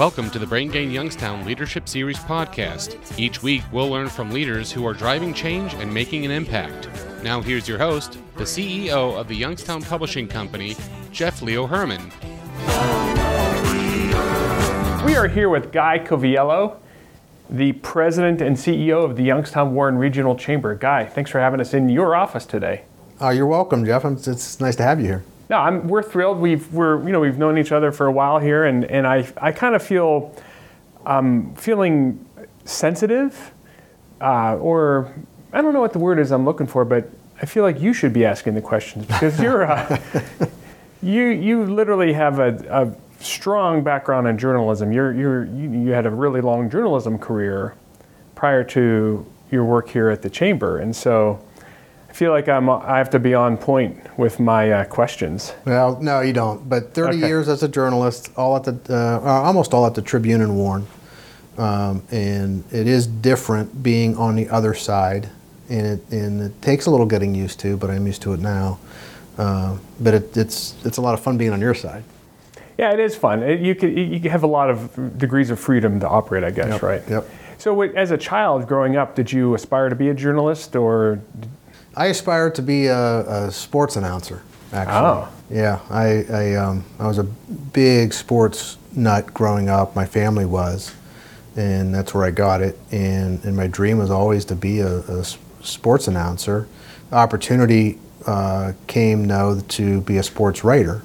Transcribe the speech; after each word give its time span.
Welcome 0.00 0.30
to 0.30 0.38
the 0.38 0.46
Brain 0.46 0.70
Gain 0.70 0.90
Youngstown 0.90 1.44
Leadership 1.44 1.86
Series 1.86 2.16
podcast. 2.20 2.96
Each 3.18 3.42
week, 3.42 3.60
we'll 3.70 3.90
learn 3.90 4.08
from 4.08 4.30
leaders 4.30 4.72
who 4.72 4.86
are 4.86 4.94
driving 4.94 5.34
change 5.34 5.74
and 5.74 5.92
making 5.92 6.24
an 6.24 6.30
impact. 6.30 6.88
Now, 7.22 7.42
here's 7.42 7.68
your 7.68 7.76
host, 7.76 8.16
the 8.36 8.44
CEO 8.44 9.14
of 9.14 9.28
the 9.28 9.36
Youngstown 9.36 9.82
Publishing 9.82 10.26
Company, 10.26 10.74
Jeff 11.12 11.42
Leo 11.42 11.66
Herman. 11.66 12.00
We 15.04 15.16
are 15.16 15.28
here 15.28 15.50
with 15.50 15.70
Guy 15.70 15.98
Coviello, 15.98 16.78
the 17.50 17.72
president 17.72 18.40
and 18.40 18.56
CEO 18.56 19.04
of 19.04 19.16
the 19.16 19.22
Youngstown 19.22 19.74
Warren 19.74 19.98
Regional 19.98 20.34
Chamber. 20.34 20.74
Guy, 20.74 21.04
thanks 21.04 21.30
for 21.30 21.40
having 21.40 21.60
us 21.60 21.74
in 21.74 21.90
your 21.90 22.16
office 22.16 22.46
today. 22.46 22.84
Oh, 23.20 23.28
you're 23.28 23.44
welcome, 23.44 23.84
Jeff. 23.84 24.06
It's, 24.06 24.26
it's 24.26 24.60
nice 24.60 24.76
to 24.76 24.82
have 24.82 24.98
you 24.98 25.04
here. 25.04 25.24
No, 25.50 25.58
I'm, 25.58 25.88
we're 25.88 26.04
thrilled. 26.04 26.38
We've 26.38 26.72
we're 26.72 27.04
you 27.04 27.10
know 27.10 27.18
we've 27.18 27.36
known 27.36 27.58
each 27.58 27.72
other 27.72 27.90
for 27.90 28.06
a 28.06 28.12
while 28.12 28.38
here, 28.38 28.66
and, 28.66 28.84
and 28.84 29.04
I 29.04 29.28
I 29.36 29.50
kind 29.50 29.74
of 29.74 29.82
feel 29.82 30.32
um, 31.04 31.52
feeling 31.56 32.24
sensitive, 32.64 33.52
uh, 34.20 34.56
or 34.58 35.12
I 35.52 35.60
don't 35.60 35.74
know 35.74 35.80
what 35.80 35.92
the 35.92 35.98
word 35.98 36.20
is 36.20 36.30
I'm 36.30 36.44
looking 36.44 36.68
for, 36.68 36.84
but 36.84 37.10
I 37.42 37.46
feel 37.46 37.64
like 37.64 37.80
you 37.80 37.92
should 37.92 38.12
be 38.12 38.24
asking 38.24 38.54
the 38.54 38.60
questions 38.60 39.06
because 39.06 39.40
you're 39.42 39.64
uh, 39.64 39.98
you 41.02 41.24
you 41.24 41.64
literally 41.64 42.12
have 42.12 42.38
a, 42.38 42.54
a 42.70 43.22
strong 43.24 43.82
background 43.82 44.28
in 44.28 44.38
journalism. 44.38 44.92
You're 44.92 45.12
you're 45.12 45.46
you, 45.46 45.72
you 45.72 45.90
had 45.90 46.06
a 46.06 46.10
really 46.10 46.40
long 46.40 46.70
journalism 46.70 47.18
career 47.18 47.74
prior 48.36 48.62
to 48.62 49.26
your 49.50 49.64
work 49.64 49.88
here 49.88 50.10
at 50.10 50.22
the 50.22 50.30
chamber, 50.30 50.78
and 50.78 50.94
so. 50.94 51.44
I 52.10 52.12
feel 52.12 52.32
like 52.32 52.48
I'm, 52.48 52.68
I 52.68 52.98
have 52.98 53.10
to 53.10 53.20
be 53.20 53.34
on 53.34 53.56
point 53.56 53.96
with 54.18 54.40
my 54.40 54.72
uh, 54.72 54.84
questions. 54.86 55.54
Well, 55.64 55.96
no, 56.02 56.20
you 56.20 56.32
don't. 56.32 56.68
But 56.68 56.92
30 56.92 57.18
Okay. 57.18 57.26
years 57.28 57.48
as 57.48 57.62
a 57.62 57.68
journalist, 57.68 58.32
all 58.36 58.56
at 58.56 58.64
the 58.64 58.76
uh, 58.90 59.20
uh, 59.24 59.42
almost 59.42 59.72
all 59.72 59.86
at 59.86 59.94
the 59.94 60.02
Tribune 60.02 60.40
and 60.40 60.56
Warren, 60.56 60.86
um, 61.56 62.02
and 62.10 62.64
it 62.72 62.88
is 62.88 63.06
different 63.06 63.82
being 63.82 64.16
on 64.16 64.34
the 64.34 64.48
other 64.48 64.74
side, 64.74 65.28
and 65.68 65.86
it 65.86 66.10
and 66.10 66.40
it 66.42 66.60
takes 66.60 66.86
a 66.86 66.90
little 66.90 67.06
getting 67.06 67.32
used 67.32 67.60
to, 67.60 67.76
but 67.76 67.90
I'm 67.90 68.06
used 68.06 68.22
to 68.22 68.32
it 68.32 68.40
now. 68.40 68.78
Uh, 69.38 69.76
but 70.00 70.12
it, 70.14 70.36
it's 70.36 70.74
it's 70.84 70.96
a 70.96 71.00
lot 71.00 71.14
of 71.14 71.20
fun 71.20 71.38
being 71.38 71.52
on 71.52 71.60
your 71.60 71.74
side. 71.74 72.02
Yeah, 72.76 72.92
it 72.92 72.98
is 72.98 73.14
fun. 73.14 73.42
It, 73.44 73.60
you 73.60 73.76
could 73.76 73.96
you 73.96 74.28
have 74.30 74.42
a 74.42 74.48
lot 74.48 74.68
of 74.68 75.16
degrees 75.16 75.50
of 75.50 75.60
freedom 75.60 76.00
to 76.00 76.08
operate, 76.08 76.42
I 76.42 76.50
guess, 76.50 76.68
Yep, 76.68 76.82
right? 76.82 77.02
yep. 77.08 77.24
So, 77.58 77.82
as 77.82 78.10
a 78.10 78.16
child 78.18 78.66
growing 78.66 78.96
up, 78.96 79.14
did 79.14 79.30
you 79.30 79.54
aspire 79.54 79.88
to 79.90 79.94
be 79.94 80.08
a 80.08 80.14
journalist, 80.14 80.74
or 80.74 81.20
I 81.96 82.06
aspired 82.06 82.54
to 82.56 82.62
be 82.62 82.86
a, 82.86 83.46
a 83.46 83.50
sports 83.52 83.96
announcer. 83.96 84.42
Actually, 84.72 84.96
Oh. 84.96 85.28
yeah, 85.50 85.80
I 85.90 86.24
I, 86.32 86.54
um, 86.54 86.84
I 86.98 87.06
was 87.08 87.18
a 87.18 87.24
big 87.24 88.12
sports 88.12 88.78
nut 88.94 89.34
growing 89.34 89.68
up. 89.68 89.96
My 89.96 90.06
family 90.06 90.44
was, 90.46 90.94
and 91.56 91.92
that's 91.94 92.14
where 92.14 92.24
I 92.24 92.30
got 92.30 92.60
it. 92.62 92.78
And 92.92 93.44
and 93.44 93.56
my 93.56 93.66
dream 93.66 93.98
was 93.98 94.10
always 94.10 94.44
to 94.46 94.54
be 94.54 94.80
a 94.80 95.24
sports 95.62 96.06
announcer. 96.08 96.68
The 97.10 97.16
opportunity 97.16 97.98
uh, 98.26 98.72
came 98.86 99.26
though 99.26 99.60
to 99.60 100.00
be 100.02 100.18
a 100.18 100.22
sports 100.22 100.62
writer, 100.62 101.02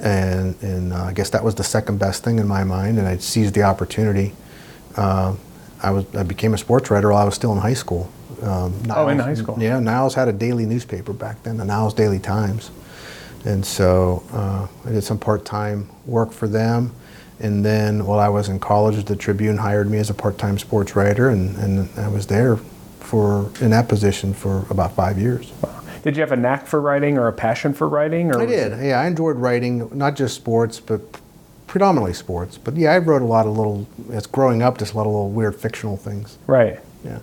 and 0.00 0.56
and 0.62 0.94
uh, 0.94 1.04
I 1.04 1.12
guess 1.12 1.28
that 1.30 1.44
was 1.44 1.54
the 1.54 1.64
second 1.64 1.98
best 1.98 2.24
thing 2.24 2.38
in 2.38 2.48
my 2.48 2.64
mind. 2.64 2.98
And 2.98 3.06
I 3.06 3.18
seized 3.18 3.54
the 3.54 3.62
opportunity. 3.64 4.32
Uh, 4.96 5.34
I 5.82 5.90
was 5.90 6.06
I 6.16 6.22
became 6.22 6.54
a 6.54 6.58
sports 6.58 6.90
writer 6.90 7.10
while 7.10 7.20
I 7.20 7.24
was 7.26 7.34
still 7.34 7.52
in 7.52 7.58
high 7.58 7.74
school. 7.74 8.10
Um, 8.42 8.74
Oh, 8.90 9.08
in 9.08 9.18
high 9.18 9.34
school. 9.34 9.56
Yeah, 9.60 9.78
Niles 9.80 10.14
had 10.14 10.28
a 10.28 10.32
daily 10.32 10.66
newspaper 10.66 11.12
back 11.12 11.42
then, 11.42 11.56
the 11.58 11.64
Niles 11.64 11.94
Daily 11.94 12.18
Times, 12.18 12.70
and 13.44 13.64
so 13.64 14.22
uh, 14.32 14.66
I 14.86 14.92
did 14.92 15.02
some 15.04 15.18
part-time 15.18 15.88
work 16.06 16.32
for 16.32 16.48
them. 16.48 16.92
And 17.42 17.64
then 17.64 18.04
while 18.04 18.18
I 18.18 18.28
was 18.28 18.48
in 18.50 18.60
college, 18.60 19.02
the 19.04 19.16
Tribune 19.16 19.56
hired 19.56 19.90
me 19.90 19.98
as 19.98 20.10
a 20.10 20.14
part-time 20.14 20.58
sports 20.58 20.94
writer, 20.94 21.30
and, 21.30 21.56
and 21.56 21.88
I 21.98 22.08
was 22.08 22.26
there 22.26 22.56
for 23.00 23.50
in 23.60 23.70
that 23.70 23.88
position 23.88 24.34
for 24.34 24.66
about 24.70 24.92
five 24.94 25.18
years. 25.18 25.50
did 26.02 26.16
you 26.16 26.20
have 26.22 26.32
a 26.32 26.36
knack 26.36 26.66
for 26.66 26.80
writing 26.80 27.16
or 27.18 27.28
a 27.28 27.32
passion 27.32 27.72
for 27.72 27.88
writing? 27.88 28.30
Or 28.34 28.40
I 28.42 28.46
did. 28.46 28.72
it- 28.72 28.84
Yeah, 28.86 29.00
I 29.00 29.06
enjoyed 29.06 29.36
writing, 29.36 29.88
not 29.96 30.16
just 30.16 30.34
sports, 30.34 30.78
but 30.80 31.00
predominantly 31.66 32.12
sports. 32.14 32.58
But 32.58 32.76
yeah, 32.76 32.92
I 32.92 32.98
wrote 32.98 33.22
a 33.22 33.26
lot 33.26 33.46
of 33.46 33.56
little. 33.56 33.86
As 34.12 34.26
growing 34.26 34.62
up, 34.62 34.76
just 34.78 34.92
a 34.92 34.96
lot 34.96 35.02
of 35.06 35.12
little 35.12 35.30
weird 35.30 35.54
fictional 35.56 35.96
things. 35.96 36.36
Right. 36.46 36.78
Yeah. 37.04 37.18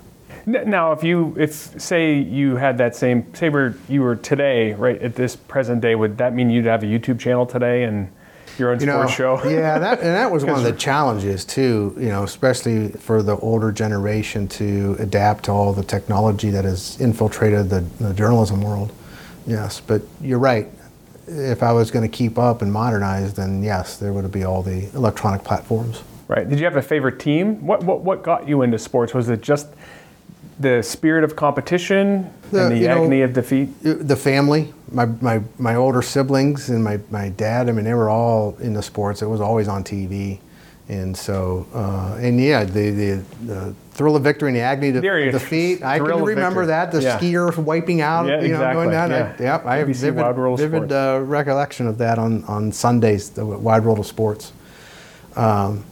Now, 0.48 0.94
if 0.94 1.04
you, 1.04 1.36
if 1.38 1.52
say 1.52 2.18
you 2.18 2.56
had 2.56 2.78
that 2.78 2.96
same, 2.96 3.34
say 3.36 3.50
where 3.50 3.76
you 3.90 4.02
were 4.02 4.16
today, 4.16 4.74
right 4.76 5.00
at 5.02 5.14
this 5.14 5.36
present 5.36 5.82
day, 5.82 5.94
would 5.94 6.18
that 6.20 6.34
mean 6.34 6.50
you'd 6.50 6.64
have 6.64 6.84
a 6.84 6.86
YouTube 6.86 7.20
channel 7.20 7.46
today 7.46 7.84
and 7.84 8.10
your 8.58 8.72
own 8.72 8.80
you 8.80 8.86
know, 8.86 8.94
sports 8.94 9.14
show? 9.14 9.44
yeah, 9.50 9.78
that, 9.78 10.00
and 10.00 10.08
that 10.08 10.32
was 10.32 10.46
one 10.46 10.56
of 10.56 10.64
the 10.64 10.72
challenges 10.78 11.44
too. 11.44 11.94
You 12.00 12.08
know, 12.08 12.24
especially 12.24 12.88
for 12.92 13.22
the 13.22 13.36
older 13.40 13.74
generation 13.74 14.48
to 14.50 14.96
adapt 15.00 15.44
to 15.46 15.52
all 15.52 15.74
the 15.74 15.84
technology 15.84 16.50
that 16.52 16.64
has 16.64 16.98
infiltrated 17.02 17.70
the, 17.70 17.82
the 18.00 18.14
journalism 18.14 18.62
world. 18.62 18.94
Yes, 19.46 19.82
but 19.82 20.02
you're 20.22 20.40
right. 20.40 20.70
If 21.28 21.62
I 21.62 21.74
was 21.74 21.92
going 21.92 22.10
to 22.10 22.18
keep 22.18 22.38
up 22.38 22.62
and 22.62 22.72
modernize, 22.72 23.34
then 23.34 23.64
yes, 23.64 23.98
there 23.98 24.14
would 24.14 24.32
be 24.32 24.46
all 24.46 24.64
the 24.64 24.90
electronic 24.94 25.44
platforms. 25.44 26.04
Right. 26.30 26.48
Did 26.48 26.58
you 26.58 26.66
have 26.66 26.78
a 26.78 26.82
favorite 26.82 27.20
team? 27.20 27.68
What 27.68 27.84
what 27.84 28.00
what 28.00 28.24
got 28.24 28.48
you 28.48 28.62
into 28.62 28.80
sports? 28.80 29.14
Was 29.14 29.28
it 29.28 29.42
just 29.42 29.68
the 30.60 30.82
spirit 30.82 31.24
of 31.24 31.36
competition 31.36 32.30
The- 32.52 32.64
and 32.64 32.72
the 32.72 32.78
you 32.80 32.88
know, 32.88 33.02
agony 33.04 33.22
of 33.22 33.34
defeat? 33.34 33.70
the 33.84 34.16
family, 34.16 34.74
my, 34.92 35.06
my, 35.22 35.42
my 35.60 35.76
older 35.76 36.02
siblings 36.02 36.70
and 36.70 36.84
my, 36.84 37.00
my 37.12 37.30
dad, 37.30 37.70
I 37.70 37.72
mean, 37.74 37.86
they 37.86 37.94
were 37.94 38.10
all 38.10 38.56
in 38.60 38.74
the 38.74 38.82
sports. 38.84 39.22
It 39.22 39.28
was 39.28 39.42
always 39.42 39.68
on 39.68 39.84
TV. 39.84 40.40
And 40.90 41.16
so, 41.18 41.68
uh, 41.74 42.18
and 42.22 42.40
yeah, 42.40 42.64
the, 42.64 42.90
the, 42.92 43.24
the 43.46 43.76
thrill 43.92 44.16
of 44.16 44.24
victory 44.24 44.48
and 44.50 44.56
the 44.56 44.62
agony 44.62 44.88
of 44.96 45.02
There 45.02 45.30
defeat. 45.32 45.84
I 45.84 45.98
can 46.00 46.24
remember 46.24 46.62
victory. 46.62 46.66
that. 46.68 46.92
The 46.94 47.02
Yeah. 47.02 47.20
skier 47.20 47.58
wiping 47.58 48.00
out, 48.00 48.26
Yeah, 48.28 48.42
you 48.42 48.54
know, 48.54 48.74
going 48.74 48.88
exactly. 48.88 48.92
down. 48.94 49.12
I, 49.12 49.18
Yeah. 49.44 49.54
yep, 49.58 49.66
I 49.66 49.76
have 49.78 49.88
vivid, 49.90 50.16
Wide 50.24 50.38
World 50.38 50.62
of 50.62 50.70
vivid 50.72 50.92
uh, 50.94 51.20
recollection 51.24 51.88
of 51.88 51.98
that 51.98 52.18
on, 52.18 52.46
on 52.46 52.72
Sundays, 52.72 53.32
the 53.32 53.46
Wide 53.46 53.84
World 53.84 54.00
of 54.00 54.06
Sports. 54.08 54.54
Um, 55.36 55.84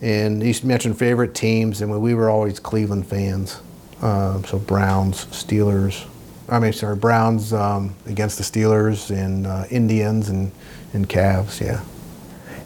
and 0.00 0.42
you 0.42 0.54
mentioned 0.64 0.98
favorite 0.98 1.34
teams, 1.34 1.82
and 1.82 2.00
we 2.00 2.14
were 2.14 2.30
always 2.30 2.58
Cleveland 2.58 3.06
fans. 3.06 3.60
Um, 4.02 4.44
so 4.44 4.58
Browns, 4.58 5.26
Steelers. 5.26 6.06
I 6.48 6.58
mean, 6.58 6.72
sorry, 6.72 6.96
Browns 6.96 7.52
um, 7.52 7.94
against 8.06 8.38
the 8.38 8.44
Steelers 8.44 9.10
and 9.10 9.46
uh, 9.46 9.64
Indians 9.70 10.28
and 10.28 10.52
and 10.92 11.08
Cavs. 11.08 11.60
Yeah. 11.60 11.82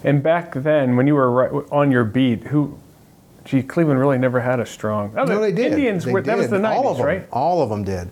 And 0.03 0.21
back 0.23 0.53
then, 0.53 0.95
when 0.95 1.07
you 1.07 1.15
were 1.15 1.31
right, 1.31 1.65
on 1.71 1.91
your 1.91 2.03
beat, 2.03 2.43
who, 2.43 2.77
gee, 3.43 3.63
Cleveland 3.63 3.99
really 3.99 4.17
never 4.17 4.39
had 4.39 4.59
a 4.59 4.65
strong. 4.65 5.13
No, 5.13 5.25
the 5.25 5.37
they 5.39 5.51
did. 5.51 5.73
Indians 5.73 6.05
They 6.05 6.11
were. 6.13 6.21
That 6.21 6.37
was 6.37 6.49
did. 6.49 6.61
the 6.61 6.69
All 6.69 6.87
of 6.89 6.97
them. 6.97 7.05
right? 7.05 7.27
All 7.31 7.61
of 7.61 7.69
them 7.69 7.83
did. 7.83 8.09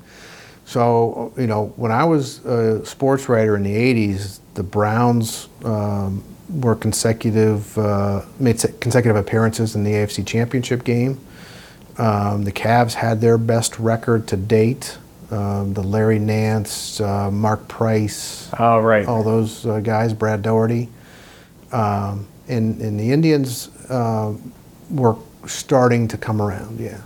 So 0.66 1.34
you 1.38 1.48
know, 1.48 1.68
when 1.76 1.92
I 1.92 2.04
was 2.04 2.44
a 2.46 2.86
sports 2.86 3.30
writer 3.30 3.56
in 3.56 3.64
the 3.64 3.76
'80s, 3.76 4.40
the 4.54 4.64
Browns 4.64 5.50
um, 5.64 6.24
were 6.50 6.76
consecutive 6.76 7.78
uh, 7.78 8.22
made 8.40 8.60
consecutive 8.80 9.16
appearances 9.16 9.76
in 9.76 9.84
the 9.84 9.92
AFC 9.92 10.26
Championship 10.26 10.84
game. 10.84 11.20
Um, 11.98 12.44
the 12.44 12.52
Cavs 12.52 12.94
had 12.94 13.22
their 13.22 13.38
best 13.38 13.78
record 13.80 14.28
to 14.30 14.38
date. 14.38 14.98
Um, 15.32 15.74
the 15.74 15.82
Larry 15.84 16.20
Nance, 16.20 17.00
uh, 17.02 17.32
Mark 17.32 17.68
Price, 17.68 18.50
Oh, 18.60 18.80
right. 18.80 19.08
all 19.08 19.24
those 19.24 19.66
uh, 19.66 19.80
guys, 19.80 20.14
Brad 20.14 20.42
Daugherty. 20.44 20.90
Um, 21.72 22.28
and, 22.48 22.80
and 22.82 23.00
the 23.00 23.12
Indians 23.12 23.70
uh, 23.90 24.34
were 24.92 25.16
starting 25.48 26.08
to 26.10 26.18
come 26.18 26.40
around, 26.42 26.80
yeah. 26.80 27.00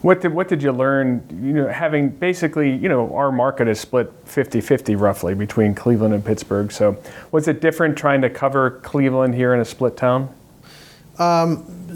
What 0.00 0.20
did 0.20 0.34
what 0.34 0.48
did 0.48 0.60
you 0.64 0.72
learn? 0.72 1.22
You 1.30 1.52
know, 1.52 1.68
having 1.68 2.08
basically, 2.08 2.74
you 2.74 2.88
know, 2.88 3.14
our 3.14 3.30
market 3.30 3.68
is 3.68 3.78
split 3.78 4.10
50-50 4.26 4.98
roughly 5.00 5.34
between 5.34 5.76
Cleveland 5.76 6.12
and 6.12 6.24
Pittsburgh. 6.24 6.72
So, 6.72 6.96
was 7.30 7.46
it 7.46 7.60
different 7.60 7.96
trying 7.96 8.20
to 8.22 8.30
cover 8.30 8.70
Cleveland 8.82 9.36
here 9.36 9.54
in 9.54 9.60
a 9.60 9.64
split 9.64 9.96
town? 9.96 10.28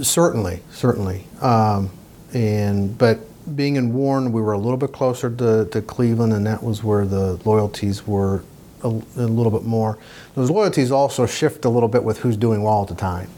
Certainly, 0.02 0.60
certainly. 0.70 1.24
Um, 1.40 1.90
and 2.34 2.96
but 2.98 3.20
being 3.54 3.76
in 3.76 3.92
Warren, 3.92 4.32
we 4.32 4.40
were 4.42 4.52
a 4.52 4.58
little 4.58 4.76
bit 4.76 4.92
closer 4.92 5.30
to, 5.30 5.66
to 5.66 5.82
Cleveland, 5.82 6.32
and 6.32 6.46
that 6.46 6.62
was 6.62 6.82
where 6.82 7.06
the 7.06 7.40
loyalties 7.44 8.06
were 8.06 8.42
a, 8.82 8.88
a 8.88 9.26
little 9.26 9.52
bit 9.52 9.62
more. 9.62 9.98
Those 10.34 10.50
loyalties 10.50 10.90
also 10.90 11.26
shift 11.26 11.64
a 11.64 11.68
little 11.68 11.88
bit 11.88 12.02
with 12.02 12.18
who's 12.18 12.36
doing 12.36 12.62
well 12.62 12.82
at 12.82 12.88
the 12.88 12.94
time. 12.94 13.28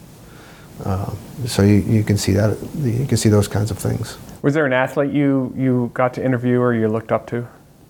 Um, 0.84 1.18
so 1.46 1.62
you, 1.62 1.74
you 1.74 2.04
can 2.04 2.16
see 2.16 2.32
that 2.32 2.56
you 2.76 3.06
can 3.06 3.16
see 3.16 3.28
those 3.28 3.48
kinds 3.48 3.70
of 3.70 3.78
things. 3.78 4.16
Was 4.42 4.54
there 4.54 4.64
an 4.64 4.72
athlete 4.72 5.12
you 5.12 5.52
you 5.56 5.90
got 5.92 6.14
to 6.14 6.24
interview 6.24 6.60
or 6.60 6.72
you 6.72 6.88
looked 6.88 7.10
up 7.10 7.26
to? 7.28 7.46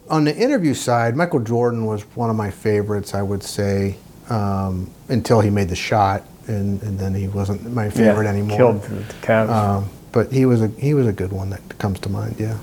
On 0.08 0.24
the 0.24 0.34
interview 0.34 0.72
side, 0.72 1.14
Michael 1.14 1.40
Jordan 1.40 1.84
was 1.84 2.02
one 2.16 2.30
of 2.30 2.36
my 2.36 2.50
favorites, 2.50 3.14
I 3.14 3.20
would 3.20 3.42
say, 3.42 3.96
um, 4.30 4.90
until 5.10 5.40
he 5.40 5.50
made 5.50 5.68
the 5.68 5.76
shot, 5.76 6.22
and, 6.46 6.82
and 6.82 6.98
then 6.98 7.14
he 7.14 7.28
wasn't 7.28 7.70
my 7.74 7.90
favorite 7.90 8.26
anymore. 8.26 8.56
Killed 8.56 8.82
the 8.82 9.14
Cavs. 9.20 9.50
Um, 9.50 9.90
but 10.18 10.32
he 10.32 10.44
was 10.46 10.60
a 10.62 10.66
he 10.78 10.94
was 10.94 11.06
a 11.06 11.12
good 11.12 11.30
one 11.30 11.48
that 11.50 11.78
comes 11.78 12.00
to 12.00 12.08
mind. 12.08 12.34
Yeah. 12.40 12.58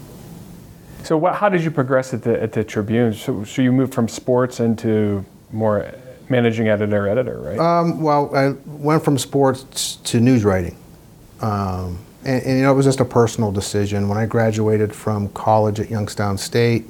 so, 1.05 1.15
what, 1.15 1.35
how 1.35 1.47
did 1.47 1.63
you 1.63 1.71
progress 1.71 2.13
at 2.13 2.21
the 2.21 2.41
at 2.43 2.51
the 2.51 2.65
Tribune? 2.65 3.13
So, 3.13 3.45
so 3.45 3.61
you 3.61 3.71
moved 3.71 3.93
from 3.93 4.09
sports 4.09 4.59
into 4.59 5.23
more 5.53 5.89
managing 6.27 6.67
editor, 6.67 7.07
editor, 7.07 7.39
right? 7.39 7.57
Um, 7.57 8.01
well, 8.01 8.35
I 8.35 8.55
went 8.65 9.05
from 9.05 9.17
sports 9.17 9.95
to 10.03 10.19
news 10.19 10.43
writing. 10.43 10.75
Um, 11.39 11.99
and, 12.25 12.43
and, 12.43 12.57
you 12.57 12.63
know, 12.63 12.73
it 12.73 12.75
was 12.75 12.87
just 12.87 12.99
a 12.99 13.05
personal 13.05 13.53
decision. 13.53 14.09
When 14.09 14.17
I 14.17 14.25
graduated 14.25 14.93
from 14.93 15.29
college 15.29 15.79
at 15.79 15.89
Youngstown 15.89 16.37
State, 16.37 16.85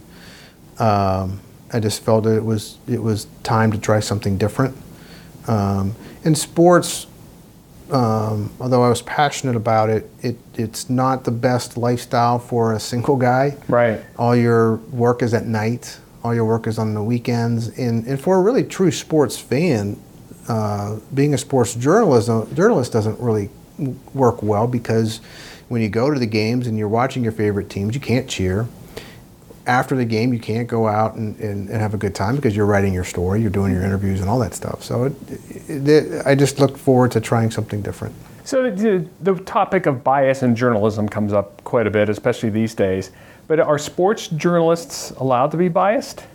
um, 0.79 1.41
I 1.73 1.79
just 1.79 2.01
felt 2.01 2.23
that 2.23 2.38
it 2.38 2.45
was, 2.45 2.79
it 2.88 3.03
was 3.03 3.27
time 3.44 3.71
to 3.71 3.77
try 3.77 4.00
something 4.00 4.38
different. 4.38 4.75
Um, 5.47 5.94
in 6.23 6.33
sports, 6.33 7.06
um, 7.91 8.51
although 8.59 8.83
I 8.83 8.89
was 8.89 9.01
passionate 9.01 9.55
about 9.55 9.89
it, 9.89 10.09
it, 10.21 10.37
it's 10.55 10.89
not 10.89 11.23
the 11.23 11.31
best 11.31 11.77
lifestyle 11.77 12.39
for 12.39 12.73
a 12.73 12.79
single 12.79 13.15
guy. 13.15 13.57
Right. 13.67 14.01
All 14.17 14.35
your 14.35 14.75
work 14.75 15.21
is 15.21 15.33
at 15.33 15.45
night. 15.45 15.99
All 16.23 16.33
your 16.33 16.45
work 16.45 16.65
is 16.67 16.79
on 16.79 16.93
the 16.93 17.03
weekends. 17.03 17.67
And, 17.77 18.05
and 18.05 18.19
for 18.19 18.37
a 18.37 18.41
really 18.41 18.63
true 18.63 18.91
sports 18.91 19.37
fan, 19.37 20.01
uh, 20.47 20.97
being 21.13 21.33
a 21.33 21.37
sports 21.37 21.75
journalist, 21.75 22.27
journalist 22.55 22.91
doesn't 22.91 23.19
really 23.19 23.49
work 24.13 24.41
well 24.41 24.67
because 24.67 25.19
when 25.67 25.81
you 25.81 25.89
go 25.89 26.11
to 26.11 26.19
the 26.19 26.25
games 26.25 26.67
and 26.67 26.77
you're 26.77 26.88
watching 26.88 27.23
your 27.23 27.31
favorite 27.31 27.69
teams, 27.69 27.93
you 27.93 28.01
can't 28.01 28.29
cheer 28.29 28.67
after 29.67 29.95
the 29.95 30.06
game, 30.06 30.33
you 30.33 30.39
can't 30.39 30.67
go 30.67 30.88
out 30.88 31.15
and, 31.15 31.38
and, 31.39 31.69
and, 31.69 31.81
have 31.81 31.94
a 31.94 31.97
good 31.97 32.13
time 32.13 32.35
because 32.35 32.56
you're 32.56 32.65
writing 32.65 32.94
your 32.94 33.03
story, 33.03 33.41
you're 33.41 33.50
doing 33.50 33.73
your 33.73 33.83
interviews 33.83 34.21
and 34.21 34.29
all 34.29 34.39
that 34.39 34.53
stuff. 34.53 34.83
So 34.83 35.06
it, 35.06 35.13
it, 35.67 35.88
it, 35.88 36.25
I 36.25 36.35
just 36.35 36.59
look 36.59 36.77
forward 36.77 37.12
to 37.12 37.21
trying 37.21 37.51
something 37.51 37.81
different. 37.81 38.13
So 38.44 38.69
the, 38.69 39.07
the 39.21 39.35
topic 39.35 39.88
of 39.88 40.03
bias 40.03 40.44
in 40.44 40.56
journalism 40.56 41.09
comes 41.09 41.33
up 41.33 41.63
quite 41.63 41.88
a 41.88 41.91
bit, 41.91 42.09
especially 42.09 42.50
these 42.50 42.75
days. 42.75 43.12
But 43.47 43.59
are 43.59 43.79
sports 43.79 44.27
journalists 44.27 45.12
allowed 45.12 45.51
to 45.51 45.57
be 45.57 45.67
biased? 45.67 46.25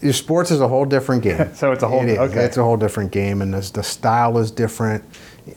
Your 0.00 0.12
sports 0.12 0.50
is 0.50 0.60
a 0.60 0.68
whole 0.68 0.84
different 0.84 1.22
game. 1.22 1.54
so 1.54 1.72
it's 1.72 1.82
a 1.82 1.88
whole 1.88 2.06
it 2.06 2.18
okay. 2.18 2.44
It's 2.44 2.56
a 2.56 2.62
whole 2.62 2.76
different 2.76 3.12
game, 3.12 3.42
and 3.42 3.54
the 3.54 3.82
style 3.82 4.38
is 4.38 4.50
different. 4.50 5.04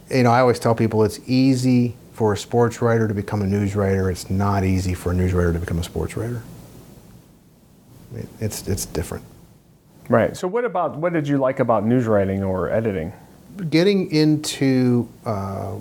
You 0.09 0.23
know, 0.23 0.31
I 0.31 0.41
always 0.41 0.59
tell 0.59 0.75
people 0.75 1.03
it's 1.03 1.19
easy 1.25 1.95
for 2.13 2.33
a 2.33 2.37
sports 2.37 2.81
writer 2.81 3.07
to 3.07 3.13
become 3.13 3.41
a 3.41 3.45
news 3.45 3.75
writer. 3.75 4.09
It's 4.09 4.29
not 4.29 4.63
easy 4.63 4.93
for 4.93 5.11
a 5.11 5.15
news 5.15 5.33
writer 5.33 5.53
to 5.53 5.59
become 5.59 5.79
a 5.79 5.83
sports 5.83 6.15
writer 6.15 6.41
it's 8.39 8.67
it's 8.67 8.85
different. 8.85 9.23
Right. 10.09 10.37
So 10.37 10.47
what 10.47 10.65
about 10.65 10.97
what 10.97 11.13
did 11.13 11.27
you 11.27 11.37
like 11.37 11.59
about 11.59 11.85
news 11.85 12.05
writing 12.05 12.43
or 12.43 12.69
editing? 12.69 13.11
Getting 13.69 14.11
into 14.11 15.09
uh, 15.25 15.75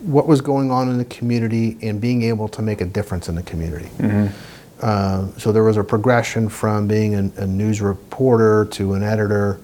what 0.00 0.26
was 0.26 0.40
going 0.40 0.70
on 0.70 0.88
in 0.88 0.98
the 0.98 1.04
community 1.04 1.78
and 1.82 2.00
being 2.00 2.22
able 2.22 2.48
to 2.48 2.62
make 2.62 2.80
a 2.80 2.84
difference 2.84 3.28
in 3.28 3.34
the 3.34 3.42
community. 3.42 3.86
Mm-hmm. 3.98 4.26
Uh, 4.80 5.28
so 5.38 5.52
there 5.52 5.62
was 5.62 5.76
a 5.76 5.84
progression 5.84 6.48
from 6.48 6.88
being 6.88 7.14
a, 7.14 7.42
a 7.42 7.46
news 7.46 7.80
reporter 7.80 8.64
to 8.72 8.94
an 8.94 9.04
editor, 9.04 9.60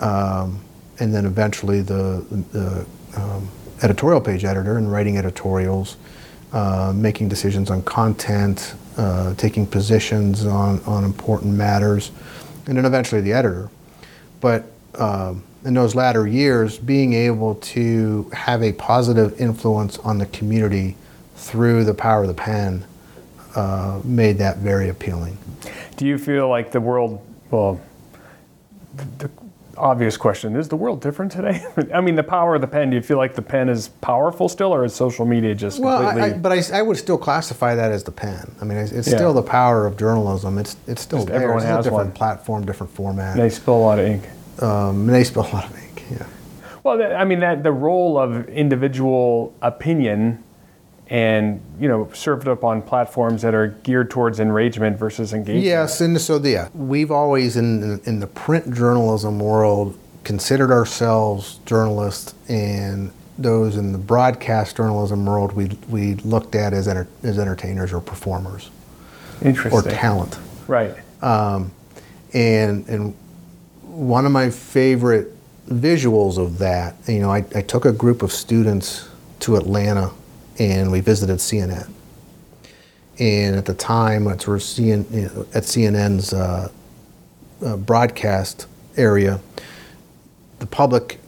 um, 0.00 0.60
and 0.98 1.14
then 1.14 1.24
eventually 1.24 1.80
the, 1.80 2.26
the 2.50 2.84
um, 3.16 3.48
editorial 3.82 4.20
page 4.20 4.44
editor 4.44 4.76
and 4.76 4.90
writing 4.90 5.16
editorials, 5.16 5.96
uh, 6.52 6.92
making 6.94 7.28
decisions 7.28 7.70
on 7.70 7.82
content, 7.82 8.74
uh, 8.98 9.34
taking 9.34 9.66
positions 9.66 10.44
on, 10.44 10.80
on 10.84 11.04
important 11.04 11.54
matters, 11.54 12.10
and 12.66 12.76
then 12.76 12.84
eventually 12.84 13.20
the 13.20 13.32
editor. 13.32 13.70
But 14.40 14.66
um, 14.96 15.44
in 15.64 15.74
those 15.74 15.94
latter 15.94 16.26
years, 16.26 16.78
being 16.78 17.12
able 17.14 17.54
to 17.56 18.28
have 18.32 18.62
a 18.62 18.72
positive 18.72 19.40
influence 19.40 19.98
on 19.98 20.18
the 20.18 20.26
community 20.26 20.96
through 21.36 21.84
the 21.84 21.94
power 21.94 22.22
of 22.22 22.28
the 22.28 22.34
pen 22.34 22.84
uh, 23.54 24.00
made 24.04 24.38
that 24.38 24.58
very 24.58 24.88
appealing. 24.88 25.38
Do 25.96 26.06
you 26.06 26.18
feel 26.18 26.48
like 26.48 26.70
the 26.70 26.80
world, 26.80 27.24
well, 27.50 27.80
the, 29.18 29.30
obvious 29.78 30.16
question 30.16 30.56
is 30.56 30.68
the 30.68 30.76
world 30.76 31.00
different 31.00 31.32
today? 31.32 31.64
I 31.94 32.00
mean 32.00 32.14
the 32.14 32.22
power 32.22 32.56
of 32.56 32.60
the 32.60 32.66
pen 32.66 32.90
do 32.90 32.96
you 32.96 33.02
feel 33.02 33.16
like 33.16 33.34
the 33.34 33.42
pen 33.42 33.68
is 33.68 33.88
powerful 33.88 34.48
still 34.48 34.74
or 34.74 34.84
is 34.84 34.94
social 34.94 35.24
media 35.24 35.54
just 35.54 35.80
well 35.80 36.02
completely... 36.02 36.32
I, 36.32 36.38
but 36.38 36.52
I, 36.52 36.78
I, 36.78 36.82
would 36.82 36.96
still 36.96 37.18
classify 37.18 37.74
that 37.74 37.92
as 37.92 38.04
the 38.04 38.12
pen. 38.12 38.54
I 38.60 38.64
mean 38.64 38.78
it's, 38.78 38.92
it's 38.92 39.08
yeah. 39.08 39.16
still 39.16 39.32
the 39.32 39.42
power 39.42 39.86
of 39.86 39.96
journalism. 39.96 40.58
It's 40.58 40.76
it's 40.86 41.02
still 41.02 41.20
just 41.20 41.28
there. 41.28 41.36
Everyone 41.36 41.58
it's 41.58 41.66
has 41.66 41.86
a 41.86 41.90
different 41.90 42.10
one. 42.10 42.16
platform 42.16 42.66
different 42.66 42.92
format. 42.92 43.36
They 43.36 43.50
spill 43.50 43.76
a 43.76 43.84
lot 43.84 43.98
of 43.98 44.06
ink. 44.06 44.24
Um, 44.62 45.06
they 45.06 45.24
spill 45.24 45.42
a 45.42 45.52
lot 45.52 45.64
of 45.64 45.76
ink 45.76 45.88
yeah. 46.10 46.26
Well 46.84 47.02
i 47.14 47.24
mean 47.24 47.40
that 47.40 47.62
the 47.62 47.72
role 47.72 48.18
of 48.18 48.48
individual 48.48 49.54
opinion 49.62 50.42
and 51.10 51.60
you 51.80 51.88
know 51.88 52.10
served 52.12 52.48
up 52.48 52.64
on 52.64 52.82
platforms 52.82 53.42
that 53.42 53.54
are 53.54 53.68
geared 53.82 54.10
towards 54.10 54.40
enragement 54.40 54.98
versus 54.98 55.32
engagement. 55.32 55.64
Yes, 55.64 56.00
and 56.00 56.20
so 56.20 56.38
yeah, 56.38 56.68
we've 56.74 57.10
always 57.10 57.56
in 57.56 58.00
in 58.04 58.20
the 58.20 58.26
print 58.26 58.74
journalism 58.74 59.38
world 59.38 59.98
considered 60.24 60.70
ourselves 60.70 61.60
journalists, 61.64 62.34
and 62.48 63.10
those 63.38 63.76
in 63.76 63.92
the 63.92 63.98
broadcast 63.98 64.76
journalism 64.76 65.24
world 65.24 65.52
we 65.52 65.70
we 65.88 66.14
looked 66.16 66.54
at 66.54 66.72
as 66.74 66.86
enter, 66.88 67.08
as 67.22 67.38
entertainers 67.38 67.92
or 67.92 68.00
performers, 68.00 68.70
interesting, 69.42 69.72
or 69.72 69.82
talent, 69.82 70.38
right? 70.66 70.94
Um, 71.22 71.72
and 72.34 72.86
and 72.88 73.16
one 73.82 74.26
of 74.26 74.32
my 74.32 74.50
favorite 74.50 75.34
visuals 75.68 76.38
of 76.38 76.58
that, 76.58 76.94
you 77.06 77.20
know, 77.20 77.30
I, 77.30 77.44
I 77.54 77.62
took 77.62 77.84
a 77.84 77.92
group 77.92 78.22
of 78.22 78.32
students 78.32 79.08
to 79.40 79.56
Atlanta 79.56 80.12
and 80.58 80.90
we 80.90 81.00
visited 81.00 81.38
CNN. 81.38 81.90
And 83.18 83.56
at 83.56 83.66
the 83.66 83.74
time, 83.74 84.28
at, 84.28 84.38
CN, 84.38 85.40
at 85.54 85.64
CNN's 85.64 86.32
uh, 86.32 86.70
uh, 87.64 87.76
broadcast 87.76 88.66
area, 88.96 89.40
the 90.58 90.66
public 90.66 91.18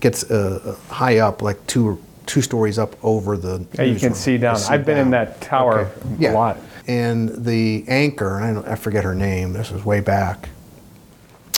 gets 0.00 0.30
uh, 0.30 0.76
high 0.88 1.18
up, 1.18 1.42
like 1.42 1.66
two 1.66 2.02
two 2.26 2.40
stories 2.40 2.78
up 2.78 2.96
over 3.04 3.36
the. 3.36 3.66
Yeah, 3.74 3.82
you 3.82 3.98
can 3.98 4.14
see 4.14 4.38
down. 4.38 4.56
See 4.56 4.72
I've 4.72 4.86
been 4.86 4.96
down. 4.96 5.06
in 5.06 5.10
that 5.10 5.40
tower 5.40 5.80
okay. 5.80 6.14
a 6.14 6.18
yeah. 6.18 6.32
lot. 6.32 6.58
And 6.86 7.44
the 7.44 7.84
anchor, 7.88 8.40
I, 8.40 8.72
I 8.72 8.76
forget 8.76 9.04
her 9.04 9.14
name. 9.14 9.52
This 9.52 9.70
was 9.70 9.84
way 9.84 10.00
back. 10.00 10.48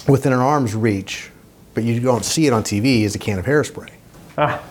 Within 0.09 0.33
an 0.33 0.39
arm's 0.39 0.75
reach, 0.75 1.31
but 1.75 1.83
you 1.83 1.99
don't 2.01 2.25
see 2.25 2.47
it 2.47 2.53
on 2.53 2.63
TV, 2.63 3.03
is 3.03 3.17
a 3.17 3.19
can 3.19 3.39
of 3.39 3.45
hairspray. 3.45 3.91
Ah. 4.39 4.63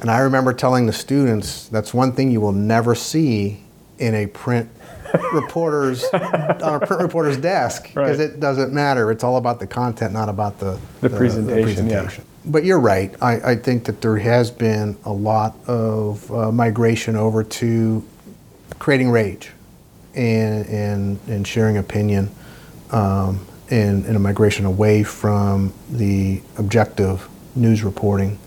And 0.00 0.10
I 0.10 0.20
remember 0.20 0.52
telling 0.52 0.86
the 0.86 0.92
students 0.92 1.68
that's 1.68 1.92
one 1.92 2.12
thing 2.12 2.30
you 2.30 2.40
will 2.40 2.52
never 2.52 2.94
see 2.94 3.62
in 3.98 4.14
a 4.14 4.26
print 4.26 4.70
reporter's 5.32 6.04
on 6.04 6.82
a 6.82 6.86
print 6.86 7.02
reporter's 7.02 7.36
desk 7.36 7.88
because 7.88 8.18
right. 8.18 8.20
it 8.20 8.40
doesn't 8.40 8.72
matter. 8.72 9.10
It's 9.10 9.24
all 9.24 9.36
about 9.36 9.60
the 9.60 9.66
content, 9.66 10.12
not 10.12 10.28
about 10.28 10.58
the 10.58 10.80
the, 11.00 11.08
the 11.08 11.16
presentation. 11.16 11.56
The 11.56 11.62
presentation. 11.62 12.24
Yeah. 12.24 12.50
But 12.50 12.64
you're 12.64 12.80
right. 12.80 13.14
I, 13.20 13.50
I, 13.50 13.56
think 13.56 13.84
that 13.84 14.00
there 14.00 14.16
has 14.16 14.50
been 14.50 14.96
a 15.04 15.12
lot 15.12 15.54
of 15.66 16.30
uh, 16.32 16.50
migration 16.50 17.14
over 17.14 17.44
to 17.44 18.02
creating 18.78 19.10
rage 19.10 19.50
and 20.14 20.66
and, 20.66 21.20
and 21.26 21.46
sharing 21.46 21.76
opinion, 21.76 22.30
um, 22.92 23.46
and, 23.68 24.06
and 24.06 24.16
a 24.16 24.18
migration 24.18 24.64
away 24.64 25.02
from 25.02 25.74
the 25.90 26.40
objective 26.56 27.28
news 27.54 27.82
reporting 27.82 28.38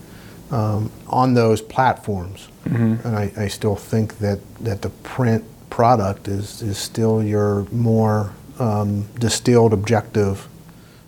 um, 0.53 0.91
on 1.07 1.33
those 1.33 1.61
platforms. 1.61 2.47
Mm-hmm. 2.65 3.07
And 3.07 3.17
I, 3.17 3.31
I, 3.35 3.47
still 3.47 3.75
think 3.75 4.19
that, 4.19 4.39
that 4.57 4.83
the 4.83 4.89
print 4.89 5.43
product 5.71 6.27
is, 6.27 6.61
is 6.61 6.77
still 6.77 7.23
your 7.23 7.65
more 7.71 8.33
um, 8.59 9.07
distilled, 9.19 9.73
objective, 9.73 10.47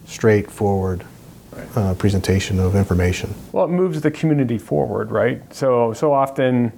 straightforward 0.06 1.06
uh, 1.75 1.94
presentation 1.94 2.60
of 2.60 2.75
information. 2.75 3.36
Well, 3.52 3.66
it 3.66 3.70
moves 3.70 4.02
the 4.02 4.12
community 4.12 4.58
forward, 4.58 5.12
right? 5.12 5.54
So, 5.54 5.94
so 5.94 6.12
often 6.12 6.72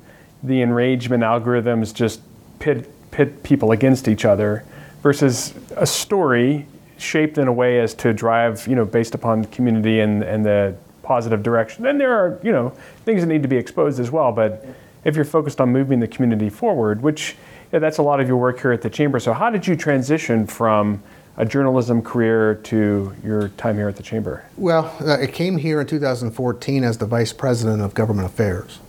the 0.43 0.62
enragement 0.62 1.24
algorithms 1.24 1.93
just 1.93 2.21
pit, 2.59 2.89
pit 3.12 3.43
people 3.43 3.71
against 3.71 4.09
each 4.09 4.25
other 4.25 4.65
versus 5.01 5.53
a 5.77 5.88
story 5.88 6.67
shaped 6.97 7.38
in 7.38 7.47
a 7.47 7.53
way 7.53 7.79
as 7.79 7.93
to 7.93 8.12
drive, 8.12 8.67
you 8.67 8.75
know, 8.75 8.86
based 8.86 9.15
upon 9.15 9.45
community 9.45 10.01
and, 10.01 10.21
and 10.21 10.45
the 10.45 10.75
positive 11.07 11.41
direction. 11.41 11.85
And 11.85 11.99
there 11.99 12.13
are, 12.13 12.37
you 12.43 12.51
know, 12.51 12.69
things 13.05 13.21
that 13.21 13.27
need 13.27 13.41
to 13.41 13.47
be 13.47 13.55
exposed 13.55 13.99
as 13.99 14.11
well. 14.11 14.33
But 14.33 14.65
if 15.05 15.15
you're 15.15 15.25
focused 15.25 15.61
on 15.61 15.69
moving 15.69 16.01
the 16.01 16.07
community 16.07 16.49
forward, 16.49 17.01
which 17.01 17.37
yeah, 17.71 17.79
that's 17.79 17.97
a 17.97 18.01
lot 18.01 18.19
of 18.19 18.27
your 18.27 18.37
work 18.37 18.61
here 18.61 18.73
at 18.73 18.81
the 18.81 18.89
chamber. 18.89 19.19
So 19.19 19.33
how 19.33 19.49
did 19.49 19.65
you 19.65 19.75
transition 19.75 20.45
from 20.45 21.01
a 21.37 21.45
journalism 21.45 22.01
career 22.01 22.55
to 22.55 23.15
your 23.23 23.49
time 23.49 23.77
here 23.77 23.87
at 23.87 23.95
the 23.95 24.03
chamber? 24.03 24.43
Well, 24.57 24.95
uh, 25.01 25.21
I 25.21 25.27
came 25.27 25.57
here 25.57 25.79
in 25.79 25.87
2014 25.87 26.83
as 26.83 26.97
the 26.97 27.05
vice 27.05 27.31
president 27.31 27.81
of 27.81 27.93
government 27.93 28.27
affairs, 28.27 28.79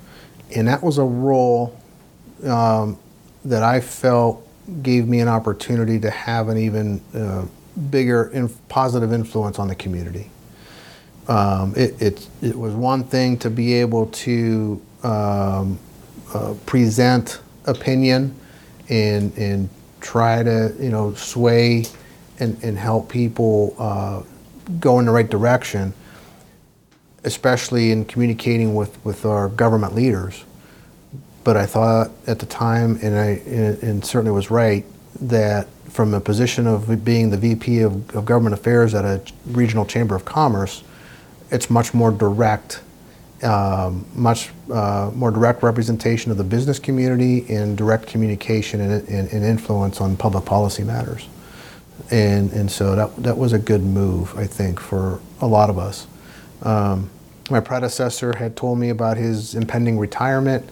and 0.56 0.66
that 0.66 0.82
was 0.82 0.98
a 0.98 1.04
role 1.04 1.78
um, 2.44 2.98
that 3.44 3.62
I 3.62 3.80
felt 3.80 4.44
gave 4.82 5.06
me 5.06 5.20
an 5.20 5.28
opportunity 5.28 6.00
to 6.00 6.10
have 6.10 6.48
an 6.48 6.58
even 6.58 7.00
uh, 7.14 7.46
bigger 7.90 8.28
inf- 8.28 8.56
positive 8.68 9.12
influence 9.12 9.58
on 9.58 9.68
the 9.68 9.75
community. 9.75 10.30
Um, 11.28 11.75
it, 11.76 12.00
it, 12.00 12.28
it, 12.42 12.56
was 12.56 12.75
one 12.75 13.04
thing 13.04 13.38
to 13.38 13.50
be 13.50 13.75
able 13.75 14.06
to 14.06 14.80
um, 15.02 15.78
uh, 16.35 16.54
present 16.66 17.40
opinion 17.66 18.35
and, 18.88 19.37
and 19.37 19.68
try 20.00 20.42
to 20.42 20.75
you 20.80 20.90
know 20.90 21.14
sway 21.14 21.85
and, 22.40 22.58
and 22.64 22.78
help 22.78 23.11
people 23.11 23.76
uh, 23.78 24.23
go 24.80 24.99
in 25.00 25.06
the 25.06 25.12
right 25.12 25.28
direction. 25.30 25.92
especially 27.25 27.90
in 27.90 28.04
communicating 28.04 28.75
with, 28.75 29.04
with 29.04 29.25
our 29.26 29.49
government 29.49 29.94
leaders. 29.94 30.44
But 31.44 31.56
I 31.56 31.66
thought 31.66 32.11
at 32.26 32.38
the 32.38 32.47
time, 32.47 32.99
and 33.02 33.18
I 33.18 33.28
and 33.87 34.04
certainly 34.04 34.32
was 34.32 34.50
right, 34.50 34.85
that 35.20 35.68
from 35.90 36.14
a 36.14 36.20
position 36.20 36.66
of 36.66 37.04
being 37.04 37.30
the 37.30 37.37
VP 37.37 37.80
of, 37.80 38.14
of 38.14 38.25
Government 38.25 38.54
Affairs 38.54 38.94
at 38.94 39.04
a 39.04 39.20
regional 39.47 39.85
chamber 39.85 40.14
of 40.14 40.25
commerce, 40.25 40.82
it's 41.50 41.71
much 41.71 41.95
more 41.95 42.11
direct, 42.11 42.81
um, 43.43 44.05
much 44.14 44.50
uh, 44.73 45.11
more 45.14 45.31
direct 45.31 45.62
representation 45.62 46.31
of 46.31 46.37
the 46.37 46.45
business 46.45 46.78
community 46.78 47.47
and 47.49 47.76
direct 47.76 48.07
communication 48.07 48.81
and, 48.81 49.09
and, 49.09 49.33
and 49.33 49.45
influence 49.45 50.00
on 50.00 50.17
public 50.17 50.45
policy 50.45 50.85
matters. 50.85 51.28
And, 52.11 52.52
and 52.52 52.71
so 52.71 52.95
that, 52.95 53.17
that 53.23 53.37
was 53.37 53.52
a 53.52 53.59
good 53.59 53.83
move, 53.83 54.37
I 54.37 54.47
think, 54.47 54.81
for 54.81 55.21
a 55.40 55.47
lot 55.47 55.69
of 55.69 55.78
us. 55.78 56.07
Um, 56.62 57.11
my 57.50 57.61
predecessor 57.61 58.37
had 58.37 58.57
told 58.57 58.78
me 58.78 58.90
about 58.90 59.17
his 59.17 59.55
impending 59.55 59.99
retirement. 59.99 60.69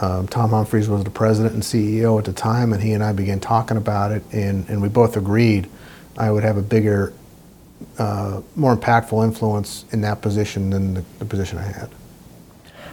Um, 0.00 0.26
Tom 0.26 0.50
Humphreys 0.50 0.88
was 0.88 1.04
the 1.04 1.10
president 1.10 1.54
and 1.54 1.62
CEO 1.62 2.18
at 2.18 2.24
the 2.24 2.32
time, 2.32 2.72
and 2.72 2.82
he 2.82 2.92
and 2.92 3.04
I 3.04 3.12
began 3.12 3.40
talking 3.40 3.76
about 3.76 4.10
it, 4.10 4.22
and, 4.32 4.68
and 4.68 4.82
we 4.82 4.88
both 4.88 5.16
agreed 5.16 5.68
I 6.16 6.30
would 6.30 6.44
have 6.44 6.56
a 6.56 6.62
bigger, 6.62 7.12
uh, 7.98 8.40
more 8.56 8.76
impactful 8.76 9.24
influence 9.24 9.84
in 9.92 10.00
that 10.02 10.20
position 10.22 10.70
than 10.70 10.94
the, 10.94 11.04
the 11.18 11.24
position 11.24 11.58
I 11.58 11.62
had. 11.62 11.88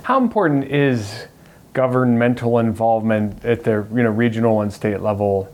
How 0.03 0.17
important 0.21 0.65
is 0.65 1.25
governmental 1.73 2.59
involvement 2.59 3.43
at 3.45 3.63
the 3.63 3.85
you 3.93 4.03
know 4.03 4.09
regional 4.11 4.61
and 4.61 4.71
state 4.73 5.01
level? 5.01 5.53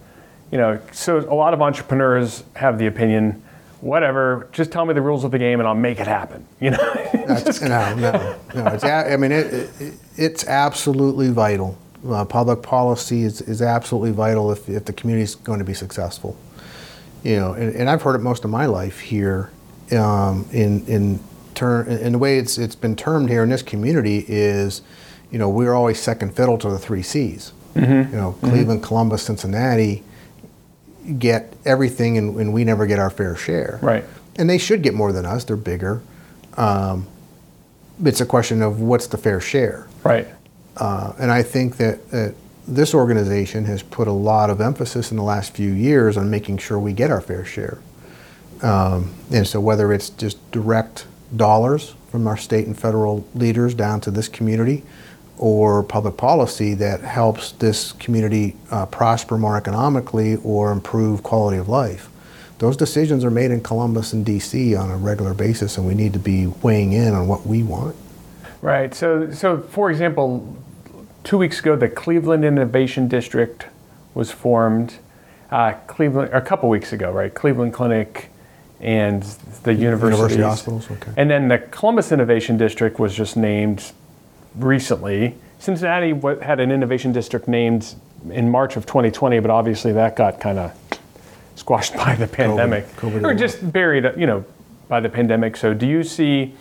You 0.51 0.57
know, 0.57 0.79
so 0.93 1.17
a 1.19 1.35
lot 1.35 1.53
of 1.53 1.61
entrepreneurs 1.61 2.43
have 2.55 2.77
the 2.77 2.87
opinion, 2.87 3.43
whatever, 3.81 4.47
just 4.53 4.71
tell 4.71 4.85
me 4.85 4.93
the 4.93 5.01
rules 5.01 5.25
of 5.25 5.31
the 5.31 5.37
game 5.39 5.59
and 5.59 5.67
I'll 5.67 5.75
make 5.75 5.99
it 5.99 6.07
happen. 6.07 6.45
You 6.61 6.71
know, 6.71 6.77
no, 7.61 7.95
no, 7.95 8.35
no. 8.55 8.67
It's, 8.67 8.83
a- 8.85 9.13
I 9.13 9.17
mean, 9.17 9.31
it, 9.33 9.69
it, 9.81 9.93
it's 10.15 10.47
absolutely 10.47 11.29
vital. 11.29 11.77
Uh, 12.07 12.23
public 12.23 12.61
policy 12.63 13.23
is, 13.23 13.41
is 13.41 13.61
absolutely 13.61 14.11
vital 14.11 14.51
if, 14.51 14.69
if 14.69 14.85
the 14.85 14.93
community 14.93 15.23
is 15.23 15.35
going 15.35 15.59
to 15.59 15.65
be 15.65 15.73
successful. 15.73 16.37
You 17.27 17.35
know, 17.35 17.53
and, 17.53 17.75
and 17.75 17.89
I've 17.89 18.01
heard 18.01 18.15
it 18.15 18.23
most 18.23 18.45
of 18.45 18.49
my 18.49 18.65
life 18.67 18.99
here. 18.99 19.51
Um, 19.91 20.47
in 20.51 20.85
in 20.87 21.19
term, 21.55 21.87
in 21.87 22.13
the 22.13 22.17
way 22.17 22.37
it's 22.37 22.57
it's 22.57 22.75
been 22.75 22.95
termed 22.95 23.29
here 23.29 23.43
in 23.43 23.49
this 23.49 23.61
community 23.61 24.23
is, 24.27 24.81
you 25.31 25.37
know, 25.37 25.49
we're 25.49 25.73
always 25.73 25.99
second 25.99 26.35
fiddle 26.35 26.57
to 26.57 26.69
the 26.69 26.79
three 26.79 27.03
C's. 27.03 27.51
You 27.75 28.17
know, 28.17 28.35
Cleveland, 28.41 28.81
Columbus, 28.81 29.23
Cincinnati 29.23 30.03
get 31.19 31.53
everything, 31.65 32.17
and, 32.17 32.35
and 32.37 32.53
we 32.53 32.63
never 32.63 32.85
get 32.85 32.99
our 32.99 33.09
fair 33.09 33.35
share 33.35 33.79
right? 33.81 34.03
and 34.37 34.49
they 34.49 34.57
should 34.57 34.81
get 34.81 34.93
more 34.93 35.11
than 35.11 35.25
us. 35.25 35.43
They're 35.43 35.55
bigger. 35.55 36.01
Um, 36.55 37.07
it's 38.03 38.21
a 38.21 38.25
question 38.25 38.61
of 38.61 38.81
what's 38.81 39.07
the 39.07 39.17
fair 39.17 39.39
share. 39.39 39.87
Right. 40.03 40.27
Uh, 40.75 41.13
and 41.19 41.31
I 41.31 41.43
think 41.43 41.77
that, 41.77 42.09
that 42.11 42.35
this 42.67 42.93
organization 42.93 43.65
has 43.65 43.81
put 43.81 44.07
a 44.07 44.11
lot 44.11 44.49
of 44.49 44.59
emphasis 44.59 45.11
in 45.11 45.17
the 45.17 45.23
last 45.23 45.53
few 45.53 45.71
years 45.71 46.17
on 46.17 46.29
making 46.29 46.57
sure 46.57 46.77
we 46.77 46.93
get 46.93 47.09
our 47.09 47.21
fair 47.21 47.45
share. 47.45 47.79
Um, 48.61 49.13
and 49.31 49.47
so, 49.47 49.59
whether 49.59 49.93
it's 49.93 50.09
just 50.09 50.51
direct 50.51 51.05
dollars 51.35 51.93
from 52.11 52.27
our 52.27 52.37
state 52.37 52.65
and 52.65 52.77
federal 52.77 53.25
leaders 53.35 53.73
down 53.73 54.01
to 54.01 54.11
this 54.11 54.27
community, 54.27 54.83
or 55.37 55.83
public 55.83 56.17
policy 56.17 56.73
that 56.73 57.01
helps 57.01 57.51
this 57.53 57.91
community 57.93 58.55
uh, 58.71 58.85
prosper 58.87 59.37
more 59.37 59.55
economically 59.55 60.35
or 60.37 60.71
improve 60.71 61.21
quality 61.23 61.57
of 61.57 61.69
life, 61.69 62.09
those 62.57 62.75
decisions 62.75 63.23
are 63.23 63.31
made 63.31 63.51
in 63.51 63.61
Columbus 63.61 64.13
and 64.13 64.25
DC 64.25 64.79
on 64.79 64.89
a 64.89 64.97
regular 64.97 65.33
basis, 65.33 65.77
and 65.77 65.85
we 65.85 65.93
need 65.93 66.13
to 66.13 66.19
be 66.19 66.47
weighing 66.47 66.93
in 66.93 67.13
on 67.13 67.27
what 67.27 67.45
we 67.45 67.61
want. 67.61 67.95
Right. 68.61 68.93
So, 68.95 69.31
so 69.31 69.59
for 69.59 69.91
example, 69.91 70.57
two 71.27 71.37
weeks 71.37 71.59
ago, 71.59 71.75
the 71.75 71.89
Cleveland 71.89 72.45
Innovation 72.45 73.09
District 73.09 73.65
was 74.13 74.31
formed. 74.31 74.95
Uh, 75.51 75.73
Cleveland, 75.85 76.33
a 76.33 76.39
couple 76.39 76.69
weeks 76.69 76.93
ago, 76.93 77.11
right? 77.11 77.33
Cleveland 77.33 77.73
Clinic 77.73 78.29
and 78.79 79.23
the. 79.63 79.73
University 79.73 80.41
hospitals, 80.41 80.89
okay. 80.89 81.11
And 81.17 81.29
then 81.29 81.49
the 81.49 81.57
Columbus 81.57 82.13
Innovation 82.13 82.57
District 82.57 82.97
was 82.97 83.13
just 83.13 83.35
named 83.35 83.91
recently. 84.55 85.35
Cincinnati 85.59 86.13
had 86.41 86.61
an 86.61 86.71
innovation 86.71 87.11
district 87.11 87.47
named 87.47 87.95
in 88.29 88.49
March 88.49 88.77
of 88.77 88.85
2020, 88.85 89.39
but 89.39 89.51
obviously 89.51 89.91
that 89.91 90.15
got 90.15 90.39
kind 90.39 90.59
of 90.59 90.71
squashed 91.55 91.95
by 92.05 92.15
the 92.15 92.27
pandemic, 92.27 92.87
COVID 92.95 93.23
or 93.23 93.33
just 93.33 93.71
buried, 93.73 94.05
you 94.17 94.27
know, 94.27 94.45
by 94.87 95.01
the 95.01 95.09
pandemic. 95.09 95.57
So, 95.57 95.73
do 95.73 95.87
you 95.87 96.03
see? 96.03 96.53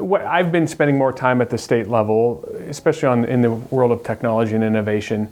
What 0.00 0.22
I've 0.22 0.52
been 0.52 0.66
spending 0.66 0.96
more 0.96 1.12
time 1.12 1.40
at 1.40 1.50
the 1.50 1.58
state 1.58 1.88
level, 1.88 2.44
especially 2.68 3.08
on 3.08 3.24
in 3.24 3.42
the 3.42 3.52
world 3.52 3.92
of 3.92 4.02
technology 4.02 4.54
and 4.54 4.64
innovation. 4.64 5.30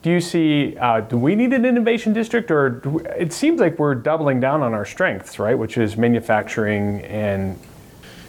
Do 0.00 0.10
you 0.10 0.20
see? 0.20 0.76
Uh, 0.76 1.00
do 1.00 1.18
we 1.18 1.34
need 1.34 1.52
an 1.52 1.64
innovation 1.64 2.12
district, 2.12 2.50
or 2.50 2.70
do 2.70 2.90
we, 2.90 3.02
it 3.06 3.32
seems 3.32 3.60
like 3.60 3.78
we're 3.78 3.96
doubling 3.96 4.38
down 4.38 4.62
on 4.62 4.72
our 4.72 4.84
strengths, 4.84 5.38
right? 5.38 5.58
Which 5.58 5.76
is 5.76 5.96
manufacturing 5.96 7.00
and 7.02 7.58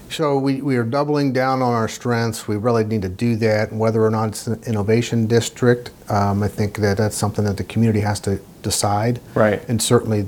So 0.10 0.38
we, 0.39 0.62
we 0.62 0.77
are 0.77 0.84
doubling 0.84 1.31
down 1.34 1.62
on 1.62 1.74
our 1.74 1.88
strengths. 1.88 2.48
We 2.48 2.58
really 2.58 2.84
need 2.84 3.03
to 3.03 3.10
do 3.10 3.36
that. 3.38 3.72
Whether 3.72 4.03
or 4.03 4.10
not 4.10 4.29
it's 4.29 4.48
an 4.48 4.62
innovation 4.65 5.27
district, 5.27 5.91
um, 6.10 6.41
I 6.41 6.48
think 6.48 6.77
that 6.77 6.98
that's 6.98 7.15
something 7.15 7.46
that 7.46 7.58
the 7.58 7.63
community 7.63 8.00
has 8.00 8.19
to 8.22 8.39
decide. 8.63 9.22
Right. 9.36 9.63
And 9.69 9.81
certainly, 9.81 10.27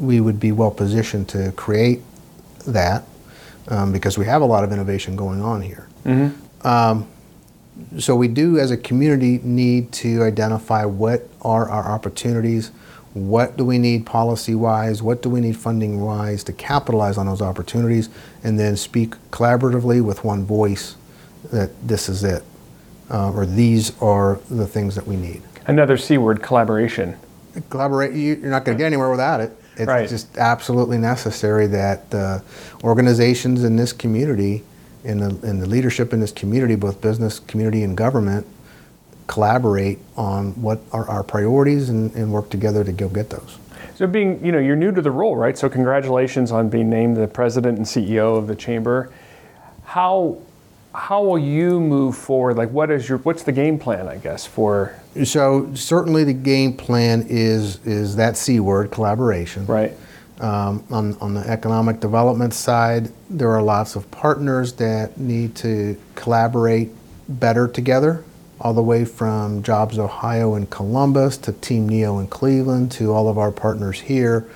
we 0.00 0.20
would 0.20 0.40
be 0.40 0.52
well 0.52 0.70
positioned 0.70 1.28
to 1.30 1.52
create 1.52 2.02
that 2.66 3.04
um, 3.70 3.92
because 3.92 4.18
we 4.18 4.26
have 4.26 4.42
a 4.42 4.44
lot 4.44 4.64
of 4.64 4.72
innovation 4.72 5.16
going 5.16 5.40
on 5.40 5.62
here. 5.62 5.88
Um, 6.62 7.08
so 7.98 8.14
we 8.14 8.28
do, 8.28 8.58
as 8.58 8.70
a 8.70 8.76
community, 8.76 9.40
need 9.42 9.90
to 9.92 10.22
identify 10.22 10.84
what 10.84 11.28
are 11.40 11.68
our 11.68 11.90
opportunities. 11.90 12.72
What 13.14 13.56
do 13.56 13.64
we 13.64 13.78
need 13.78 14.04
policy 14.06 14.54
wise? 14.54 15.02
What 15.02 15.22
do 15.22 15.30
we 15.30 15.40
need 15.40 15.56
funding 15.56 16.00
wise 16.00 16.44
to 16.44 16.52
capitalize 16.52 17.16
on 17.16 17.26
those 17.26 17.40
opportunities? 17.40 18.08
And 18.44 18.58
then 18.58 18.76
speak 18.76 19.14
collaboratively 19.30 20.02
with 20.02 20.24
one 20.24 20.44
voice 20.44 20.96
that 21.50 21.70
this 21.86 22.08
is 22.08 22.22
it, 22.22 22.42
uh, 23.10 23.32
or 23.32 23.46
these 23.46 23.98
are 24.02 24.38
the 24.50 24.66
things 24.66 24.94
that 24.94 25.06
we 25.06 25.16
need. 25.16 25.42
another 25.66 25.96
C 25.96 26.18
word, 26.18 26.42
collaboration. 26.42 27.16
Collaborate, 27.70 28.12
you're 28.14 28.36
not 28.36 28.64
going 28.64 28.76
to 28.76 28.80
get 28.80 28.86
anywhere 28.86 29.10
without 29.10 29.40
it. 29.40 29.56
It's 29.76 29.86
Right. 29.86 30.08
just 30.08 30.36
absolutely 30.36 30.98
necessary 30.98 31.66
that 31.68 32.12
uh, 32.14 32.40
organizations 32.84 33.64
in 33.64 33.76
this 33.76 33.92
community, 33.92 34.62
in 35.04 35.18
the, 35.18 35.48
in 35.48 35.60
the 35.60 35.66
leadership 35.66 36.12
in 36.12 36.20
this 36.20 36.32
community, 36.32 36.74
both 36.74 37.00
business, 37.00 37.38
community, 37.38 37.82
and 37.82 37.96
government, 37.96 38.46
collaborate 39.26 39.98
on 40.16 40.50
what 40.60 40.80
are 40.92 41.08
our 41.08 41.22
priorities 41.22 41.88
and, 41.88 42.12
and 42.14 42.32
work 42.32 42.50
together 42.50 42.82
to 42.82 42.92
go 42.92 43.08
get 43.08 43.30
those. 43.30 43.58
So 43.94 44.06
being, 44.06 44.44
you 44.44 44.50
know, 44.50 44.58
you're 44.58 44.76
new 44.76 44.92
to 44.92 45.00
the 45.02 45.10
role, 45.10 45.36
right? 45.36 45.56
So 45.56 45.68
congratulations 45.68 46.52
on 46.52 46.68
being 46.68 46.90
named 46.90 47.16
the 47.16 47.28
president 47.28 47.78
and 47.78 47.86
CEO 47.86 48.36
of 48.36 48.46
the 48.48 48.56
chamber. 48.56 49.12
How 49.84 50.38
how 50.94 51.22
will 51.22 51.38
you 51.38 51.80
move 51.80 52.16
forward? 52.16 52.56
Like, 52.56 52.70
what 52.70 52.90
is 52.90 53.08
your 53.08 53.18
what's 53.18 53.42
the 53.42 53.52
game 53.52 53.78
plan? 53.78 54.08
I 54.08 54.16
guess 54.16 54.46
for 54.46 54.94
So 55.24 55.72
certainly 55.74 56.24
the 56.24 56.32
game 56.32 56.72
plan 56.76 57.26
is 57.28 57.84
is 57.86 58.16
that 58.16 58.36
C 58.36 58.60
word, 58.60 58.90
collaboration. 58.90 59.66
right, 59.66 59.92
Um, 60.40 60.82
on, 60.90 61.16
on 61.20 61.34
the 61.34 61.40
economic 61.48 62.00
development 62.00 62.54
side, 62.54 63.10
there 63.28 63.50
are 63.50 63.62
lots 63.62 63.94
of 63.96 64.10
partners 64.10 64.72
that 64.74 65.18
need 65.18 65.54
to 65.56 65.96
collaborate 66.14 66.90
better 67.28 67.68
together, 67.68 68.24
all 68.60 68.74
the 68.74 68.82
way 68.82 69.04
from 69.04 69.62
Jobs 69.62 69.98
Ohio 69.98 70.54
in 70.56 70.66
Columbus 70.66 71.36
to 71.38 71.52
Team 71.52 71.88
Neo 71.88 72.18
in 72.18 72.26
Cleveland 72.26 72.90
to 72.92 73.12
all 73.12 73.28
of 73.28 73.38
our 73.38 73.52
partners 73.52 74.00
here, 74.00 74.46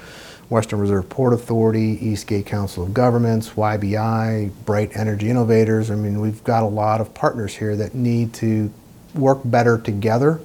Western 0.48 0.80
Reserve 0.80 1.08
Port 1.08 1.32
Authority, 1.32 1.98
Eastgate 2.00 2.46
Council 2.46 2.84
of 2.84 2.94
Governments, 2.94 3.50
YBI, 3.50 4.50
Brite 4.64 4.96
Energy 4.96 5.30
Innovators. 5.30 5.90
I 5.90 5.94
mean, 5.94 6.20
we've 6.20 6.42
got 6.44 6.62
a 6.62 6.68
lot 6.68 7.00
of 7.00 7.14
partners 7.14 7.54
here 7.54 7.76
that 7.76 7.94
need 7.94 8.34
to 8.34 8.72
work 9.14 9.40
better 9.44 9.78
together 9.78 10.40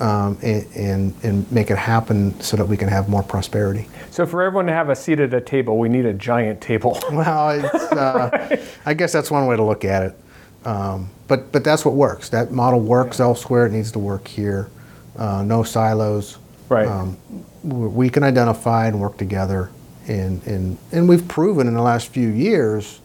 um, 0.00 0.38
and, 0.42 0.66
and, 0.74 1.14
and 1.22 1.52
make 1.52 1.70
it 1.70 1.78
happen 1.78 2.38
so 2.40 2.56
that 2.56 2.66
we 2.66 2.76
can 2.76 2.88
have 2.88 3.08
more 3.08 3.22
prosperity. 3.22 3.88
so 4.10 4.26
for 4.26 4.42
everyone 4.42 4.66
to 4.66 4.72
have 4.72 4.88
a 4.88 4.96
seat 4.96 5.20
at 5.20 5.32
a 5.34 5.40
table, 5.40 5.78
we 5.78 5.88
need 5.88 6.06
a 6.06 6.12
giant 6.14 6.60
table. 6.60 6.98
Well, 7.12 7.50
it's, 7.50 7.92
uh, 7.92 8.56
I 8.86 8.94
guess 8.94 9.12
that's 9.12 9.30
one 9.30 9.46
way 9.46 9.56
to 9.56 9.62
look 9.62 9.84
at 9.84 10.02
it. 10.02 10.18
Um, 10.64 11.10
but, 11.28 11.52
but 11.52 11.64
that's 11.64 11.84
what 11.84 11.94
works. 11.94 12.28
That 12.30 12.52
model 12.52 12.80
works 12.80 13.20
elsewhere. 13.20 13.66
It 13.66 13.72
needs 13.72 13.92
to 13.92 13.98
work 13.98 14.28
here. 14.28 14.70
Uh, 15.16 15.42
no 15.42 15.62
silos. 15.62 16.38
Right. 16.68 16.86
Um, 16.86 17.16
we 17.62 18.10
can 18.10 18.22
identify 18.22 18.86
and 18.86 19.00
work 19.00 19.16
together. 19.16 19.70
And, 20.08 20.44
and, 20.46 20.78
and 20.90 21.08
we've 21.08 21.26
proven 21.28 21.68
in 21.68 21.74
the 21.74 21.82
last 21.82 22.08
few 22.08 22.28
years 22.28 23.00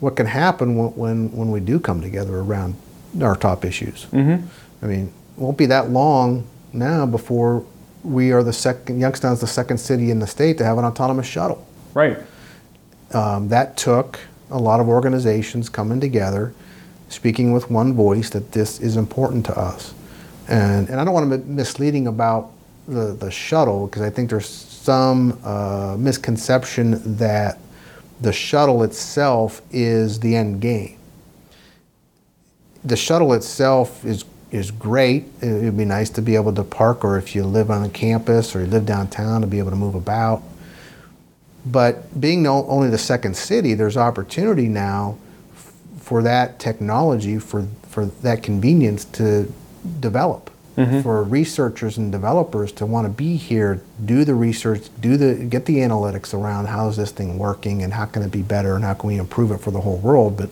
what 0.00 0.16
can 0.16 0.26
happen 0.26 0.76
when, 0.76 0.88
when, 0.96 1.32
when 1.32 1.50
we 1.50 1.60
do 1.60 1.78
come 1.78 2.00
together 2.00 2.38
around 2.38 2.74
our 3.20 3.36
top 3.36 3.64
issues. 3.64 4.06
Mm-hmm. 4.06 4.46
I 4.84 4.88
mean, 4.88 5.12
it 5.36 5.40
won't 5.40 5.56
be 5.56 5.66
that 5.66 5.90
long 5.90 6.46
now 6.72 7.06
before 7.06 7.64
we 8.02 8.32
are 8.32 8.42
the 8.42 8.52
second, 8.52 8.98
Youngstown's 8.98 9.40
the 9.40 9.46
second 9.46 9.78
city 9.78 10.10
in 10.10 10.18
the 10.18 10.26
state 10.26 10.58
to 10.58 10.64
have 10.64 10.78
an 10.78 10.84
autonomous 10.84 11.26
shuttle. 11.26 11.64
right. 11.94 12.18
Um, 13.12 13.48
that 13.48 13.76
took 13.76 14.18
a 14.50 14.58
lot 14.58 14.80
of 14.80 14.88
organizations 14.88 15.68
coming 15.68 16.00
together, 16.00 16.54
speaking 17.10 17.52
with 17.52 17.70
one 17.70 17.92
voice 17.92 18.30
that 18.30 18.52
this 18.52 18.80
is 18.80 18.96
important 18.96 19.44
to 19.46 19.58
us. 19.58 19.92
And, 20.48 20.88
and 20.88 20.98
I 20.98 21.04
don't 21.04 21.12
want 21.12 21.30
to 21.30 21.38
be 21.38 21.44
misleading 21.44 22.06
about 22.06 22.50
the, 22.86 23.12
the 23.12 23.30
shuttle 23.30 23.86
because 23.86 24.02
I 24.02 24.10
think 24.10 24.30
there's 24.30 24.48
some 24.48 25.38
uh, 25.44 25.96
misconception 25.98 27.16
that 27.16 27.58
the 28.20 28.32
shuttle 28.32 28.82
itself 28.82 29.62
is 29.70 30.20
the 30.20 30.36
end 30.36 30.60
game. 30.60 30.98
The 32.84 32.96
shuttle 32.96 33.32
itself 33.32 34.04
is 34.04 34.24
is 34.52 34.70
great. 34.70 35.24
It 35.40 35.64
would 35.64 35.78
be 35.78 35.86
nice 35.86 36.10
to 36.10 36.22
be 36.22 36.34
able 36.36 36.52
to 36.54 36.62
park, 36.62 37.04
or 37.04 37.16
if 37.16 37.34
you 37.34 37.42
live 37.42 37.70
on 37.70 37.82
a 37.82 37.88
campus 37.88 38.54
or 38.54 38.60
you 38.60 38.66
live 38.66 38.84
downtown, 38.84 39.40
to 39.40 39.46
be 39.46 39.58
able 39.58 39.70
to 39.70 39.76
move 39.76 39.94
about. 39.94 40.42
But 41.64 42.20
being 42.20 42.46
only 42.46 42.90
the 42.90 42.98
second 42.98 43.36
city, 43.36 43.72
there's 43.74 43.96
opportunity 43.96 44.68
now 44.68 45.16
for 45.98 46.22
that 46.22 46.58
technology, 46.58 47.38
for, 47.38 47.66
for 47.88 48.06
that 48.06 48.42
convenience 48.42 49.06
to 49.06 49.50
develop. 50.00 50.50
Mm-hmm. 50.76 51.02
For 51.02 51.22
researchers 51.22 51.98
and 51.98 52.10
developers 52.10 52.72
to 52.72 52.86
want 52.86 53.06
to 53.06 53.12
be 53.12 53.36
here, 53.36 53.82
do 54.04 54.24
the 54.24 54.34
research, 54.34 54.88
do 55.00 55.18
the 55.18 55.34
get 55.44 55.66
the 55.66 55.76
analytics 55.76 56.32
around 56.32 56.66
how 56.66 56.88
is 56.88 56.96
this 56.96 57.10
thing 57.10 57.38
working 57.38 57.82
and 57.82 57.92
how 57.92 58.06
can 58.06 58.22
it 58.22 58.30
be 58.30 58.40
better 58.40 58.74
and 58.74 58.82
how 58.82 58.94
can 58.94 59.08
we 59.08 59.18
improve 59.18 59.50
it 59.50 59.58
for 59.58 59.70
the 59.70 59.82
whole 59.82 59.98
world. 59.98 60.38
But 60.38 60.48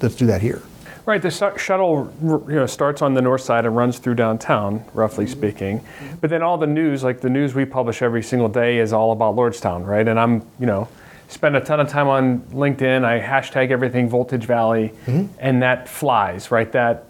let's 0.00 0.14
do 0.14 0.26
that 0.26 0.40
here. 0.40 0.62
Right, 1.04 1.22
the 1.22 1.30
shuttle 1.30 2.12
you 2.20 2.54
know, 2.54 2.66
starts 2.66 3.00
on 3.00 3.14
the 3.14 3.22
north 3.22 3.40
side 3.40 3.64
and 3.64 3.76
runs 3.76 3.98
through 3.98 4.16
downtown, 4.16 4.84
roughly 4.92 5.24
mm-hmm. 5.24 5.38
speaking. 5.38 5.80
Mm-hmm. 5.80 6.14
But 6.20 6.30
then 6.30 6.42
all 6.42 6.58
the 6.58 6.66
news, 6.66 7.04
like 7.04 7.20
the 7.20 7.30
news 7.30 7.54
we 7.54 7.64
publish 7.64 8.02
every 8.02 8.24
single 8.24 8.48
day, 8.48 8.78
is 8.78 8.92
all 8.92 9.12
about 9.12 9.36
Lordstown, 9.36 9.86
right? 9.86 10.06
And 10.06 10.18
I'm, 10.18 10.44
you 10.58 10.66
know, 10.66 10.88
spend 11.28 11.56
a 11.56 11.60
ton 11.60 11.78
of 11.78 11.88
time 11.88 12.08
on 12.08 12.40
LinkedIn. 12.52 13.04
I 13.04 13.20
hashtag 13.20 13.70
everything 13.70 14.08
Voltage 14.08 14.44
Valley, 14.44 14.92
and 15.38 15.62
that 15.62 15.88
flies, 15.88 16.50
right? 16.50 16.70
That 16.72 17.06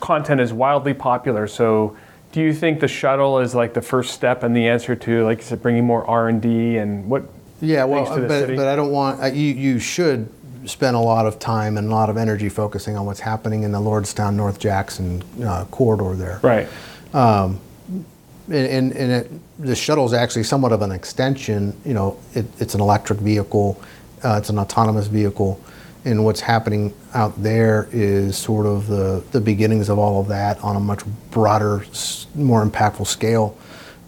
content 0.00 0.40
is 0.40 0.52
wildly 0.52 0.94
popular. 0.94 1.46
So, 1.46 1.96
do 2.32 2.40
you 2.40 2.52
think 2.52 2.80
the 2.80 2.88
shuttle 2.88 3.38
is 3.38 3.54
like 3.54 3.74
the 3.74 3.82
first 3.82 4.12
step 4.12 4.42
and 4.42 4.54
the 4.54 4.68
answer 4.68 4.94
to, 4.94 5.24
like 5.24 5.38
you 5.38 5.44
said, 5.44 5.62
bringing 5.62 5.84
more 5.84 6.04
R 6.06 6.28
and 6.28 6.42
D 6.42 6.76
and 6.76 7.08
what? 7.08 7.24
Yeah, 7.60 7.84
well, 7.84 8.04
but, 8.04 8.28
city? 8.28 8.56
but 8.56 8.68
I 8.68 8.76
don't 8.76 8.92
want, 8.92 9.22
uh, 9.22 9.26
you, 9.26 9.52
you 9.54 9.78
should 9.78 10.32
spend 10.66 10.94
a 10.94 11.00
lot 11.00 11.26
of 11.26 11.38
time 11.38 11.76
and 11.76 11.88
a 11.88 11.90
lot 11.90 12.10
of 12.10 12.16
energy 12.16 12.48
focusing 12.48 12.96
on 12.96 13.06
what's 13.06 13.20
happening 13.20 13.62
in 13.64 13.72
the 13.72 13.78
Lordstown, 13.78 14.34
North 14.34 14.60
Jackson 14.60 15.22
uh, 15.42 15.64
corridor 15.70 16.14
there. 16.14 16.40
Right. 16.42 16.68
And, 18.50 18.66
and, 18.66 18.92
and 18.92 19.12
it, 19.12 19.30
the 19.58 19.74
shuttle 19.76 20.06
is 20.06 20.12
actually 20.12 20.44
somewhat 20.44 20.72
of 20.72 20.82
an 20.82 20.92
extension, 20.92 21.78
you 21.84 21.94
know, 21.94 22.18
it, 22.34 22.46
it's 22.60 22.74
an 22.74 22.80
electric 22.80 23.18
vehicle, 23.18 23.80
uh, 24.24 24.36
it's 24.38 24.50
an 24.50 24.58
autonomous 24.58 25.06
vehicle. 25.06 25.60
And 26.08 26.24
what's 26.24 26.40
happening 26.40 26.94
out 27.12 27.42
there 27.42 27.86
is 27.92 28.34
sort 28.34 28.64
of 28.64 28.86
the, 28.86 29.22
the 29.32 29.42
beginnings 29.42 29.90
of 29.90 29.98
all 29.98 30.22
of 30.22 30.28
that 30.28 30.58
on 30.64 30.74
a 30.74 30.80
much 30.80 31.02
broader, 31.30 31.84
more 32.34 32.64
impactful 32.64 33.06
scale. 33.06 33.58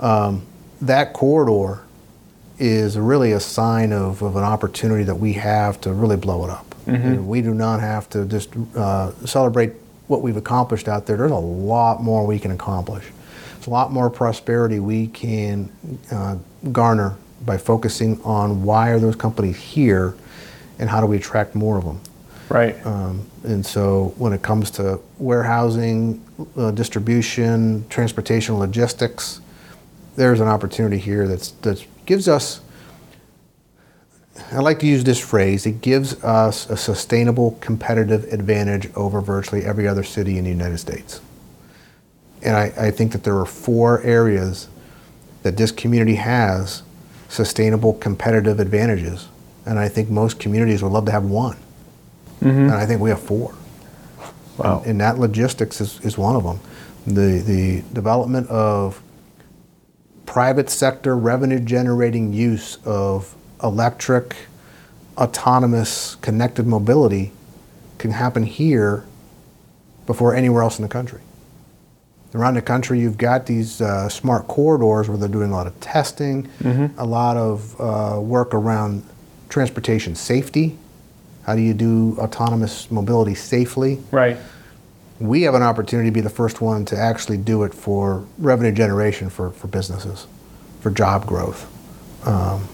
Um, 0.00 0.46
that 0.80 1.12
corridor 1.12 1.82
is 2.58 2.98
really 2.98 3.32
a 3.32 3.40
sign 3.40 3.92
of, 3.92 4.22
of 4.22 4.36
an 4.36 4.44
opportunity 4.44 5.04
that 5.04 5.16
we 5.16 5.34
have 5.34 5.78
to 5.82 5.92
really 5.92 6.16
blow 6.16 6.42
it 6.44 6.50
up. 6.50 6.74
And 6.86 7.28
we 7.28 7.42
do 7.42 7.52
not 7.52 7.80
have 7.80 8.08
to 8.10 8.24
just 8.24 8.48
uh, 8.74 9.12
celebrate 9.26 9.74
what 10.06 10.22
we've 10.22 10.38
accomplished 10.38 10.88
out 10.88 11.04
there. 11.04 11.18
There's 11.18 11.30
a 11.30 11.34
lot 11.34 12.02
more 12.02 12.26
we 12.26 12.38
can 12.38 12.50
accomplish. 12.52 13.04
There's 13.56 13.66
a 13.66 13.70
lot 13.70 13.92
more 13.92 14.08
prosperity 14.08 14.80
we 14.80 15.08
can 15.08 15.70
uh, 16.10 16.38
garner 16.72 17.16
by 17.44 17.58
focusing 17.58 18.22
on 18.22 18.62
why 18.62 18.88
are 18.88 18.98
those 18.98 19.16
companies 19.16 19.58
here 19.58 20.14
and 20.80 20.90
how 20.90 21.00
do 21.00 21.06
we 21.06 21.16
attract 21.16 21.54
more 21.54 21.78
of 21.78 21.84
them. 21.84 22.00
Right. 22.48 22.84
Um, 22.84 23.30
and 23.44 23.64
so 23.64 24.12
when 24.16 24.32
it 24.32 24.42
comes 24.42 24.72
to 24.72 24.98
warehousing, 25.18 26.24
uh, 26.56 26.72
distribution, 26.72 27.86
transportation, 27.88 28.58
logistics, 28.58 29.40
there's 30.16 30.40
an 30.40 30.48
opportunity 30.48 30.98
here 30.98 31.28
that's, 31.28 31.52
that 31.62 31.86
gives 32.06 32.26
us, 32.26 32.60
I 34.50 34.58
like 34.58 34.80
to 34.80 34.86
use 34.86 35.04
this 35.04 35.20
phrase, 35.20 35.64
it 35.66 35.80
gives 35.80 36.22
us 36.24 36.68
a 36.68 36.76
sustainable 36.76 37.52
competitive 37.60 38.24
advantage 38.32 38.90
over 38.96 39.20
virtually 39.20 39.64
every 39.64 39.86
other 39.86 40.02
city 40.02 40.38
in 40.38 40.44
the 40.44 40.50
United 40.50 40.78
States. 40.78 41.20
And 42.42 42.56
I, 42.56 42.72
I 42.76 42.90
think 42.90 43.12
that 43.12 43.22
there 43.22 43.38
are 43.38 43.46
four 43.46 44.02
areas 44.02 44.68
that 45.42 45.56
this 45.56 45.70
community 45.70 46.16
has 46.16 46.82
sustainable 47.28 47.92
competitive 47.92 48.58
advantages. 48.58 49.28
And 49.70 49.78
I 49.78 49.88
think 49.88 50.10
most 50.10 50.40
communities 50.40 50.82
would 50.82 50.90
love 50.90 51.06
to 51.06 51.12
have 51.12 51.24
one. 51.24 51.56
And 52.40 52.72
I 52.72 52.86
think 52.86 53.00
we 53.00 53.10
have 53.10 53.20
four. 53.20 53.54
Wow. 54.58 54.82
And 54.84 55.00
that 55.00 55.16
logistics 55.16 55.80
is, 55.80 56.00
is 56.00 56.18
one 56.18 56.34
of 56.34 56.42
them. 56.42 56.58
The, 57.06 57.38
the 57.38 57.82
development 57.92 58.48
of 58.48 59.00
private 60.26 60.70
sector 60.70 61.16
revenue 61.16 61.60
generating 61.60 62.32
use 62.32 62.78
of 62.84 63.36
electric, 63.62 64.34
autonomous, 65.16 66.16
connected 66.16 66.66
mobility 66.66 67.30
can 67.98 68.10
happen 68.10 68.42
here 68.42 69.04
before 70.04 70.34
anywhere 70.34 70.64
else 70.64 70.80
in 70.80 70.82
the 70.82 70.88
country. 70.88 71.20
Around 72.34 72.54
the 72.54 72.62
country, 72.62 72.98
you've 72.98 73.18
got 73.18 73.46
these 73.46 73.80
uh, 73.80 74.08
smart 74.08 74.48
corridors 74.48 75.08
where 75.08 75.16
they're 75.16 75.28
doing 75.28 75.52
a 75.52 75.54
lot 75.54 75.68
of 75.68 75.78
testing, 75.78 76.48
a 76.98 77.06
lot 77.06 77.36
of 77.36 77.80
uh, 77.80 78.20
work 78.20 78.52
around 78.52 79.04
transportation 79.50 80.14
safety. 80.14 80.78
How 81.44 81.54
do 81.56 81.60
you 81.60 81.74
do 81.74 82.16
autonomous 82.18 82.90
mobility 82.90 83.34
safely? 83.34 83.98
Right. 84.10 84.38
we 85.18 85.42
have 85.42 85.54
an 85.54 85.62
opportunity 85.62 86.08
to 86.08 86.14
be 86.14 86.22
the 86.22 86.30
first 86.30 86.62
one 86.62 86.86
to 86.86 86.96
actually 86.96 87.36
do 87.36 87.62
it 87.64 87.74
for 87.74 88.24
revenue 88.38 88.72
generation 88.72 89.28
for, 89.28 89.50
for 89.50 89.66
businesses, 89.68 90.26
for 90.80 90.90
job 90.90 91.26
growth. 91.26 91.66
Um, 92.26 92.66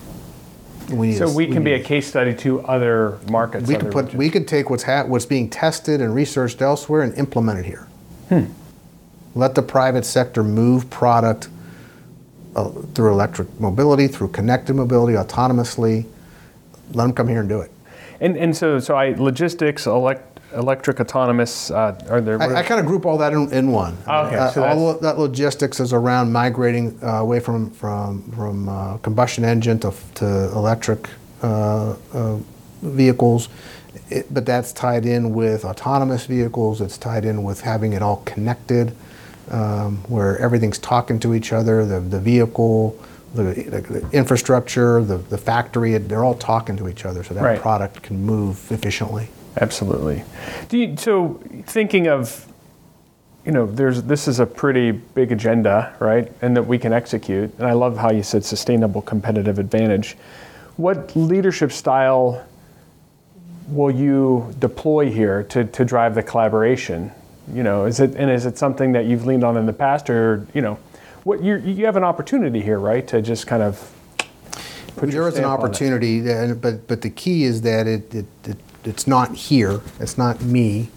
we 0.91 1.15
So 1.15 1.29
we 1.29 1.49
can 1.49 1.65
be 1.65 1.73
a 1.73 1.83
case 1.83 2.07
study 2.07 2.33
to 2.35 2.61
other 2.67 3.19
markets. 3.29 3.67
we 3.67 3.75
other 3.75 3.85
could 3.85 3.93
put 3.93 4.05
regions. 4.05 4.19
we 4.19 4.31
could 4.31 4.47
take 4.47 4.71
what's 4.71 4.85
ha- 4.85 5.05
what's 5.05 5.27
being 5.27 5.51
tested 5.51 6.01
and 6.01 6.15
researched 6.15 6.63
elsewhere 6.63 7.03
and 7.03 7.13
implement 7.15 7.59
it 7.59 7.65
here. 7.65 7.89
Hmm. 8.29 8.45
Let 9.35 9.57
the 9.57 9.63
private 9.63 10.05
sector 10.05 10.45
move 10.45 10.89
product 10.89 11.49
uh, 12.55 12.71
through 12.95 13.11
electric 13.13 13.49
mobility, 13.61 14.07
through 14.07 14.29
connected 14.29 14.75
mobility, 14.75 15.15
autonomously. 15.15 16.07
Let 16.93 17.05
them 17.05 17.13
come 17.13 17.29
here 17.29 17.41
and 17.41 17.49
do 17.49 17.61
it. 17.61 17.71
And, 18.21 18.37
and 18.37 18.57
so, 18.57 18.79
so 18.79 18.95
I 18.95 19.11
logistics, 19.15 19.87
elect, 19.87 20.41
electric, 20.55 21.01
autonomous. 21.01 21.71
Uh, 21.71 22.01
are 22.09 22.21
there? 22.21 22.41
I, 22.41 22.57
I 22.57 22.63
kind 22.63 22.81
of 22.81 22.87
group 22.87 23.05
all 23.05 23.19
that 23.19 23.33
in, 23.33 23.53
in 23.53 23.71
one. 23.71 23.97
Oh, 24.07 24.27
okay, 24.27 24.37
Uh, 24.37 24.51
so 24.51 24.65
all 24.65 24.95
that 24.95 25.19
logistics 25.19 25.81
is 25.81 25.93
around 25.93 26.33
migrating 26.33 26.99
uh, 27.03 27.21
away 27.21 27.41
from 27.41 27.71
from 27.71 28.23
from 28.33 28.69
uh, 28.69 28.97
combustion 28.99 29.45
engine 29.45 29.79
to 29.81 29.93
to 30.15 30.27
electric 30.53 31.09
uh, 31.43 31.97
uh, 32.15 32.39
vehicles. 32.83 33.49
It, 34.09 34.33
but 34.33 34.47
that's 34.47 34.73
tied 34.73 35.05
in 35.05 35.35
with 35.35 35.65
autonomous 35.65 36.27
vehicles. 36.27 36.81
It's 36.81 36.97
tied 36.97 37.25
in 37.25 37.43
with 37.43 37.61
having 37.63 37.93
it 37.93 38.03
all 38.03 38.23
connected, 38.25 38.95
um, 39.51 39.99
where 40.09 40.39
everything's 40.39 40.79
talking 40.79 41.19
to 41.21 41.35
each 41.35 41.53
other. 41.53 41.85
The 41.85 42.01
the 42.01 42.21
vehicle. 42.21 42.99
The, 43.37 43.81
the 43.81 44.09
infrastructure, 44.13 45.03
the, 45.03 45.19
the 45.19 45.39
factory, 45.39 45.97
they're 45.99 46.25
all 46.25 46.35
talking 46.35 46.77
to 46.79 46.89
each 46.89 47.05
other 47.05 47.23
so 47.23 47.35
that 47.35 47.43
Right. 47.43 47.61
product 47.61 48.03
can 48.03 48.25
move 48.25 48.71
efficiently. 48.73 49.29
Absolutely. 49.61 50.23
Do 50.69 50.79
you, 50.79 50.97
so 50.97 51.41
thinking 51.67 52.09
of, 52.09 52.47
you 53.45 53.53
know, 53.53 53.67
there's 53.67 54.03
this 54.03 54.27
is 54.29 54.41
a 54.41 54.47
pretty 54.47 54.91
big 54.91 55.33
agenda, 55.33 55.95
right? 56.01 56.31
And 56.43 56.57
that 56.57 56.65
we 56.67 56.79
can 56.79 56.93
execute. 56.93 57.55
And 57.59 57.67
I 57.67 57.73
love 57.73 57.97
how 57.97 58.11
you 58.11 58.23
said 58.23 58.45
sustainable 58.45 59.03
competitive 59.03 59.59
advantage. 59.59 60.17
What 60.77 61.17
leadership 61.17 61.73
style 61.73 62.45
will 63.69 63.91
you 63.91 64.55
deploy 64.59 65.11
here 65.11 65.43
to, 65.45 65.65
to 65.65 65.85
drive 65.85 66.15
the 66.15 66.23
collaboration? 66.23 67.13
You 67.55 67.63
know, 67.63 67.85
is 67.87 68.01
it 68.01 68.17
and 68.17 68.31
is 68.31 68.45
it 68.47 68.59
something 68.59 68.93
that 68.93 69.07
you've 69.07 69.25
leaned 69.27 69.45
on 69.45 69.57
in 69.57 69.67
the 69.67 69.73
past, 69.73 70.11
or 70.11 70.47
you 70.53 70.61
know, 70.61 70.79
what 71.27 71.43
you 71.43 71.57
you 71.57 71.85
have 71.87 71.97
an 71.97 72.05
opportunity 72.05 72.61
here, 72.63 72.79
right, 72.79 73.05
to 73.09 73.21
just 73.21 73.49
kind 73.49 73.61
of 73.63 73.93
put 74.97 75.11
your 75.11 75.23
There 75.25 75.29
is 75.29 75.35
an 75.35 75.41
stamp 75.43 75.47
on 75.47 75.53
it. 75.61 75.65
opportunity, 75.65 76.31
and- 76.31 76.61
but, 76.61 76.87
but 76.87 77.03
the 77.03 77.11
key 77.11 77.43
is 77.43 77.63
that 77.63 77.89
it, 77.89 78.15
it, 78.15 78.27
it, 78.45 78.57
it's 78.85 79.09
not 79.09 79.35
here, 79.35 79.81
it's 79.99 80.17
not 80.17 80.41
me, 80.43 80.89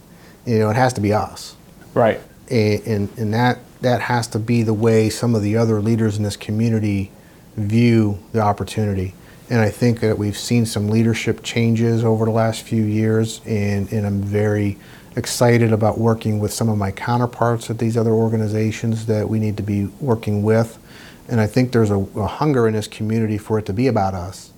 you 0.46 0.60
know, 0.60 0.70
it 0.70 0.76
has 0.76 0.94
to 0.94 1.02
be 1.02 1.12
us. 1.14 1.56
right? 1.96 2.22
A- 2.52 2.80
And, 2.86 3.10
and 3.18 3.34
that, 3.34 3.58
that 3.82 4.02
has 4.02 4.28
to 4.28 4.40
be 4.40 4.62
the 4.62 4.74
way 4.74 5.10
some 5.10 5.34
of 5.34 5.42
the 5.42 5.58
other 5.58 5.82
leaders 5.82 6.16
in 6.18 6.24
this 6.24 6.38
community 6.38 7.12
view 7.58 8.20
the 8.32 8.40
opportunity. 8.42 9.16
And 9.50 9.60
I 9.62 9.70
think 9.72 10.00
that 10.02 10.20
we've 10.20 10.38
seen 10.38 10.68
some 10.68 10.90
leadership 10.90 11.42
changes 11.42 12.04
over 12.04 12.26
the 12.26 12.32
last 12.32 12.62
few 12.62 12.84
years, 12.84 13.42
and, 13.48 13.92
and 13.92 14.06
I'm 14.06 14.22
very 14.22 14.78
excited 15.20 15.72
about 15.72 16.00
working 16.00 16.40
with 16.40 16.52
some 16.52 16.70
of 16.70 16.78
my 16.80 16.92
counterparts 16.92 17.70
at 17.70 17.78
these 17.78 17.96
other 17.96 18.14
organizations 18.14 19.06
that 19.06 19.30
we 19.30 19.38
need 19.38 19.58
to 19.58 19.64
be 19.64 19.86
working 20.00 20.42
with. 20.42 20.80
And 21.28 21.40
I 21.40 21.46
think 21.46 21.72
there's 21.74 21.92
a, 21.92 22.00
a 22.00 22.26
hunger 22.26 22.68
in 22.68 22.74
this 22.74 22.88
community 22.88 23.38
for 23.38 23.60
it 23.60 23.68
to 23.68 23.74
be 23.74 23.86
about 23.88 24.16
us. 24.16 24.52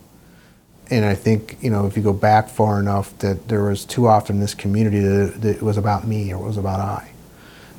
and 0.91 1.05
I 1.05 1.15
think 1.15 1.57
you 1.61 1.69
know 1.71 1.87
if 1.87 1.97
you 1.97 2.03
go 2.03 2.13
back 2.13 2.49
far 2.49 2.79
enough 2.79 3.17
that 3.19 3.47
there 3.47 3.63
was 3.63 3.85
too 3.85 4.07
often 4.07 4.35
in 4.35 4.41
this 4.41 4.53
community 4.53 4.99
that, 4.99 5.41
that 5.41 5.55
it 5.57 5.63
was 5.63 5.77
about 5.77 6.05
me 6.05 6.33
or 6.33 6.43
it 6.43 6.47
was 6.47 6.57
about 6.57 6.79
I. 6.79 7.11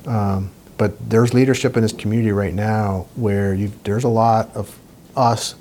Um, 0.05 0.49
but 0.77 1.09
there's 1.09 1.33
leadership 1.33 1.77
in 1.77 1.83
this 1.83 1.93
community 1.93 2.31
right 2.31 2.53
now 2.53 3.05
where 3.15 3.55
there's 3.83 4.03
a 4.03 4.09
lot 4.09 4.49
of 4.55 4.77
us 5.15 5.55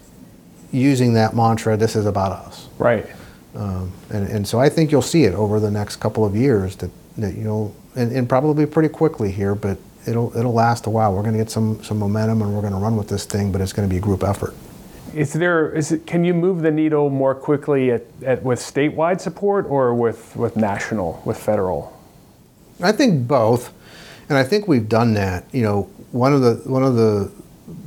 using 0.72 1.14
that 1.14 1.36
mantra. 1.36 1.76
This 1.76 1.94
is 1.94 2.06
about 2.06 2.32
us. 2.32 2.68
Right. 2.78 3.06
Um, 3.54 3.92
and, 4.10 4.26
and 4.28 4.48
so 4.48 4.58
I 4.58 4.70
think 4.70 4.90
you'll 4.90 5.02
see 5.02 5.24
it 5.24 5.34
over 5.34 5.60
the 5.60 5.70
next 5.70 5.96
couple 5.96 6.24
of 6.24 6.34
years 6.34 6.76
that, 6.76 6.90
that 7.18 7.36
you'll, 7.36 7.74
and, 7.94 8.12
and 8.12 8.28
probably 8.28 8.66
pretty 8.66 8.88
quickly 8.88 9.30
here, 9.30 9.54
but 9.54 9.78
it'll, 10.06 10.36
it'll 10.36 10.52
last 10.52 10.86
a 10.86 10.90
while. 10.90 11.14
We're 11.14 11.22
going 11.22 11.34
to 11.34 11.38
get 11.38 11.50
some, 11.50 11.82
some 11.82 11.98
momentum 11.98 12.42
and 12.42 12.54
we're 12.54 12.60
going 12.60 12.72
to 12.72 12.78
run 12.78 12.96
with 12.96 13.08
this 13.08 13.24
thing, 13.24 13.52
but 13.52 13.60
it's 13.60 13.72
going 13.72 13.88
to 13.88 13.92
be 13.92 13.98
a 13.98 14.00
group 14.00 14.22
effort. 14.22 14.54
Is 15.14 15.32
there, 15.34 15.70
is 15.72 15.92
it, 15.92 16.06
can 16.06 16.24
you 16.24 16.32
move 16.32 16.62
the 16.62 16.70
needle 16.70 17.10
more 17.10 17.34
quickly 17.34 17.90
at, 17.90 18.02
at, 18.24 18.42
with 18.42 18.58
statewide 18.58 19.20
support 19.20 19.66
or 19.66 19.94
with, 19.94 20.34
with 20.36 20.56
national, 20.56 21.22
with 21.26 21.36
federal? 21.36 21.98
I 22.82 22.92
think 22.92 23.28
both, 23.28 23.72
and 24.28 24.38
I 24.38 24.44
think 24.44 24.66
we've 24.66 24.88
done 24.88 25.14
that. 25.14 25.44
You 25.52 25.62
know, 25.62 25.82
one 26.10 26.32
of 26.32 26.40
the 26.40 26.54
one 26.68 26.82
of 26.82 26.96
the 26.96 27.30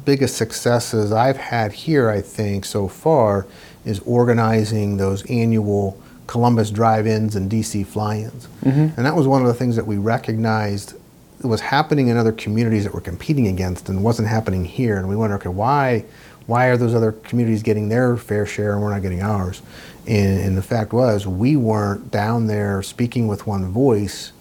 biggest 0.06 0.38
successes 0.38 1.12
I've 1.12 1.38
had 1.38 1.74
here, 1.74 2.10
I 2.10 2.22
think, 2.22 2.66
so 2.66 2.88
far, 2.88 3.48
is 3.84 4.00
organizing 4.00 4.98
those 4.98 5.26
annual 5.30 6.02
Columbus 6.28 6.72
drive-ins 6.72 7.36
and 7.36 7.52
DC 7.52 7.86
fly-ins, 7.86 8.48
mm-hmm. 8.64 8.98
and 8.98 9.06
that 9.06 9.16
was 9.16 9.28
one 9.28 9.42
of 9.42 9.48
the 9.48 9.54
things 9.54 9.76
that 9.76 9.86
we 9.86 9.98
recognized 9.98 10.96
was 11.42 11.62
happening 11.62 12.08
in 12.08 12.18
other 12.18 12.32
communities 12.32 12.84
that 12.84 12.94
we're 12.94 13.02
competing 13.02 13.48
against 13.48 13.90
and 13.90 14.04
wasn't 14.04 14.28
happening 14.28 14.66
here, 14.66 14.98
and 14.98 15.08
we 15.08 15.16
wondered, 15.16 15.36
okay, 15.36 15.50
why? 15.50 16.06
Why 16.48 16.68
are 16.68 16.78
those 16.78 16.94
other 16.94 17.12
communities 17.12 17.64
getting 17.64 17.90
their 17.90 18.18
fair 18.18 18.46
share 18.46 18.74
and 18.74 18.82
we're 18.82 18.92
not 18.92 19.02
getting 19.02 19.22
ours? 19.22 19.62
And, 20.08 20.40
and 20.40 20.58
the 20.58 20.62
fact 20.62 20.94
was, 20.94 21.26
we 21.26 21.56
weren't 21.56 22.12
down 22.12 22.46
there 22.48 22.84
speaking 22.84 23.28
with 23.28 23.48
one 23.48 23.72
voice 23.72 24.32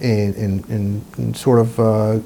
and, 0.00 0.34
and, 0.34 0.68
and 1.16 1.36
sort 1.36 1.60
of 1.60 1.78
uh, 1.78 2.18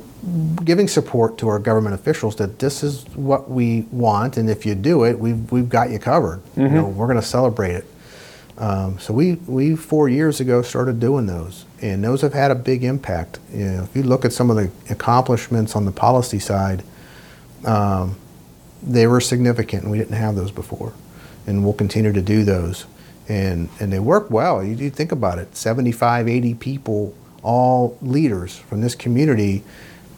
giving 0.64 0.88
support 0.88 1.36
to 1.38 1.48
our 1.48 1.58
government 1.58 1.94
officials 1.94 2.36
that 2.36 2.58
this 2.58 2.82
is 2.82 3.04
what 3.14 3.50
we 3.50 3.82
want, 3.92 4.38
and 4.38 4.48
if 4.48 4.64
you 4.64 4.74
do 4.74 5.04
it, 5.04 5.18
we've, 5.18 5.52
we've 5.52 5.68
got 5.68 5.90
you 5.90 5.98
covered. 5.98 6.38
Mm-hmm. 6.38 6.62
You 6.62 6.68
know, 6.68 6.86
we're 6.86 7.06
going 7.06 7.20
to 7.20 7.26
celebrate 7.26 7.72
it. 7.72 7.84
Um, 8.58 8.98
so 8.98 9.12
we, 9.12 9.34
we 9.34 9.76
four 9.76 10.08
years 10.08 10.40
ago 10.40 10.62
started 10.62 10.98
doing 10.98 11.26
those, 11.26 11.66
and 11.82 12.02
those 12.02 12.22
have 12.22 12.32
had 12.32 12.50
a 12.50 12.54
big 12.54 12.84
impact. 12.84 13.38
You 13.52 13.64
know, 13.64 13.82
if 13.84 13.94
you 13.94 14.02
look 14.02 14.24
at 14.24 14.32
some 14.32 14.50
of 14.50 14.56
the 14.56 14.70
accomplishments 14.90 15.76
on 15.76 15.84
the 15.84 15.92
policy 15.92 16.38
side, 16.38 16.82
um, 17.66 18.16
they 18.82 19.06
were 19.06 19.20
significant, 19.20 19.82
and 19.82 19.92
we 19.92 19.98
didn't 19.98 20.16
have 20.16 20.36
those 20.36 20.50
before, 20.50 20.94
and 21.46 21.64
we'll 21.64 21.74
continue 21.74 22.12
to 22.12 22.22
do 22.22 22.44
those. 22.44 22.86
And, 23.28 23.68
and 23.80 23.92
they 23.92 23.98
work 23.98 24.30
well. 24.30 24.62
You, 24.64 24.74
you 24.74 24.90
think 24.90 25.12
about 25.12 25.38
it 25.38 25.56
75, 25.56 26.28
80 26.28 26.54
people 26.54 27.14
all 27.42 27.96
leaders 28.02 28.56
from 28.56 28.80
this 28.80 28.94
community 28.94 29.62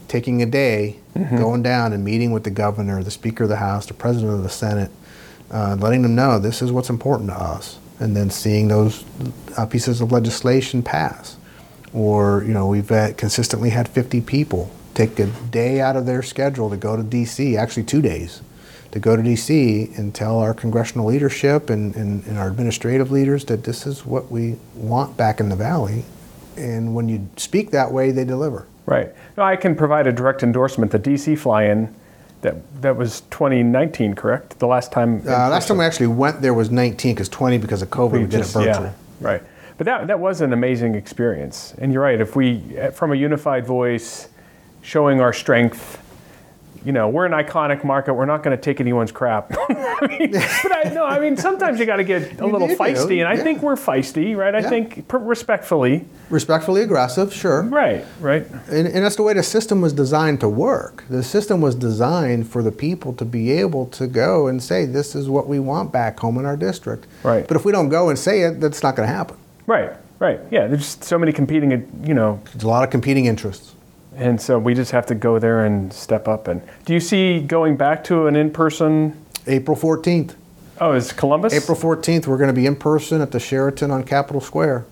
taking 0.09 0.43
a 0.43 0.47
day, 0.47 0.97
mm-hmm. 1.15 1.37
going 1.37 1.63
down 1.63 1.93
and 1.93 2.03
meeting 2.03 2.33
with 2.33 2.45
the 2.45 2.51
governor, 2.51 3.03
the 3.03 3.11
Speaker 3.11 3.45
of 3.45 3.51
the 3.51 3.57
House, 3.57 3.85
the 3.85 3.95
President 3.95 4.33
of 4.33 4.43
the 4.43 4.49
Senate, 4.49 4.91
uh, 5.51 5.77
letting 5.79 6.03
them 6.03 6.15
know 6.15 6.39
this 6.39 6.63
is 6.63 6.73
what's 6.73 6.89
important 6.89 7.29
to 7.29 7.37
us, 7.37 7.79
and 8.01 8.17
then 8.17 8.31
seeing 8.31 8.69
those 8.69 9.05
uh, 9.57 9.67
pieces 9.67 10.01
of 10.01 10.13
legislation 10.13 10.83
pass. 10.83 11.37
Or, 11.93 12.45
you 12.45 12.53
know, 12.53 12.67
we've 12.67 12.89
consistently 13.17 13.71
had 13.71 13.89
50 13.89 14.21
people 14.21 14.71
take 14.95 15.19
a 15.19 15.27
day 15.27 15.81
out 15.81 15.97
of 15.97 16.07
their 16.07 16.23
schedule 16.23 16.71
to 16.71 16.77
go 16.77 16.97
to 16.97 17.03
D.C., 17.03 17.57
actually 17.57 17.85
two 17.85 18.03
days, 18.03 18.43
to 18.91 18.99
go 18.99 19.17
to 19.17 19.23
D.C. 19.23 19.91
and 19.97 20.15
tell 20.15 20.39
our 20.39 20.53
congressional 20.53 21.07
leadership 21.07 21.71
and, 21.71 21.95
and, 21.95 22.25
and 22.27 22.37
our 22.37 22.49
administrative 22.49 23.11
leaders 23.11 23.45
that 23.47 23.65
this 23.65 23.87
is 23.87 24.05
what 24.05 24.31
we 24.31 24.57
want 24.75 25.17
back 25.17 25.41
in 25.41 25.49
the 25.49 25.57
Valley 25.57 26.05
and 26.59 26.95
when 26.95 27.09
you 27.09 27.29
speak 27.37 27.71
that 27.71 27.93
way, 27.93 28.11
they 28.11 28.25
deliver. 28.25 28.67
Right. 28.85 29.15
No, 29.37 29.45
I 29.45 29.57
can 29.57 29.77
provide 29.77 30.07
a 30.07 30.13
direct 30.13 30.43
endorsement. 30.43 30.91
The 30.93 30.99
DC 30.99 31.39
fly-in, 31.39 31.95
that 32.43 32.83
that 32.83 32.97
was 32.97 33.23
2019, 33.31 34.15
correct? 34.15 34.59
The 34.59 34.67
last 34.67 34.93
time. 34.93 35.23
Uh, 35.27 35.49
last 35.49 35.69
time 35.69 35.79
we 35.79 35.85
actually 35.85 36.09
went 36.09 36.41
there 36.41 36.55
was 36.55 36.71
19, 36.71 37.15
because 37.15 37.29
20 37.29 37.59
because 37.59 37.83
of 37.83 37.91
COVID 37.91 38.13
we, 38.13 38.19
we 38.21 38.25
did 38.25 38.39
just, 38.39 38.57
it 38.57 38.65
virtual. 38.65 38.85
Yeah, 38.85 38.93
right. 39.21 39.43
But 39.77 39.85
that 39.85 40.07
that 40.07 40.21
was 40.21 40.41
an 40.41 40.53
amazing 40.53 40.95
experience. 40.95 41.75
And 41.79 41.93
you're 41.93 42.03
right. 42.03 42.21
If 42.21 42.37
we, 42.37 42.77
from 42.93 43.13
a 43.13 43.17
unified 43.17 43.67
voice, 43.67 44.29
showing 44.83 45.21
our 45.21 45.33
strength 45.33 46.03
you 46.85 46.93
know, 46.93 47.09
we're 47.09 47.27
an 47.27 47.33
iconic 47.33 47.85
market. 47.85 48.15
We're 48.15 48.27
not 48.27 48.43
going 48.43 48.57
to 48.57 48.63
take 48.63 48.81
anyone's 48.81 49.13
crap. 49.13 49.53
I 49.53 50.07
mean, 50.19 50.33
but 50.33 50.87
I 50.87 50.93
no, 50.95 51.05
I 51.05 51.19
mean, 51.19 51.37
sometimes 51.37 51.79
you 51.79 51.87
got 51.87 51.97
to 51.97 52.05
get 52.05 52.41
a 52.41 52.47
you 52.47 52.53
little 52.53 52.69
feisty, 52.69 53.09
do. 53.09 53.19
and 53.21 53.29
I 53.29 53.35
yeah. 53.35 53.43
think 53.43 53.63
we're 53.63 53.77
feisty, 53.77 54.37
right? 54.37 54.55
I 54.55 54.61
yeah. 54.61 54.69
think 54.69 55.05
respectfully, 55.13 56.05
respectfully 56.31 56.83
aggressive, 56.83 57.33
sure. 57.33 57.63
Right, 57.63 58.05
right. 58.21 58.47
And, 58.69 58.87
and 58.89 59.05
that's 59.05 59.17
the 59.17 59.23
way 59.23 59.33
the 59.35 59.43
system 59.43 59.81
was 59.81 59.93
designed 59.93 60.41
to 60.41 60.49
work. 60.49 61.05
The 61.09 61.23
system 61.23 61.61
was 61.61 61.75
designed 61.75 62.49
for 62.49 62.63
the 62.63 62.73
people 62.73 63.13
to 63.15 63.25
be 63.25 63.51
able 63.53 63.87
to 63.87 64.07
go 64.07 64.47
and 64.47 64.63
say, 64.63 64.85
"This 64.85 65.15
is 65.15 65.29
what 65.29 65.49
we 65.49 65.59
want 65.59 65.93
back 65.93 66.19
home 66.21 66.39
in 66.39 66.47
our 66.47 66.57
district." 66.57 67.07
Right. 67.23 67.47
But 67.47 67.57
if 67.57 67.65
we 67.65 67.73
don't 67.73 67.89
go 67.89 68.09
and 68.09 68.19
say 68.19 68.43
it, 68.43 68.61
that's 68.61 68.83
not 68.83 68.97
going 68.97 69.09
to 69.09 69.15
happen. 69.15 69.37
Right. 69.67 69.93
Right. 70.19 70.41
Yeah. 70.51 70.67
There's 70.67 70.81
just 70.81 71.05
so 71.05 71.19
many 71.19 71.33
competing, 71.33 71.71
you 72.05 72.15
know. 72.15 72.41
There's 72.53 72.65
a 72.65 72.69
lot 72.69 72.83
of 72.83 72.91
competing 72.91 73.27
interests 73.27 73.75
and 74.19 74.41
so 74.41 74.59
we 74.59 74.75
just 74.75 74.91
have 74.91 75.07
to 75.07 75.15
go 75.15 75.39
there 75.39 75.65
and 75.65 75.93
step 75.93 76.27
up. 76.27 76.49
And 76.49 76.61
do 76.85 76.93
you 76.93 77.01
see 77.01 77.41
going 77.41 77.77
back 77.77 78.05
to 78.05 78.27
an 78.27 78.37
in-person? 78.37 79.25
April 79.47 79.77
14th. 79.77 80.35
Oh, 80.81 80.93
is 80.93 81.13
Columbus? 81.13 81.53
April 81.55 81.77
14th. 81.77 82.27
We're 82.27 82.37
going 82.37 82.49
to 82.49 82.55
be 82.55 82.67
in 82.67 82.77
person 82.77 83.21
at 83.21 83.31
the 83.31 83.41
Sheraton 83.41 83.91
on 83.91 84.05
Capitol 84.05 84.41
Square. 84.41 84.87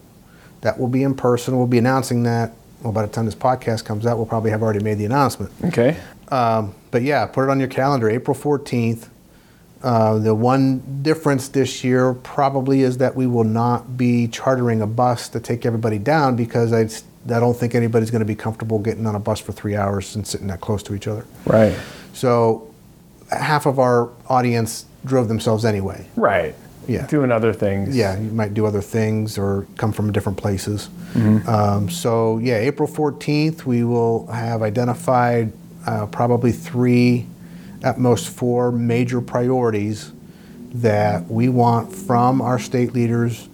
That 0.62 0.78
will 0.78 0.88
be 0.88 1.02
in 1.02 1.14
person. 1.14 1.56
We'll 1.56 1.66
be 1.66 1.78
announcing 1.78 2.22
that. 2.22 2.52
Well, 2.82 2.92
by 2.92 3.02
the 3.02 3.12
time 3.12 3.24
this 3.24 3.34
podcast 3.34 3.84
comes 3.84 4.06
out, 4.06 4.16
we'll 4.16 4.26
probably 4.26 4.50
have 4.50 4.62
already 4.62 4.82
made 4.82 4.98
the 4.98 5.04
announcement. 5.04 5.52
Okay. 5.64 5.96
Um, 6.28 6.74
but 6.90 7.02
yeah, 7.02 7.26
put 7.26 7.44
it 7.44 7.50
on 7.50 7.58
your 7.58 7.68
calendar. 7.68 8.08
April 8.08 8.36
14th. 8.36 9.08
Uh, 9.82 10.18
the 10.18 10.34
one 10.34 11.02
difference 11.02 11.48
this 11.48 11.84
year 11.84 12.14
probably 12.14 12.82
is 12.82 12.98
that 12.98 13.14
we 13.14 13.26
will 13.26 13.44
not 13.44 13.96
be 13.96 14.26
chartering 14.26 14.80
a 14.80 14.86
bus 14.86 15.28
to 15.28 15.38
take 15.38 15.66
everybody 15.66 15.98
down 15.98 16.34
because 16.34 16.72
I 16.72 16.88
I 17.30 17.40
don't 17.40 17.56
think 17.56 17.74
anybody's 17.74 18.10
going 18.10 18.20
to 18.20 18.26
be 18.26 18.34
comfortable 18.34 18.78
getting 18.78 19.06
on 19.06 19.14
a 19.14 19.20
bus 19.20 19.40
for 19.40 19.52
three 19.52 19.76
hours 19.76 20.14
and 20.14 20.26
sitting 20.26 20.46
that 20.48 20.60
close 20.60 20.82
to 20.84 20.94
each 20.94 21.06
other. 21.06 21.26
Right. 21.44 21.76
So 22.12 22.72
half 23.30 23.66
of 23.66 23.78
our 23.78 24.10
audience 24.28 24.86
drove 25.04 25.28
themselves 25.28 25.64
anyway. 25.64 26.06
Right. 26.16 26.54
Yeah. 26.88 27.06
Doing 27.06 27.32
other 27.32 27.52
things. 27.52 27.96
Yeah, 27.96 28.16
you 28.18 28.30
might 28.30 28.54
do 28.54 28.64
other 28.64 28.80
things 28.80 29.38
or 29.38 29.66
come 29.76 29.92
from 29.92 30.12
different 30.12 30.38
places. 30.38 30.88
Mm-hmm. 31.14 31.48
Um, 31.48 31.90
so, 31.90 32.38
yeah, 32.38 32.58
April 32.58 32.88
14th, 32.88 33.64
we 33.64 33.82
will 33.82 34.26
have 34.28 34.62
identified 34.62 35.52
uh, 35.84 36.06
probably 36.06 36.52
three, 36.52 37.26
at 37.82 37.98
most 37.98 38.28
four 38.28 38.72
major 38.72 39.20
priorities 39.20 40.12
that 40.74 41.26
we 41.28 41.48
want 41.48 41.92
from 41.92 42.40
our 42.40 42.58
state 42.58 42.92
leaders 42.92 43.48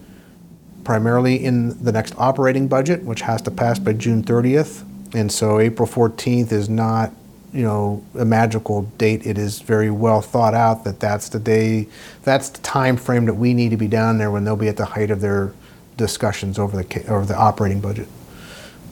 primarily 0.85 1.42
in 1.45 1.83
the 1.83 1.92
next 1.92 2.14
operating 2.18 2.68
budget, 2.68 3.03
which 3.05 3.23
has 3.23 3.42
to 3.42 3.51
pass 3.51 3.79
by 3.79 3.92
June 3.92 4.23
30th. 4.23 4.85
And 5.14 5.31
so 5.31 5.61
April 5.61 5.87
14th 5.87 6.53
is 6.53 6.68
not, 6.68 7.12
you 7.53 7.62
know, 7.62 8.05
a 8.18 8.25
magical 8.25 8.83
date. 8.99 9.27
It 9.27 9.38
is 9.38 9.61
very 9.61 9.90
well 9.90 10.21
thought 10.21 10.55
out 10.55 10.85
that 10.85 11.01
that's 11.01 11.29
the 11.29 11.38
day, 11.38 11.88
that's 12.23 12.49
the 12.49 12.61
time 12.62 12.97
frame 12.97 13.27
that 13.27 13.35
we 13.35 13.55
need 13.55 13.71
to 13.71 13.77
be 13.77 13.88
down 13.88 14.18
there 14.18 14.31
when 14.31 14.45
they'll 14.45 14.57
be 14.57 14.68
at 14.68 14.77
the 14.77 14.87
height 14.87 15.11
of 15.11 15.21
their 15.21 15.53
discussions 15.97 16.59
over 16.59 16.83
the 16.83 17.07
over 17.09 17.27
the 17.27 17.37
operating 17.37 17.81
budget. 17.81 18.09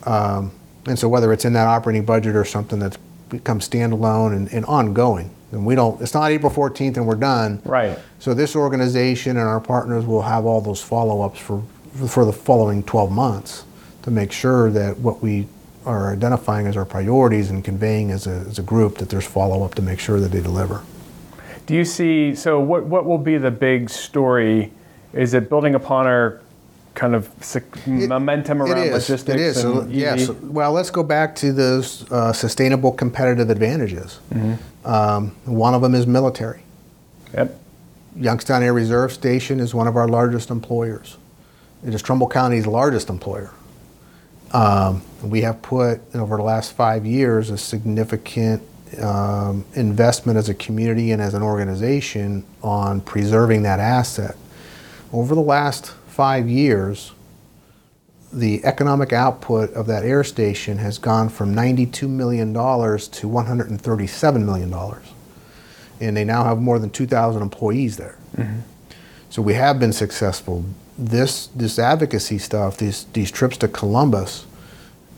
Um, 0.05 0.51
and 0.85 0.97
so 0.97 1.09
whether 1.09 1.31
it's 1.33 1.45
in 1.45 1.53
that 1.53 1.67
operating 1.67 2.05
budget 2.05 2.35
or 2.35 2.45
something 2.45 2.79
that's 2.79 2.97
become 3.29 3.59
standalone 3.59 4.35
and, 4.35 4.51
and 4.53 4.65
ongoing, 4.65 5.31
and 5.51 5.65
we 5.65 5.75
don't. 5.75 6.01
It's 6.01 6.13
not 6.13 6.31
April 6.31 6.51
14th 6.51 6.97
and 6.97 7.07
we're 7.07 7.15
done. 7.15 7.61
Right. 7.65 7.97
So 8.19 8.33
this 8.33 8.55
organization 8.55 9.37
and 9.37 9.47
our 9.47 9.59
partners 9.59 10.05
will 10.05 10.21
have 10.21 10.45
all 10.45 10.61
those 10.61 10.81
follow-ups 10.81 11.39
for 11.39 11.63
for 11.93 12.25
the 12.25 12.33
following 12.33 12.83
12 12.83 13.11
months 13.11 13.65
to 14.03 14.11
make 14.11 14.31
sure 14.31 14.69
that 14.71 14.97
what 14.99 15.21
we 15.21 15.47
are 15.85 16.13
identifying 16.13 16.67
as 16.67 16.77
our 16.77 16.85
priorities 16.85 17.49
and 17.49 17.63
conveying 17.63 18.11
as 18.11 18.27
a, 18.27 18.45
as 18.49 18.59
a 18.59 18.63
group 18.63 18.97
that 18.97 19.09
there's 19.09 19.25
follow-up 19.25 19.75
to 19.75 19.81
make 19.81 19.99
sure 19.99 20.19
that 20.19 20.31
they 20.31 20.41
deliver. 20.41 20.83
Do 21.65 21.75
you 21.75 21.85
see, 21.85 22.35
so 22.35 22.59
what, 22.59 22.85
what 22.85 23.05
will 23.05 23.17
be 23.17 23.37
the 23.37 23.51
big 23.51 23.89
story? 23.89 24.71
Is 25.13 25.33
it 25.33 25.49
building 25.49 25.75
upon 25.75 26.05
our 26.07 26.41
kind 26.93 27.15
of 27.15 27.29
it, 27.85 28.07
momentum 28.07 28.61
around 28.61 28.77
it 28.77 28.87
is, 28.87 29.09
logistics? 29.09 29.29
It 29.29 29.39
is. 29.39 29.61
So, 29.61 29.87
yes. 29.89 30.29
Well, 30.29 30.71
let's 30.71 30.89
go 30.89 31.03
back 31.03 31.35
to 31.37 31.53
those 31.53 32.09
uh, 32.11 32.33
sustainable 32.33 32.91
competitive 32.91 33.49
advantages. 33.49 34.19
Mm-hmm. 34.33 34.87
Um, 34.87 35.35
one 35.45 35.73
of 35.73 35.81
them 35.81 35.95
is 35.95 36.05
military. 36.05 36.63
Yep. 37.33 37.57
Youngstown 38.17 38.61
Air 38.63 38.73
Reserve 38.73 39.13
Station 39.13 39.59
is 39.59 39.73
one 39.73 39.87
of 39.87 39.95
our 39.95 40.07
largest 40.07 40.49
employers. 40.49 41.17
It 41.85 41.95
is 41.95 42.01
Trumbull 42.01 42.27
County's 42.27 42.67
largest 42.67 43.09
employer. 43.09 43.51
Um, 44.51 45.01
we 45.23 45.41
have 45.41 45.61
put 45.61 46.01
over 46.13 46.37
the 46.37 46.43
last 46.43 46.73
five 46.73 47.05
years 47.05 47.49
a 47.49 47.57
significant 47.57 48.61
um, 49.01 49.65
investment 49.73 50.37
as 50.37 50.49
a 50.49 50.53
community 50.53 51.11
and 51.11 51.21
as 51.21 51.33
an 51.33 51.41
organization 51.41 52.43
on 52.61 53.01
preserving 53.01 53.63
that 53.63 53.79
asset. 53.79 54.35
over 55.13 55.33
the 55.33 55.41
last 55.41 55.91
five 56.07 56.47
years, 56.49 57.13
the 58.31 58.63
economic 58.63 59.11
output 59.11 59.71
of 59.73 59.87
that 59.87 60.03
air 60.03 60.23
station 60.23 60.77
has 60.77 60.97
gone 60.97 61.29
from 61.29 61.55
$92 61.55 62.07
million 62.07 62.53
to 62.53 62.59
$137 62.59 64.45
million. 64.45 64.73
And 65.99 66.17
they 66.17 66.23
now 66.23 66.43
have 66.43 66.59
more 66.59 66.79
than 66.79 66.89
2,000 66.89 67.41
employees 67.41 67.97
there. 67.97 68.17
So 69.29 69.41
we 69.41 69.53
have 69.53 69.79
been 69.79 69.93
successful. 69.93 70.65
This, 71.01 71.47
this 71.47 71.79
advocacy 71.79 72.37
stuff, 72.37 72.77
these, 72.77 73.05
these 73.13 73.31
trips 73.31 73.57
to 73.57 73.67
Columbus, 73.67 74.45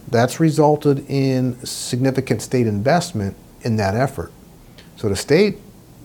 that's 0.07 0.39
resulted 0.39 1.05
in 1.09 1.63
significant 1.65 2.41
state 2.41 2.67
investment 2.67 3.35
in 3.63 3.75
that 3.75 3.93
effort. 3.93 4.31
So 4.95 5.09
the 5.09 5.15
state, 5.17 5.57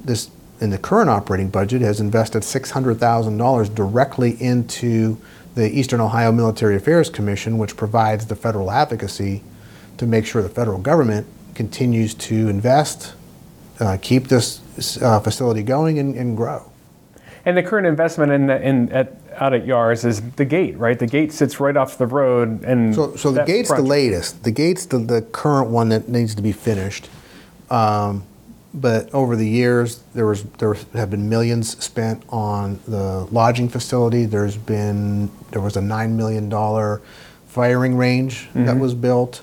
this 0.04 0.30
in 0.60 0.70
the 0.70 0.78
current 0.78 1.08
operating 1.08 1.48
budget, 1.48 1.80
has 1.82 2.00
invested 2.00 2.42
$600,000 2.42 3.74
directly 3.74 4.42
into 4.42 5.16
the 5.54 5.70
Eastern 5.70 6.00
Ohio 6.00 6.32
Military 6.32 6.74
Affairs 6.74 7.08
Commission, 7.08 7.58
which 7.58 7.76
provides 7.76 8.26
the 8.26 8.34
federal 8.34 8.70
advocacy 8.72 9.42
to 9.98 10.06
make 10.06 10.26
sure 10.26 10.42
the 10.42 10.48
federal 10.48 10.78
government 10.78 11.26
continues 11.54 12.14
to 12.14 12.48
invest, 12.48 13.14
uh, 13.78 13.96
keep 14.02 14.26
this 14.28 14.60
uh, 15.00 15.20
facility 15.20 15.62
going, 15.62 16.00
and, 16.00 16.16
and 16.16 16.36
grow. 16.36 16.70
And 17.44 17.56
the 17.56 17.62
current 17.62 17.86
investment 17.86 18.32
in, 18.32 18.46
the, 18.46 18.60
in 18.60 18.92
at, 18.92 19.16
out 19.40 19.54
at 19.54 19.64
Yars 19.66 20.04
is 20.04 20.20
the 20.32 20.44
gate, 20.44 20.76
right? 20.76 20.98
The 20.98 21.06
gate 21.06 21.32
sits 21.32 21.60
right 21.60 21.76
off 21.76 21.98
the 21.98 22.06
road, 22.06 22.64
and 22.64 22.94
So, 22.94 23.16
so 23.16 23.30
the 23.30 23.44
gate's 23.44 23.70
the 23.70 23.82
latest. 23.82 24.44
The 24.44 24.50
gate's 24.50 24.86
the, 24.86 24.98
the 24.98 25.22
current 25.22 25.70
one 25.70 25.88
that 25.90 26.08
needs 26.08 26.34
to 26.34 26.42
be 26.42 26.52
finished. 26.52 27.08
Um, 27.70 28.24
but 28.74 29.12
over 29.14 29.34
the 29.34 29.48
years, 29.48 30.02
there 30.14 30.26
was 30.26 30.44
there 30.58 30.74
have 30.94 31.10
been 31.10 31.28
millions 31.28 31.82
spent 31.82 32.22
on 32.28 32.78
the 32.86 33.26
lodging 33.30 33.68
facility. 33.68 34.24
There's 34.26 34.56
been 34.56 35.30
there 35.52 35.62
was 35.62 35.76
a 35.76 35.80
nine 35.80 36.16
million 36.16 36.48
dollar 36.48 37.00
firing 37.46 37.96
range 37.96 38.48
that 38.54 38.78
was 38.78 38.94
built. 38.94 39.42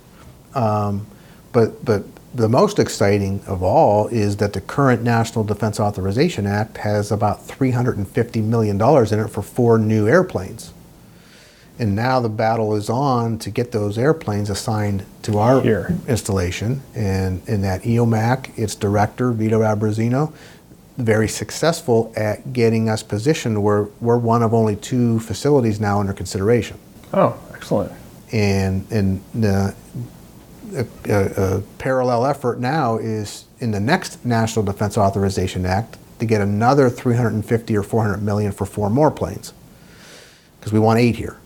Um, 0.54 1.08
but 1.52 1.84
but 1.84 2.04
the 2.36 2.50
most 2.50 2.80
exciting 2.80 3.42
of 3.48 3.64
all 3.64 4.08
is 4.08 4.38
that 4.38 4.52
the 4.52 4.60
current 4.60 5.02
National 5.02 5.46
Defense 5.46 5.80
Authorization 5.80 6.46
Act 6.46 6.78
has 6.78 7.10
about 7.10 7.46
350 7.46 8.42
million 8.42 8.78
dollars 8.78 9.14
in 9.14 9.20
it 9.20 9.30
for 9.30 9.42
four 9.42 9.78
new 9.80 10.08
airplanes. 10.08 10.74
And 11.80 11.96
now 11.96 12.20
the 12.20 12.30
battle 12.30 12.76
is 12.76 12.90
on 12.90 13.38
to 13.40 13.50
get 13.50 13.72
those 13.72 13.98
airplanes 13.98 14.50
assigned 14.50 15.06
to 15.24 15.38
our 15.40 15.62
Here. 15.62 15.98
installation. 16.08 16.82
And 16.94 17.42
in 17.48 17.62
that 17.62 17.84
EOMAC, 17.84 18.58
its 18.58 18.76
director, 18.76 19.32
Vito 19.32 19.62
Abruzzino, 19.62 20.34
very 20.98 21.28
successful 21.28 22.14
at 22.16 22.54
getting 22.54 22.88
us 22.88 23.04
positioned 23.04 23.62
where 23.62 23.84
we're 24.00 24.18
one 24.18 24.42
of 24.44 24.54
only 24.54 24.78
two 24.78 25.20
facilities 25.20 25.80
now 25.80 26.00
under 26.00 26.14
consideration. 26.14 26.78
Oh, 27.14 27.38
excellent. 27.54 27.92
And, 28.32 28.90
and 28.92 29.22
the, 29.34 29.76
a, 30.74 30.88
a, 31.12 31.58
a 31.58 31.62
parallel 31.78 32.26
effort 32.26 32.60
now 32.60 32.98
is 32.98 33.46
in 33.60 33.72
the 33.72 33.80
next 33.80 34.26
National 34.26 34.64
Defense 34.64 34.98
Authorization 34.98 35.66
Act 35.66 35.98
to 36.20 36.26
get 36.26 36.42
another 36.42 36.90
350 36.90 37.76
or 37.76 37.84
400 37.84 38.22
million 38.22 38.52
for 38.52 38.66
four 38.66 38.90
more 38.90 39.12
planes 39.12 39.54
because 40.60 40.74
we 40.74 40.80
want 40.80 41.00
eight 41.00 41.16
here. 41.16 41.38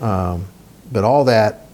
Um, 0.00 0.46
but 0.90 1.04
all 1.04 1.24
that, 1.24 1.66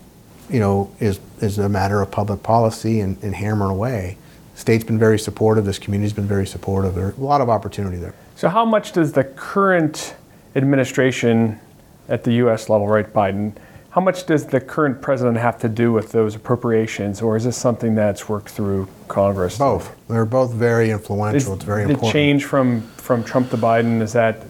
you 0.51 0.61
know, 0.61 0.95
is, 1.01 1.21
is 1.41 1.59
a 1.59 1.69
matter 1.69 2.01
of 2.01 2.11
public 2.11 2.43
policy 2.43 3.01
and, 3.01 3.23
and 3.23 3.35
hammering 3.35 3.71
away. 3.71 4.19
The 4.55 4.61
State's 4.61 4.85
been 4.85 4.99
very 4.99 5.19
supportive. 5.19 5.65
This 5.65 5.79
community's 5.79 6.13
been 6.13 6.29
very 6.29 6.47
supportive. 6.47 6.95
There's 6.95 7.17
a 7.17 7.21
lot 7.21 7.41
of 7.41 7.49
opportunity 7.49 7.97
there. 7.97 8.15
So, 8.37 8.49
how 8.49 8.65
much 8.65 8.93
does 8.93 9.13
the 9.13 9.25
current 9.25 10.15
administration 10.55 11.61
at 12.09 12.25
the 12.25 12.35
U.S. 12.35 12.69
level, 12.69 12.87
right, 12.87 13.11
Biden, 13.13 13.55
how 13.95 14.01
much 14.01 14.27
does 14.27 14.45
the 14.47 14.61
current 14.61 15.01
president 15.01 15.37
have 15.37 15.57
to 15.57 15.69
do 15.69 15.93
with 15.93 16.11
those 16.11 16.35
appropriations, 16.35 17.23
or 17.23 17.37
is 17.37 17.45
this 17.45 17.57
something 17.57 17.95
that's 17.95 18.29
worked 18.29 18.49
through 18.49 18.89
Congress? 19.07 19.57
Both. 19.57 19.95
They're 20.09 20.25
both 20.27 20.53
very 20.53 20.87
Is 20.89 20.95
influential. 20.95 21.55
it's 21.55 21.63
very 21.63 21.85
the 21.85 21.91
important. 21.91 22.13
change 22.13 22.45
from, 22.45 22.81
from 22.97 23.23
Trump 23.23 23.51
to 23.51 23.57
Biden, 23.57 24.03
is 24.03 24.13
that 24.15 24.43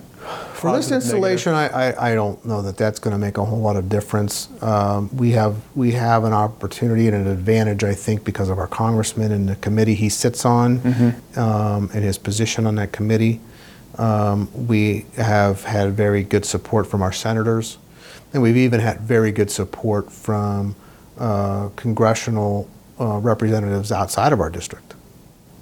For 0.54 0.74
this 0.74 0.90
installation, 0.90 1.52
I, 1.52 1.68
I, 1.68 2.12
I 2.12 2.14
don't 2.14 2.42
know 2.46 2.62
that 2.62 2.78
that's 2.78 2.98
going 2.98 3.12
to 3.12 3.18
make 3.18 3.36
a 3.36 3.44
whole 3.44 3.60
lot 3.60 3.76
of 3.76 3.90
difference. 3.90 4.48
Um, 4.62 5.14
we 5.14 5.32
have 5.32 5.56
we 5.74 5.92
have 5.92 6.24
an 6.24 6.32
opportunity 6.32 7.06
and 7.06 7.14
an 7.14 7.26
advantage, 7.26 7.84
I 7.84 7.92
think, 7.92 8.24
because 8.24 8.48
of 8.48 8.58
our 8.58 8.66
congressman 8.66 9.30
and 9.30 9.46
the 9.46 9.56
committee 9.56 9.94
he 9.94 10.08
sits 10.08 10.46
on, 10.46 10.80
um, 11.36 11.90
and 11.92 12.02
his 12.02 12.16
position 12.16 12.66
on 12.66 12.76
that 12.76 12.92
committee. 12.92 13.40
Um, 13.98 14.48
we 14.66 15.04
have 15.16 15.64
had 15.64 15.92
very 15.92 16.22
good 16.22 16.46
support 16.46 16.86
from 16.86 17.02
our 17.02 17.12
senators, 17.12 17.76
and 18.34 18.42
we've 18.42 18.56
even 18.56 18.80
had 18.80 19.00
very 19.00 19.30
good 19.32 19.50
support 19.50 20.12
from 20.12 20.74
uh, 21.18 21.68
congressional 21.76 22.68
uh, 23.00 23.18
representatives 23.18 23.92
outside 23.92 24.32
of 24.32 24.40
our 24.40 24.50
district 24.50 24.94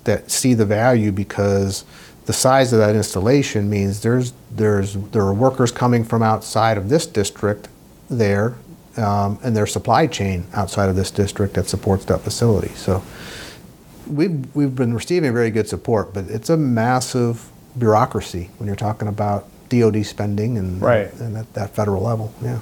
that 0.04 0.30
see 0.30 0.54
the 0.54 0.64
value 0.64 1.12
because 1.12 1.84
the 2.24 2.32
size 2.32 2.72
of 2.72 2.78
that 2.78 2.96
installation 2.96 3.68
means 3.68 4.00
there's 4.00 4.32
there's 4.50 4.94
there 4.94 5.22
are 5.22 5.34
workers 5.34 5.70
coming 5.70 6.02
from 6.02 6.22
outside 6.22 6.78
of 6.78 6.88
this 6.88 7.06
district 7.06 7.68
there 8.08 8.54
um, 8.96 9.38
and 9.42 9.54
their 9.54 9.66
supply 9.66 10.06
chain 10.06 10.44
outside 10.54 10.88
of 10.88 10.96
this 10.96 11.10
district 11.10 11.54
that 11.54 11.66
supports 11.66 12.04
that 12.06 12.20
facility. 12.20 12.68
So 12.74 13.02
we've 14.06 14.54
we've 14.56 14.74
been 14.74 14.94
receiving 14.94 15.32
very 15.32 15.50
good 15.50 15.68
support 15.68 16.14
but 16.14 16.24
it's 16.28 16.48
a 16.48 16.56
massive 16.56 17.50
bureaucracy 17.78 18.50
when 18.58 18.66
you're 18.66 18.76
talking 18.76 19.08
about 19.08 19.48
DoD 19.80 20.04
spending 20.04 20.58
and 20.58 20.80
Right. 20.82 21.12
and 21.14 21.36
at 21.36 21.52
that 21.54 21.70
federal 21.74 22.02
level 22.02 22.32
yeah 22.42 22.58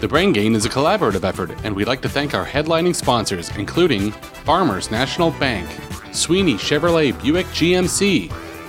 The 0.00 0.08
Brain 0.08 0.32
Gain 0.32 0.54
is 0.54 0.64
a 0.64 0.70
collaborative 0.70 1.24
effort, 1.24 1.50
and 1.62 1.76
we'd 1.76 1.86
like 1.86 2.00
to 2.02 2.08
thank 2.08 2.34
our 2.34 2.46
headlining 2.46 2.94
sponsors, 2.94 3.54
including 3.56 4.12
Farmers 4.12 4.90
National 4.90 5.30
Bank, 5.32 5.68
Sweeney 6.12 6.54
Chevrolet 6.54 7.12
Buick 7.22 7.44
GMC, 7.48 8.28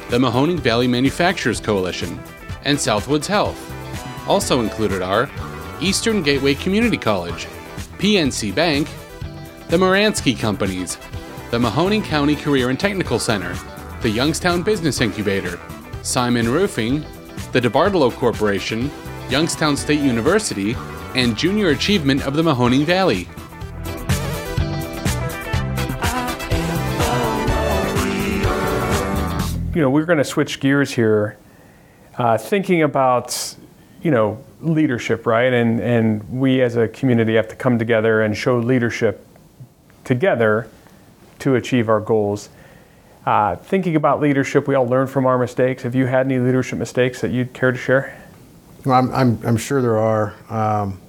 the 0.09 0.17
Mahoning 0.17 0.59
Valley 0.59 0.87
Manufacturers 0.89 1.61
Coalition, 1.61 2.19
and 2.65 2.77
Southwoods 2.77 3.27
Health. 3.27 3.57
Also 4.27 4.59
included 4.59 5.01
are 5.01 5.29
Eastern 5.79 6.21
Gateway 6.21 6.53
Community 6.53 6.97
College, 6.97 7.47
PNC 7.97 8.53
Bank, 8.53 8.89
the 9.71 9.77
Moransky 9.77 10.37
Companies, 10.37 10.97
the 11.49 11.57
Mahoning 11.57 12.03
County 12.03 12.35
Career 12.35 12.69
and 12.71 12.77
Technical 12.77 13.17
Center, 13.17 13.55
the 14.01 14.09
Youngstown 14.09 14.63
Business 14.63 14.99
Incubator, 14.99 15.57
Simon 16.01 16.49
Roofing, 16.49 17.05
the 17.53 17.61
DeBartolo 17.61 18.11
Corporation, 18.11 18.91
Youngstown 19.29 19.77
State 19.77 20.01
University, 20.01 20.75
and 21.15 21.37
Junior 21.37 21.69
Achievement 21.69 22.21
of 22.23 22.33
the 22.33 22.41
Mahoning 22.41 22.83
Valley. 22.83 23.29
you 29.73 29.81
know, 29.81 29.89
we're 29.89 30.03
going 30.03 30.17
to 30.17 30.25
switch 30.25 30.59
gears 30.59 30.91
here, 30.91 31.37
uh, 32.17 32.37
thinking 32.37 32.83
about, 32.83 33.55
you 34.01 34.11
know, 34.11 34.43
leadership, 34.59 35.25
right? 35.25 35.53
And 35.53 35.79
and 35.79 36.29
we 36.29 36.61
as 36.61 36.75
a 36.75 36.89
community 36.89 37.35
have 37.35 37.47
to 37.47 37.55
come 37.55 37.79
together 37.79 38.21
and 38.21 38.35
show 38.35 38.59
leadership 38.59 39.25
together 40.03 40.67
to 41.39 41.55
achieve 41.55 41.89
our 41.89 41.99
goals. 41.99 42.49
Uh, 43.25 43.55
thinking 43.55 43.95
about 43.95 44.19
leadership, 44.19 44.67
we 44.67 44.75
all 44.75 44.87
learn 44.87 45.07
from 45.07 45.25
our 45.25 45.37
mistakes. 45.37 45.83
Have 45.83 45.93
you 45.93 46.07
had 46.07 46.25
any 46.25 46.39
leadership 46.39 46.79
mistakes 46.79 47.21
that 47.21 47.31
you'd 47.31 47.53
care 47.53 47.71
to 47.71 47.77
share? 47.77 48.17
Well, 48.85 48.95
I'm, 48.95 49.13
I'm, 49.13 49.39
I'm 49.45 49.57
sure 49.57 49.81
there 49.81 49.99
are, 49.99 50.33
um, 50.49 50.99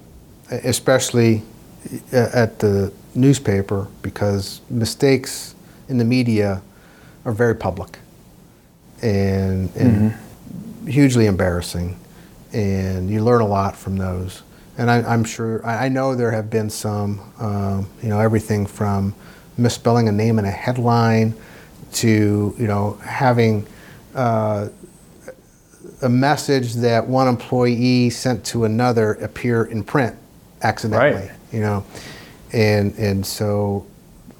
especially 0.51 1.41
at 2.11 2.59
the 2.59 2.93
newspaper, 3.15 3.87
because 4.01 4.61
mistakes 4.69 5.55
in 5.89 5.97
the 5.97 6.05
media 6.05 6.61
are 7.25 7.31
very 7.31 7.55
public 7.55 7.97
and, 9.01 9.75
and 9.75 10.13
hugely 10.87 11.25
embarrassing. 11.25 11.97
And 12.53 13.09
you 13.09 13.23
learn 13.23 13.41
a 13.41 13.47
lot 13.47 13.75
from 13.75 13.97
those. 13.97 14.43
And 14.77 14.89
I, 14.89 15.01
I'm 15.03 15.23
sure, 15.23 15.65
I 15.65 15.85
I 15.85 15.89
know 15.89 16.15
there 16.15 16.31
have 16.31 16.49
been 16.49 16.69
some, 16.69 17.21
um, 17.39 17.87
you 18.01 18.09
know, 18.09 18.19
everything 18.19 18.65
from 18.65 19.13
misspelling 19.57 20.07
a 20.07 20.11
name 20.11 20.39
in 20.39 20.45
a 20.45 20.51
headline 20.51 21.35
to, 21.93 22.55
you 22.57 22.67
know, 22.67 22.93
having 23.03 23.67
uh, 24.15 24.69
a 26.01 26.09
message 26.09 26.73
that 26.75 27.07
one 27.07 27.27
employee 27.27 28.09
sent 28.09 28.43
to 28.45 28.65
another 28.65 29.13
appear 29.13 29.65
in 29.65 29.83
print 29.83 30.15
accidentally. 30.63 31.27
Right. 31.27 31.31
You 31.51 31.59
know, 31.59 31.85
and 32.51 32.97
and 32.97 33.25
so 33.25 33.85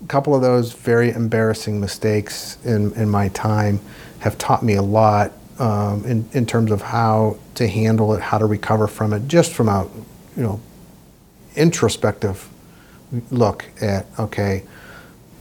a 0.04 0.08
couple 0.08 0.34
of 0.36 0.42
those 0.42 0.74
very 0.74 1.12
embarrassing 1.12 1.80
mistakes 1.80 2.58
in, 2.66 2.92
in 2.94 3.10
my 3.10 3.30
time 3.30 3.80
have 4.20 4.38
taught 4.38 4.64
me 4.64 4.76
a 4.76 4.82
lot 4.82 5.32
um, 5.60 6.04
in, 6.06 6.28
in 6.34 6.46
terms 6.46 6.72
of 6.72 6.82
how 6.82 7.38
to 7.56 7.68
handle 7.68 8.14
it, 8.14 8.22
how 8.22 8.38
to 8.40 8.46
recover 8.46 8.88
from 8.88 9.14
it, 9.14 9.28
just 9.28 9.54
from 9.54 9.70
a 9.70 9.88
you 10.36 10.44
know 10.44 10.60
introspective 11.56 12.50
look 13.30 13.66
at 13.82 14.06
okay, 14.20 14.64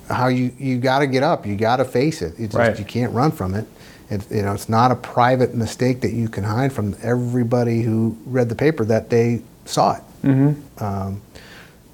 how 0.09 0.29
you 0.29 0.53
you 0.59 0.79
got 0.79 0.99
to 1.01 1.07
get 1.07 1.23
up, 1.23 1.47
you 1.47 1.57
got 1.57 1.77
to 1.77 1.85
face 1.85 2.23
it. 2.23 2.35
It's 2.39 2.55
Right. 2.55 2.69
just, 2.69 2.79
you 2.81 2.85
can't 2.85 3.13
run 3.13 3.31
from 3.33 3.55
it. 3.55 3.67
It, 4.11 4.31
you 4.31 4.43
know, 4.43 4.53
it's 4.53 4.69
not 4.69 4.91
a 4.91 4.95
private 4.97 5.55
mistake 5.55 6.03
that 6.03 6.13
you 6.13 6.29
can 6.29 6.45
hide 6.45 6.73
from. 6.73 6.95
Everybody 7.03 7.81
who 7.83 8.17
read 8.27 8.49
the 8.51 8.55
paper 8.55 8.85
that 8.85 9.09
day 9.09 9.41
saw 9.65 9.95
it. 9.97 10.03
Mm-hmm. 10.25 10.85
Um, 10.85 11.23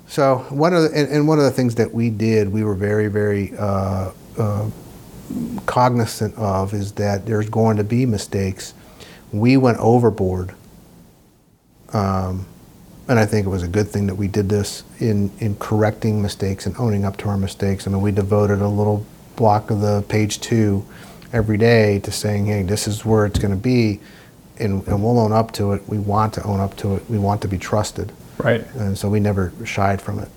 so 0.09 0.39
one 0.49 0.75
of 0.75 0.83
the, 0.83 0.91
and, 0.99 1.09
and 1.11 1.29
one 1.29 1.39
of 1.39 1.45
the 1.45 1.51
things 1.53 1.77
that 1.77 1.93
we 1.95 2.11
did, 2.11 2.51
we 2.53 2.65
were 2.65 2.75
very 2.75 3.07
very 3.09 3.53
uh, 3.57 4.11
uh, 4.37 4.71
cognizant 5.67 6.35
of 6.37 6.75
is 6.75 6.93
that 6.93 7.25
there's 7.27 7.49
going 7.49 7.77
to 7.77 7.85
be 7.85 8.05
mistakes. 8.07 8.75
We 9.33 9.57
went 9.59 9.79
overboard, 9.79 10.55
um, 11.93 12.47
and 13.09 13.19
I 13.19 13.25
think 13.27 13.47
it 13.47 13.51
was 13.51 13.63
a 13.63 13.69
good 13.69 13.89
thing 13.89 14.07
that 14.07 14.15
we 14.15 14.29
did 14.29 14.49
this 14.49 14.85
in 15.01 15.31
in 15.41 15.57
correcting 15.57 16.21
mistakes 16.23 16.67
and 16.67 16.77
owning 16.79 17.05
up 17.05 17.17
to 17.19 17.29
our 17.29 17.37
mistakes. 17.39 17.87
I 17.87 17.91
mean, 17.91 18.03
we 18.03 18.13
devoted 18.13 18.61
a 18.61 18.69
little 18.69 19.05
block 19.37 19.71
of 19.71 19.81
the 19.81 20.05
page 20.09 20.41
two 20.41 20.85
every 21.33 21.57
day 21.57 21.99
to 22.01 22.13
saying, 22.13 22.47
"Hey, 22.47 22.63
this 22.63 22.87
is 22.87 23.05
where 23.05 23.25
it's 23.27 23.39
going 23.39 23.51
to 23.53 23.57
be." 23.61 24.01
And, 24.61 24.85
and 24.89 25.05
we'll 25.05 25.21
own 25.21 25.31
up 25.33 25.53
to 25.53 25.73
it. 25.73 25.83
We 25.89 25.99
want 25.99 26.35
to 26.35 26.43
own 26.43 26.59
up 26.59 26.77
to 26.79 26.97
it. 26.97 27.09
We 27.09 27.17
want 27.17 27.41
to 27.43 27.49
be 27.49 27.59
trusted, 27.59 28.11
Right. 28.39 28.67
and 28.75 28.99
so 28.99 29.09
we 29.09 29.21
never 29.21 29.53
shied 29.65 30.03
from 30.03 30.19
it. 30.19 30.29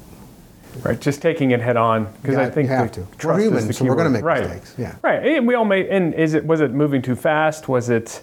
Right. 0.83 1.01
Just 1.01 1.23
taking 1.23 1.49
it 1.51 1.59
head 1.59 1.75
on 1.75 2.05
because 2.21 2.35
Yeah, 2.37 2.43
I 2.43 2.49
think 2.51 2.69
you 2.69 2.75
have 2.75 2.91
to. 2.93 3.01
We're 3.01 3.05
trust 3.17 3.39
is 3.39 3.45
human, 3.47 3.73
so 3.73 3.85
we're 3.85 3.95
gonna 3.95 4.11
make 4.11 4.23
right. 4.23 4.43
mistakes, 4.43 4.75
yeah. 4.77 4.95
Right. 5.01 5.25
And 5.25 5.47
we 5.47 5.55
all 5.55 5.65
made. 5.65 5.87
And 5.87 6.13
is 6.13 6.35
it 6.35 6.45
was 6.45 6.61
it 6.61 6.71
moving 6.71 7.01
too 7.01 7.15
fast? 7.15 7.67
Was 7.67 7.89
it? 7.89 8.21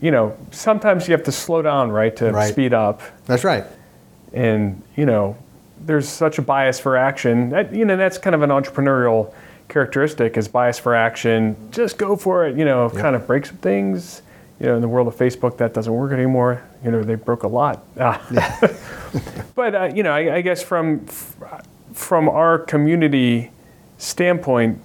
You 0.00 0.10
know, 0.10 0.36
sometimes 0.52 1.08
you 1.08 1.12
have 1.12 1.24
to 1.24 1.32
slow 1.32 1.60
down, 1.62 1.90
right, 1.90 2.14
to 2.16 2.30
Right. 2.32 2.52
speed 2.52 2.72
up. 2.72 3.00
That's 3.26 3.44
right. 3.44 3.64
and 4.32 4.82
you 4.96 5.06
know 5.06 5.36
there's 5.86 6.08
such 6.08 6.38
a 6.38 6.42
bias 6.42 6.78
for 6.78 6.96
action 6.96 7.48
that, 7.50 7.74
you 7.74 7.84
know 7.86 7.96
that's 7.96 8.18
kind 8.18 8.34
of 8.34 8.42
an 8.42 8.50
entrepreneurial 8.50 9.32
characteristic 9.68 10.36
is 10.36 10.46
bias 10.48 10.78
for 10.78 10.94
action 10.94 11.56
just 11.70 11.96
go 11.96 12.14
for 12.16 12.46
it 12.46 12.54
you 12.56 12.64
know 12.64 12.90
kind 12.90 13.16
of 13.16 13.26
break 13.26 13.46
some 13.46 13.56
things 13.58 14.20
you 14.60 14.66
know 14.66 14.74
in 14.74 14.82
the 14.82 14.88
world 14.88 15.08
of 15.08 15.16
facebook 15.16 15.56
that 15.56 15.72
doesn't 15.72 15.94
work 15.94 16.12
anymore 16.12 16.60
you 16.84 16.90
know 16.90 17.02
they 17.02 17.14
broke 17.14 17.42
a 17.44 17.48
lot 17.48 17.84
Ah. 18.00 18.20
but 19.54 19.74
uh, 19.74 19.90
you 19.94 20.02
know 20.02 20.12
I, 20.12 20.36
I 20.36 20.40
guess 20.42 20.62
from 20.62 21.06
from 21.94 22.28
our 22.28 22.58
community 22.58 23.50
standpoint 23.96 24.78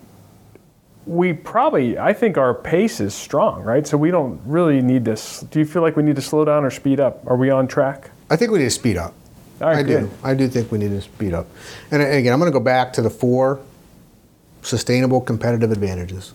we 1.06 1.34
probably 1.34 1.98
i 1.98 2.14
think 2.14 2.38
our 2.38 2.54
pace 2.54 3.00
is 3.02 3.14
strong 3.14 3.62
right 3.64 3.86
so 3.86 3.98
we 3.98 4.10
don't 4.10 4.40
really 4.46 4.82
need 4.82 5.04
this 5.04 5.42
do 5.52 5.60
you 5.60 5.66
feel 5.66 5.82
like 5.82 5.98
we 5.98 6.04
need 6.04 6.16
to 6.16 6.22
slow 6.22 6.46
down 6.46 6.64
or 6.64 6.72
speed 6.72 7.00
up 7.00 7.22
are 7.28 7.36
we 7.36 7.50
on 7.50 7.68
track 7.68 8.10
I 8.30 8.36
think 8.36 8.52
we 8.52 8.58
need 8.58 8.66
to 8.66 8.72
speed 8.72 8.98
up. 8.98 9.14
Right, 9.60 9.78
I 9.78 9.84
do. 9.84 10.10
I 10.24 10.34
do 10.34 10.48
think 10.48 10.72
we 10.72 10.80
need 10.80 10.90
to 10.90 11.02
speed 11.02 11.36
up. 11.36 11.46
And 11.92 12.02
a- 12.02 12.18
again, 12.18 12.34
I'm 12.34 12.40
going 12.40 12.52
to 12.52 12.58
go 12.58 12.64
back 12.64 12.92
to 12.94 13.02
the 13.04 13.10
four 13.12 13.60
sustainable 14.64 15.22
competitive 15.22 15.72
advantages. 15.72 16.34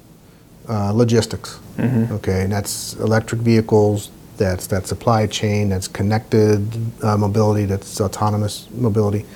Uh, 0.68 0.92
logistics. 0.92 1.58
Mm-hmm. 1.76 2.12
Okay, 2.14 2.42
and 2.42 2.52
that's 2.52 2.94
electric 2.94 3.40
vehicles. 3.40 4.10
That's 4.36 4.68
that 4.68 4.86
supply 4.86 5.26
chain. 5.26 5.70
That's 5.70 5.88
connected 5.88 6.62
uh, 7.02 7.16
mobility. 7.16 7.64
That's 7.64 8.00
autonomous 8.00 8.68
mobility. 8.70 9.26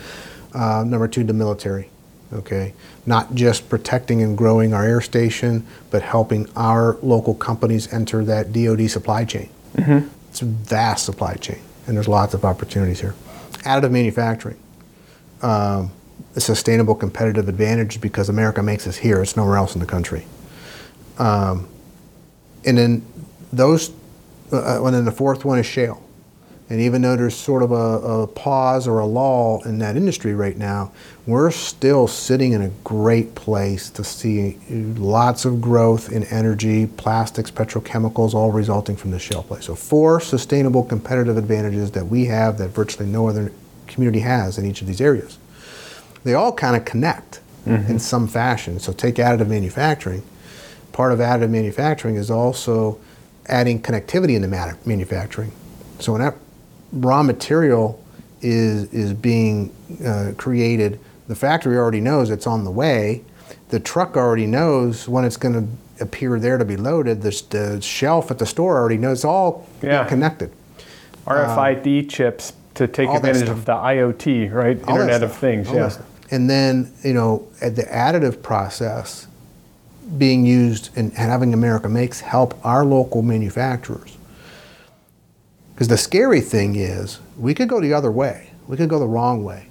Uh, 0.55 0.85
number 0.87 1.09
two, 1.09 1.25
the 1.25 1.33
military. 1.33 1.89
Okay, 2.33 2.73
not 3.05 3.35
just 3.35 3.69
protecting 3.69 4.23
and 4.23 4.39
growing 4.39 4.73
our 4.73 4.85
air 4.85 5.01
station, 5.03 5.67
but 5.91 6.03
helping 6.03 6.49
our 6.57 6.97
local 7.03 7.35
companies 7.35 7.93
enter 7.93 8.25
that 8.25 8.53
DoD 8.53 8.91
supply 8.91 9.25
chain. 9.25 9.51
It's 10.31 10.41
a 10.41 10.47
vast 10.47 11.05
supply 11.05 11.35
chain, 11.35 11.61
and 11.87 11.95
there's 11.97 12.09
lots 12.09 12.33
of 12.33 12.45
opportunities 12.45 13.01
here. 13.01 13.15
Additive 13.65 13.91
manufacturing, 13.91 14.57
um, 15.43 15.91
a 16.35 16.41
sustainable 16.41 16.95
competitive 16.95 17.49
advantage 17.49 18.01
because 18.01 18.31
America 18.31 18.63
makes 18.63 18.87
this 18.87 18.97
here. 18.97 19.21
It's 19.21 19.37
nowhere 19.37 19.57
else 19.57 19.75
in 19.75 19.81
the 19.81 19.87
country. 19.87 20.27
Um, 21.19 21.69
and 22.65 22.79
then 22.79 23.05
those, 23.53 23.91
uh, 24.53 24.83
and 24.83 24.95
then 24.95 25.05
the 25.05 25.13
fourth 25.13 25.45
one 25.45 25.59
is 25.59 25.67
shale. 25.67 26.03
And 26.73 26.81
even 26.81 27.03
though 27.03 27.17
there's 27.17 27.37
sort 27.37 27.63
of 27.63 27.71
a, 27.71 27.75
a 27.75 28.27
pause 28.27 28.89
or 28.89 28.99
a 28.99 29.05
lull 29.05 29.61
in 29.67 29.79
that 29.81 29.95
industry 29.95 30.35
right 30.35 30.57
now, 30.57 30.91
we're 31.27 31.51
still 31.51 32.09
sitting 32.09 32.53
in 32.53 32.63
a 32.63 32.71
great 32.83 33.35
place 33.35 33.91
to 33.91 34.03
see 34.03 34.59
lots 34.71 35.45
of 35.45 35.61
growth 35.61 36.11
in 36.11 36.25
energy, 36.25 36.87
plastics, 36.87 37.51
petrochemicals, 37.51 38.33
all 38.33 38.53
resulting 38.53 38.97
from 38.97 39.11
the 39.11 39.19
shale 39.19 39.43
play. 39.43 39.61
So, 39.61 39.75
four 39.75 40.19
sustainable 40.19 40.83
competitive 40.83 41.37
advantages 41.37 41.91
that 41.91 42.07
we 42.07 42.25
have 42.25 42.57
that 42.57 42.69
virtually 42.69 43.07
no 43.07 43.29
other 43.29 43.53
community 43.87 44.21
has 44.21 44.57
in 44.57 44.65
each 44.65 44.81
of 44.81 44.87
these 44.87 45.03
areas. 45.03 45.39
They 46.25 46.33
all 46.33 46.55
kind 46.55 46.75
of 46.75 46.87
connect 46.87 47.41
mm-hmm. 47.67 47.91
in 47.91 47.99
some 47.99 48.27
fashion. 48.27 48.79
So, 48.79 48.95
take 48.95 49.17
additive 49.17 49.49
manufacturing. 49.49 50.23
Part 50.93 51.13
of 51.13 51.19
additive 51.19 51.51
manufacturing 51.51 52.17
is 52.17 52.31
also 52.31 52.99
adding 53.45 53.83
connectivity 53.83 54.37
into 54.37 54.49
manu- 54.49 54.79
manufacturing. 54.87 55.53
So, 55.99 56.13
when 56.13 56.23
that 56.23 56.35
raw 56.93 57.23
material 57.23 58.03
is 58.41 58.93
is 58.93 59.13
being 59.13 59.73
uh, 60.05 60.33
created, 60.37 60.99
the 61.29 61.35
factory 61.35 61.77
already 61.77 62.01
knows 62.01 62.31
it's 62.31 62.47
on 62.47 62.65
the 62.65 62.71
way. 62.71 63.23
The 63.69 63.81
truck 63.81 64.17
already 64.17 64.47
knows 64.47 65.09
when 65.09 65.25
it's 65.25 65.37
going 65.37 65.55
to 65.55 66.03
appear 66.03 66.39
there 66.39 66.59
to 66.59 66.65
be 66.65 66.77
loaded. 66.77 67.23
The, 67.23 67.43
the 67.51 67.81
shelf 67.81 68.31
at 68.31 68.39
the 68.39 68.47
store 68.47 68.77
already 68.77 68.99
knows. 68.99 69.19
It's 69.19 69.25
all 69.25 69.67
Yeah. 69.83 70.05
connected. 70.05 70.51
RFID 71.27 72.09
chips 72.09 72.53
to 72.75 72.89
take 72.89 73.09
advantage 73.09 73.49
of 73.49 73.65
the 73.65 73.73
IoT, 73.75 74.53
right? 74.53 74.79
All 74.87 74.95
Internet 74.95 75.23
of. 75.23 75.33
Things. 75.37 75.69
All 75.69 75.77
Yeah. 75.77 75.91
And 76.31 76.49
then 76.51 76.93
you 77.05 77.15
know, 77.15 77.45
at 77.61 77.77
the 77.77 77.83
additive 77.85 78.43
process 78.43 79.27
being 80.19 80.45
used 80.45 80.91
and 80.97 81.13
having 81.13 81.55
America 81.55 81.89
Makes 81.89 82.21
help 82.21 82.59
our 82.65 82.85
local 82.85 83.23
manufacturers. 83.23 84.17
Because 85.83 85.89
the 85.89 85.99
scary 85.99 86.41
thing 86.41 86.77
is, 86.77 87.19
we 87.37 87.55
could 87.55 87.69
go 87.69 87.81
the 87.81 87.93
other 87.93 88.13
way. 88.13 88.51
We 88.69 88.77
could 88.77 88.89
go 88.89 89.01
the 89.01 89.09
wrong 89.09 89.43
way. 89.43 89.67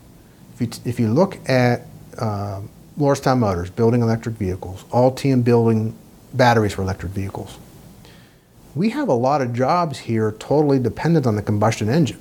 If 0.53 0.59
you, 0.59 0.69
if 0.83 0.99
you 0.99 1.07
look 1.07 1.37
at 1.49 1.83
um 2.17 2.67
Lordstown 2.99 3.39
Motors 3.39 3.69
building 3.69 4.01
electric 4.01 4.35
vehicles, 4.35 4.83
Ultium 4.91 5.41
building 5.41 5.95
batteries 6.33 6.73
for 6.73 6.81
electric 6.81 7.13
vehicles, 7.13 7.57
we 8.75 8.89
have 8.89 9.07
a 9.07 9.13
lot 9.13 9.41
of 9.41 9.53
jobs 9.53 9.99
here 9.99 10.33
totally 10.33 10.79
dependent 10.79 11.25
on 11.25 11.37
the 11.37 11.41
combustion 11.41 11.87
engine. 11.87 12.19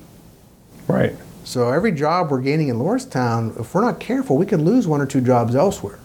Right. 0.87 1.17
So 1.43 1.71
every 1.71 1.91
job 1.91 2.31
we're 2.31 2.43
gaining 2.43 2.69
in 2.69 2.77
Lordstown, 2.77 3.59
if 3.59 3.75
we're 3.75 3.81
not 3.81 3.99
careful, 3.99 4.37
we 4.37 4.47
could 4.47 4.61
lose 4.61 4.87
one 4.87 5.01
or 5.01 5.07
two 5.07 5.21
jobs 5.21 5.57
elsewhere. 5.57 5.99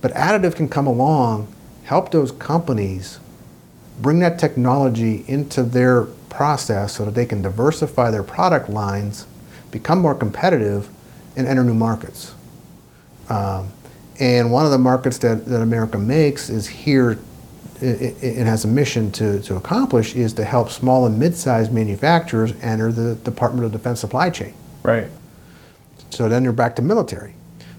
But 0.00 0.12
additive 0.14 0.56
can 0.56 0.68
come 0.68 0.88
along, 0.88 1.46
help 1.84 2.10
those 2.10 2.32
companies 2.32 3.20
bring 4.02 4.18
that 4.18 4.40
technology 4.40 5.24
into 5.28 5.62
their 5.62 6.08
process 6.36 6.94
so 6.96 7.04
that 7.06 7.14
they 7.14 7.24
can 7.26 7.40
diversify 7.40 8.10
their 8.10 8.22
product 8.22 8.68
lines, 8.68 9.26
become 9.70 9.98
more 9.98 10.14
competitive, 10.14 10.88
and 11.36 11.46
enter 11.48 11.64
new 11.64 11.74
markets. 11.74 12.34
Um, 13.28 13.70
and 14.20 14.52
one 14.52 14.64
of 14.64 14.70
the 14.70 14.78
markets 14.78 15.18
that, 15.18 15.46
that 15.46 15.62
America 15.62 15.98
makes 15.98 16.48
is 16.48 16.66
here 16.66 17.18
it, 17.80 18.22
it 18.22 18.46
has 18.46 18.64
a 18.64 18.68
mission 18.68 19.10
to, 19.12 19.40
to 19.42 19.56
accomplish 19.56 20.14
is 20.14 20.32
to 20.34 20.44
help 20.44 20.70
small 20.70 21.04
and 21.06 21.18
mid-sized 21.18 21.72
manufacturers 21.72 22.54
enter 22.62 22.90
the 22.90 23.16
Department 23.16 23.66
of 23.66 23.72
Defense 23.72 24.00
supply 24.00 24.30
chain. 24.30 24.54
Right. 24.82 25.08
So 26.10 26.28
then 26.28 26.44
you're 26.44 26.54
back 26.54 26.76
to 26.76 26.82
military. 26.82 27.34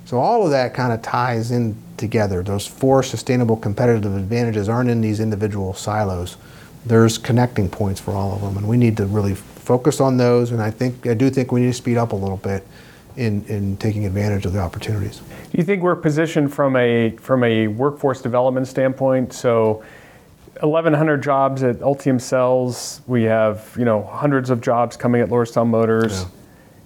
So 0.05 0.19
all 0.19 0.43
of 0.43 0.51
that 0.51 0.73
kind 0.73 0.93
of 0.93 1.01
ties 1.01 1.51
in 1.51 1.75
together. 1.97 2.43
Those 2.43 2.67
four 2.67 3.01
sustainable 3.03 3.57
competitive 3.57 4.15
advantages 4.15 4.69
aren't 4.69 4.89
in 4.89 5.01
these 5.01 5.19
individual 5.19 5.73
silos. 5.73 6.37
There's 6.87 7.17
connecting 7.17 7.69
points 7.69 7.99
for 7.99 8.11
all 8.11 8.33
of 8.33 8.41
them, 8.41 8.57
and 8.57 8.67
we 8.67 8.77
need 8.77 8.97
to 8.97 9.05
really 9.05 9.35
focus 9.35 9.99
on 9.99 10.17
those. 10.17 10.51
And 10.51 10.61
I 10.61 10.71
think 10.71 11.05
I 11.05 11.13
do 11.13 11.29
think 11.29 11.51
we 11.51 11.61
need 11.61 11.67
to 11.67 11.73
speed 11.73 11.97
up 11.97 12.13
a 12.13 12.15
little 12.15 12.37
bit 12.37 12.65
in, 13.17 13.43
in 13.45 13.75
taking 13.77 14.05
advantage 14.05 14.45
of 14.45 14.53
the 14.53 14.59
opportunities. 14.59 15.17
Do 15.51 15.57
you 15.57 15.63
think 15.63 15.83
we're 15.83 15.95
positioned 15.95 16.53
from 16.53 16.75
a 16.75 17.11
from 17.17 17.43
a 17.43 17.67
workforce 17.67 18.21
development 18.21 18.67
standpoint? 18.67 19.33
So, 19.33 19.83
1,100 20.61 21.21
jobs 21.21 21.63
at 21.63 21.77
Ultium 21.79 22.21
Cells. 22.21 23.01
We 23.07 23.23
have 23.23 23.75
you 23.77 23.85
know 23.85 24.03
hundreds 24.03 24.49
of 24.49 24.61
jobs 24.61 24.95
coming 24.95 25.21
at 25.21 25.29
Lordstown 25.29 25.67
Motors. 25.67 26.21
Yeah. 26.21 26.27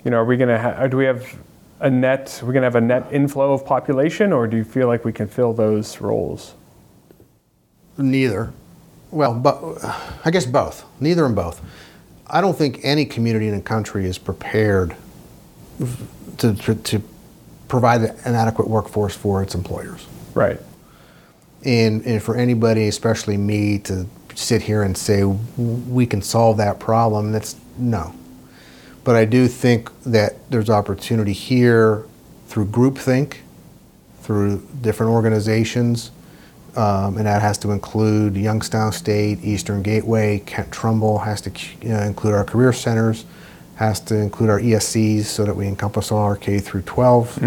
You 0.06 0.12
know, 0.12 0.18
are 0.18 0.26
we 0.26 0.38
going 0.38 0.49
to 0.49 0.58
ha- 0.60 0.88
do 0.88 0.97
we 0.97 1.06
have 1.06 1.24
a 1.80 1.89
net? 1.89 2.39
We're 2.41 2.54
going 2.54 2.62
to 2.62 2.68
have 2.68 2.76
a 2.76 2.82
net 2.82 3.08
inflow 3.12 3.54
of 3.54 3.66
population, 3.66 4.34
or 4.34 4.47
do 4.47 4.58
you 4.58 4.64
feel 4.64 4.88
like 4.88 5.06
we 5.06 5.14
can 5.14 5.28
fill 5.28 5.54
those 5.54 6.02
roles? 6.02 6.56
Neither. 7.97 8.52
Well, 9.12 9.34
but 9.34 9.62
I 10.26 10.32
guess 10.32 10.45
both. 10.45 10.86
Neither 10.99 11.26
and 11.26 11.36
both. 11.36 11.62
I 12.28 12.39
don't 12.39 12.57
think 12.57 12.80
any 12.84 13.05
community 13.05 13.47
in 13.47 13.55
the 13.55 13.62
country 13.62 14.05
is 14.05 14.18
prepared 14.18 14.95
to, 16.38 16.55
to, 16.55 16.76
to 16.76 17.03
provide 17.68 18.01
an 18.01 18.36
adequate 18.36 18.70
workforce 18.70 19.16
for 19.16 19.43
its 19.43 19.53
employers. 19.53 20.07
Right. 20.34 20.59
And, 21.66 22.05
and 22.05 22.24
for 22.24 22.38
anybody, 22.38 22.88
especially 22.88 23.38
me, 23.38 23.80
to 23.80 24.07
sit 24.34 24.62
here 24.62 24.84
and 24.84 24.97
say 24.97 25.24
we 25.26 26.05
can 26.05 26.22
solve 26.22 26.57
that 26.57 26.80
problem, 26.80 27.32
that's 27.32 27.55
no. 27.78 28.14
But 29.03 29.16
I 29.16 29.26
do 29.26 29.47
think 29.47 29.91
that 30.03 30.49
there's 30.49 30.70
opportunity 30.70 31.34
here 31.34 32.05
through 32.47 32.68
groupthink, 32.68 33.38
through 34.22 34.66
different 34.82 35.12
organizations, 35.12 36.12
um, 36.76 37.17
and 37.17 37.26
that 37.26 37.41
has 37.41 37.57
to 37.59 37.72
include 37.72 38.36
Youngstown 38.36 38.91
State, 38.93 39.43
Eastern 39.43 39.82
Gateway, 39.82 40.39
Kent 40.45 40.72
Trumbull, 40.72 41.19
has 41.19 41.41
to 41.41 41.51
you 41.82 41.89
know, 41.89 41.99
include 41.99 42.34
our 42.34 42.45
career 42.45 42.72
centers, 42.72 43.26
has 43.76 43.99
to 44.01 44.15
include 44.15 44.49
our 44.49 44.59
ESCs 44.59 45.26
so 45.26 45.43
that 45.45 45.55
we 45.55 45.67
encompass 45.67 46.11
all 46.11 46.24
our 46.24 46.36
K 46.36 46.59
through 46.59 46.84
12. 46.84 47.38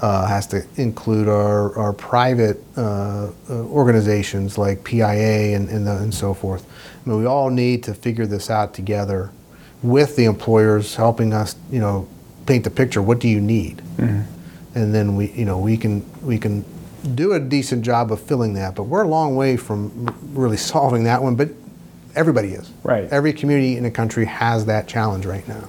Uh, 0.00 0.28
has 0.28 0.46
to 0.46 0.64
include 0.76 1.26
our, 1.26 1.76
our 1.76 1.92
private 1.92 2.62
uh, 2.76 3.32
uh, 3.50 3.52
organizations 3.64 4.56
like 4.56 4.84
PIA 4.84 5.56
and, 5.56 5.68
and, 5.68 5.84
the, 5.88 5.96
and 5.96 6.14
so 6.14 6.32
forth. 6.32 6.64
I 7.04 7.08
mean, 7.08 7.18
we 7.18 7.26
all 7.26 7.50
need 7.50 7.82
to 7.82 7.94
figure 7.94 8.24
this 8.24 8.48
out 8.48 8.74
together 8.74 9.32
with 9.82 10.14
the 10.14 10.26
employers 10.26 10.94
helping 10.94 11.32
us, 11.32 11.56
you 11.68 11.80
know, 11.80 12.08
paint 12.46 12.62
the 12.62 12.70
picture. 12.70 13.02
What 13.02 13.18
do 13.18 13.26
you 13.26 13.40
need? 13.40 13.82
And 14.76 14.94
then 14.94 15.16
we, 15.16 15.32
you 15.32 15.44
know, 15.44 15.58
we 15.58 15.76
can 15.76 16.04
we 16.22 16.38
can 16.38 16.64
do 17.14 17.32
a 17.32 17.40
decent 17.40 17.84
job 17.84 18.12
of 18.12 18.20
filling 18.20 18.54
that. 18.54 18.74
But 18.74 18.84
we're 18.84 19.04
a 19.04 19.08
long 19.08 19.36
way 19.36 19.56
from 19.56 20.14
really 20.32 20.56
solving 20.56 21.04
that 21.04 21.22
one. 21.22 21.36
But 21.36 21.50
everybody 22.14 22.54
is. 22.54 22.70
Right. 22.82 23.08
Every 23.10 23.32
community 23.32 23.76
in 23.76 23.82
the 23.82 23.90
country 23.90 24.24
has 24.26 24.66
that 24.66 24.88
challenge 24.88 25.26
right 25.26 25.46
now. 25.46 25.68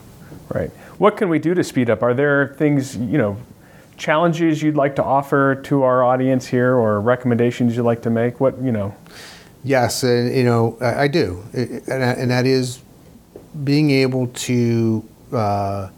Right. 0.54 0.70
What 0.98 1.18
can 1.18 1.30
we 1.30 1.40
do 1.40 1.54
to 1.54 1.64
speed 1.64 1.90
up? 1.90 2.04
Are 2.04 2.14
there 2.14 2.56
things, 2.58 2.98
you 2.98 3.18
know, 3.18 3.38
challenges 3.98 4.64
you'd 4.64 4.76
like 4.76 4.96
to 4.96 5.04
offer 5.04 5.56
to 5.56 5.84
our 5.84 6.04
audience 6.04 6.48
here 6.48 6.74
or 6.74 7.00
recommendations 7.00 7.76
you'd 7.76 7.84
like 7.84 8.02
to 8.04 8.10
make? 8.10 8.40
What, 8.40 8.60
you 8.62 8.72
know, 8.72 8.96
Yes, 9.64 10.04
and 10.04 10.34
you 10.34 10.44
know 10.44 10.78
I, 10.80 11.04
I 11.04 11.08
do, 11.08 11.44
and 11.54 12.32
that 12.32 12.46
is 12.46 12.82
being 13.64 13.92
able 13.92 14.28
to 14.28 15.04
uh, 15.34 15.90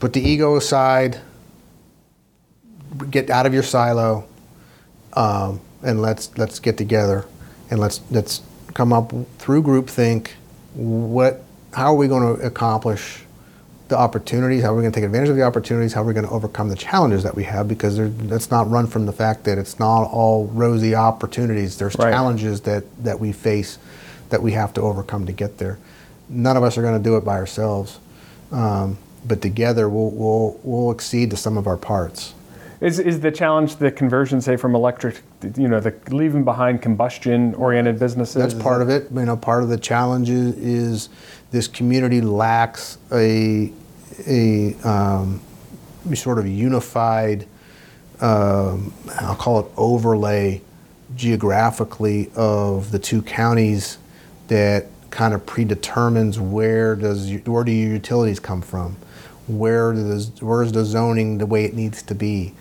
put 0.00 0.14
the 0.14 0.22
ego 0.22 0.56
aside, 0.56 1.20
get 3.10 3.30
out 3.30 3.46
of 3.46 3.54
your 3.54 3.62
silo, 3.62 4.24
um, 5.14 5.60
and 5.82 6.00
let's 6.02 6.36
let's 6.38 6.58
get 6.58 6.76
together, 6.78 7.24
and 7.70 7.80
let's 7.80 8.00
let's 8.10 8.42
come 8.74 8.92
up 8.92 9.12
through 9.38 9.62
groupthink. 9.62 10.30
What, 10.74 11.44
how 11.72 11.92
are 11.92 11.96
we 11.96 12.08
going 12.08 12.36
to 12.36 12.42
accomplish 12.44 13.20
the 13.88 13.96
opportunities? 13.96 14.62
How 14.64 14.72
are 14.72 14.76
we 14.76 14.82
going 14.82 14.92
to 14.92 14.96
take 14.98 15.04
advantage 15.04 15.28
of 15.28 15.36
the 15.36 15.42
opportunities? 15.42 15.92
How 15.92 16.02
are 16.02 16.06
we 16.06 16.14
going 16.14 16.26
to 16.26 16.32
overcome 16.32 16.68
the 16.68 16.74
challenges 16.76 17.22
that 17.22 17.36
we 17.36 17.44
have? 17.44 17.68
Because 17.68 17.96
there- 17.96 18.10
let's 18.24 18.50
not 18.50 18.68
run 18.70 18.86
from 18.88 19.06
the 19.06 19.12
fact 19.12 19.44
that 19.44 19.58
it's 19.58 19.78
not 19.78 20.04
all 20.04 20.46
rosy 20.46 20.94
opportunities. 20.96 21.76
There's 21.78 21.94
Right. 21.96 22.10
challenges 22.10 22.62
that, 22.62 22.82
that 23.04 23.20
we 23.20 23.30
face 23.30 23.78
that 24.30 24.42
we 24.42 24.52
have 24.52 24.72
to 24.74 24.80
overcome 24.80 25.26
to 25.26 25.32
get 25.32 25.58
there. 25.58 25.78
None 26.28 26.56
of 26.56 26.62
us 26.64 26.76
are 26.78 26.82
going 26.82 26.96
to 27.00 27.02
do 27.04 27.16
it 27.16 27.24
by 27.24 27.34
ourselves, 27.36 27.98
um, 28.50 28.96
but 29.28 29.40
together 29.42 29.88
we'll, 29.88 30.10
we'll, 30.10 30.58
we'll 30.64 30.90
exceed 30.90 31.30
to 31.30 31.36
some 31.36 31.56
of 31.56 31.66
our 31.68 31.76
parts. 31.76 32.32
Is, 32.80 32.98
is 32.98 33.20
the 33.20 33.30
challenge 33.30 33.76
the 33.76 33.90
conversion, 33.90 34.40
say, 34.40 34.56
from 34.56 34.74
electric, 34.74 35.22
you 35.56 35.68
know, 35.68 35.80
the 35.80 35.94
leaving 36.10 36.44
behind 36.44 36.82
combustion 36.82 37.54
oriented 37.54 37.98
businesses? 37.98 38.34
That's 38.36 38.54
part 38.54 38.82
of 38.82 38.88
it. 38.90 39.08
You 39.12 39.24
know, 39.24 39.36
part 39.36 39.62
of 39.62 39.68
the 39.68 39.78
challenge 39.78 40.30
is, 40.30 40.56
is 40.56 41.08
this 41.50 41.68
community 41.68 42.20
lacks 42.20 42.98
a 43.12 43.72
a 44.26 44.74
um, 44.84 45.40
sort 46.14 46.38
of 46.38 46.46
unified, 46.46 47.46
um, 48.20 48.92
I'll 49.20 49.36
call 49.36 49.60
it 49.60 49.66
overlay 49.76 50.62
geographically 51.16 52.30
of 52.36 52.90
the 52.90 52.98
two 52.98 53.22
counties 53.22 53.98
that 54.48 54.86
kind 55.10 55.32
of 55.32 55.46
predetermines 55.46 56.40
where 56.40 56.96
does 56.96 57.32
where 57.44 57.64
do 57.64 57.72
your 57.72 57.92
utilities 57.92 58.40
come 58.40 58.60
from, 58.60 58.96
where 59.48 59.92
does 59.92 60.30
where's 60.42 60.72
the 60.72 60.84
zoning 60.84 61.38
the 61.38 61.46
way 61.46 61.64
it 61.64 61.74
needs 61.74 62.02
to 62.04 62.14
be, 62.14 62.54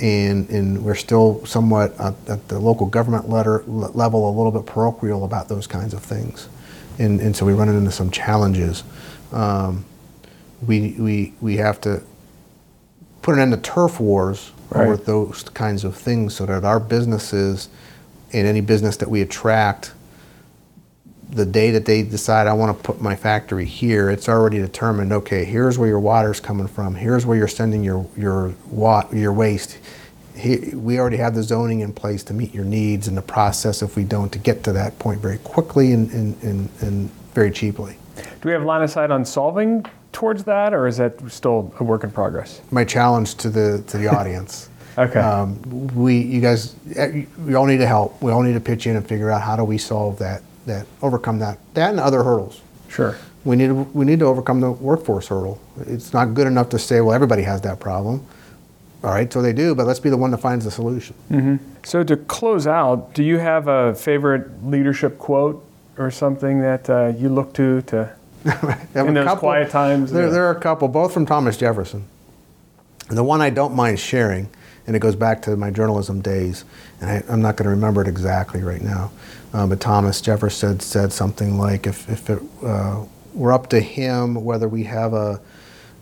and 0.00 0.48
and 0.50 0.84
we're 0.84 0.94
still 0.96 1.44
somewhat 1.46 1.98
at, 2.00 2.14
at 2.28 2.48
the 2.48 2.58
local 2.60 2.86
government 2.86 3.28
letter, 3.30 3.64
level 3.66 4.28
a 4.30 4.34
little 4.36 4.52
bit 4.52 4.66
parochial 4.66 5.24
about 5.24 5.48
those 5.48 5.66
kinds 5.66 5.94
of 5.94 6.02
things, 6.02 6.48
and 6.98 7.20
and 7.20 7.36
so 7.36 7.46
we 7.46 7.54
run 7.54 7.68
into 7.68 7.90
some 7.92 8.10
challenges. 8.10 8.84
Um, 9.32 9.84
we 10.66 10.92
we 10.98 11.34
we 11.40 11.58
have 11.58 11.80
to 11.82 12.02
put 13.22 13.34
an 13.34 13.40
end 13.40 13.52
to 13.52 13.58
turf 13.58 14.00
wars 14.00 14.52
over 14.74 14.92
Right. 14.92 15.04
those 15.06 15.44
kinds 15.44 15.84
of 15.84 15.96
things 15.96 16.34
so 16.36 16.46
that 16.46 16.64
our 16.64 16.80
businesses 16.80 17.68
and 18.32 18.46
any 18.46 18.60
business 18.62 18.96
that 18.98 19.10
we 19.10 19.22
attract 19.22 19.92
the 21.30 21.46
day 21.46 21.70
that 21.72 21.84
they 21.84 22.02
decide 22.02 22.46
I 22.46 22.52
want 22.52 22.76
to 22.76 22.82
put 22.82 23.00
my 23.00 23.16
factory 23.16 23.64
here, 23.64 24.10
it's 24.10 24.28
already 24.28 24.58
determined. 24.58 25.12
Okay, 25.12 25.44
here's 25.44 25.78
where 25.78 25.88
your 25.88 26.00
water's 26.00 26.40
coming 26.40 26.66
from. 26.68 26.94
Here's 26.94 27.26
where 27.26 27.36
you're 27.36 27.48
sending 27.48 27.82
your 27.82 28.06
your 28.16 28.54
wa- 28.70 29.08
your 29.12 29.32
waste. 29.32 29.78
He, 30.36 30.74
we 30.74 30.98
already 30.98 31.16
have 31.16 31.34
the 31.34 31.42
zoning 31.42 31.80
in 31.80 31.94
place 31.94 32.22
to 32.24 32.34
meet 32.34 32.52
your 32.54 32.64
needs 32.66 33.08
and 33.08 33.16
the 33.16 33.22
process, 33.22 33.80
if 33.80 33.96
we 33.96 34.04
don't, 34.04 34.30
to 34.32 34.38
get 34.38 34.62
to 34.64 34.72
that 34.72 34.98
point 34.98 35.18
very 35.20 35.38
quickly 35.38 35.92
and, 35.92 36.10
and, 36.12 36.42
and, 36.42 36.68
and 36.82 37.10
very 37.32 37.50
cheaply. 37.50 37.96
Do 38.16 38.50
we 38.50 38.52
have 38.52 38.62
line 38.62 38.82
of 38.82 38.90
sight 38.90 39.10
on 39.10 39.24
solving 39.24 39.86
towards 40.12 40.44
that, 40.44 40.74
or 40.74 40.86
is 40.86 40.98
that 40.98 41.18
still 41.30 41.74
a 41.80 41.84
work 41.84 42.04
in 42.04 42.10
progress? 42.10 42.60
My 42.70 42.84
challenge 42.84 43.36
to 43.36 43.48
the 43.50 43.82
to 43.88 43.98
the 43.98 44.08
audience. 44.08 44.68
Okay. 44.98 45.20
Um, 45.20 45.60
we, 45.94 46.16
you 46.18 46.40
guys, 46.40 46.74
eh, 46.94 47.26
we 47.44 47.52
all 47.54 47.66
need 47.66 47.76
to 47.78 47.86
help. 47.86 48.22
We 48.22 48.32
all 48.32 48.40
need 48.42 48.54
to 48.54 48.60
pitch 48.60 48.86
in 48.86 48.96
and 48.96 49.06
figure 49.06 49.30
out 49.30 49.42
how 49.42 49.54
do 49.54 49.62
we 49.62 49.76
solve 49.76 50.18
that, 50.20 50.40
that 50.66 50.86
overcome 51.02 51.38
that, 51.38 51.58
that 51.74 51.90
and 51.90 52.00
other 52.00 52.22
hurdles. 52.22 52.60
Sure. 52.88 53.16
We 53.44 53.56
need 53.56 53.68
to, 53.68 53.74
we 53.74 54.04
need 54.04 54.18
to 54.18 54.26
overcome 54.26 54.60
the 54.60 54.72
workforce 54.72 55.28
hurdle. 55.28 55.60
It's 55.86 56.12
not 56.12 56.34
good 56.34 56.46
enough 56.46 56.68
to 56.70 56.78
say, 56.78 57.00
well, 57.00 57.14
everybody 57.14 57.42
has 57.42 57.60
that 57.62 57.80
problem. 57.80 58.26
All 59.04 59.10
right, 59.10 59.32
so 59.32 59.40
they 59.40 59.52
do, 59.52 59.74
but 59.74 59.86
let's 59.86 60.00
be 60.00 60.10
the 60.10 60.16
one 60.16 60.32
that 60.32 60.38
finds 60.38 60.64
the 60.64 60.70
solution. 60.70 61.60
So 61.84 62.02
to 62.02 62.16
close 62.16 62.66
out, 62.66 63.14
do 63.14 63.22
you 63.22 63.38
have 63.38 63.68
a 63.68 63.94
favorite 63.94 64.64
leadership 64.64 65.18
quote 65.18 65.64
or 65.96 66.10
something 66.10 66.60
that 66.62 66.90
uh, 66.90 67.12
you 67.16 67.28
look 67.28 67.52
to 67.54 67.82
to 67.82 68.10
in 68.44 68.50
a 68.50 69.12
those 69.12 69.24
couple- 69.24 69.40
quiet 69.40 69.70
times? 69.70 70.10
There, 70.10 70.24
yeah. 70.24 70.32
there 70.32 70.46
are 70.46 70.56
a 70.56 70.60
couple, 70.60 70.88
both 70.88 71.12
from 71.14 71.24
Thomas 71.24 71.56
Jefferson. 71.56 72.04
And 73.08 73.16
the 73.16 73.22
one 73.22 73.40
I 73.40 73.50
don't 73.50 73.74
mind 73.76 74.00
sharing, 74.00 74.48
and 74.86 74.94
it 74.94 75.00
goes 75.00 75.16
back 75.16 75.42
to 75.42 75.56
my 75.56 75.70
journalism 75.70 76.20
days, 76.20 76.64
and 77.00 77.10
I, 77.10 77.22
I'm 77.28 77.42
not 77.42 77.56
going 77.56 77.64
to 77.64 77.70
remember 77.70 78.02
it 78.02 78.08
exactly 78.08 78.62
right 78.62 78.82
now, 78.82 79.10
uh, 79.52 79.66
but 79.66 79.80
Thomas 79.80 80.20
Jefferson 80.20 80.80
said, 80.80 80.82
said 80.82 81.12
something 81.12 81.58
like, 81.58 81.86
if, 81.86 82.08
if 82.08 82.30
it 82.30 82.42
uh, 82.62 83.04
were 83.34 83.52
up 83.52 83.68
to 83.70 83.80
him 83.80 84.36
whether 84.36 84.68
we 84.68 84.84
have 84.84 85.12
a, 85.12 85.40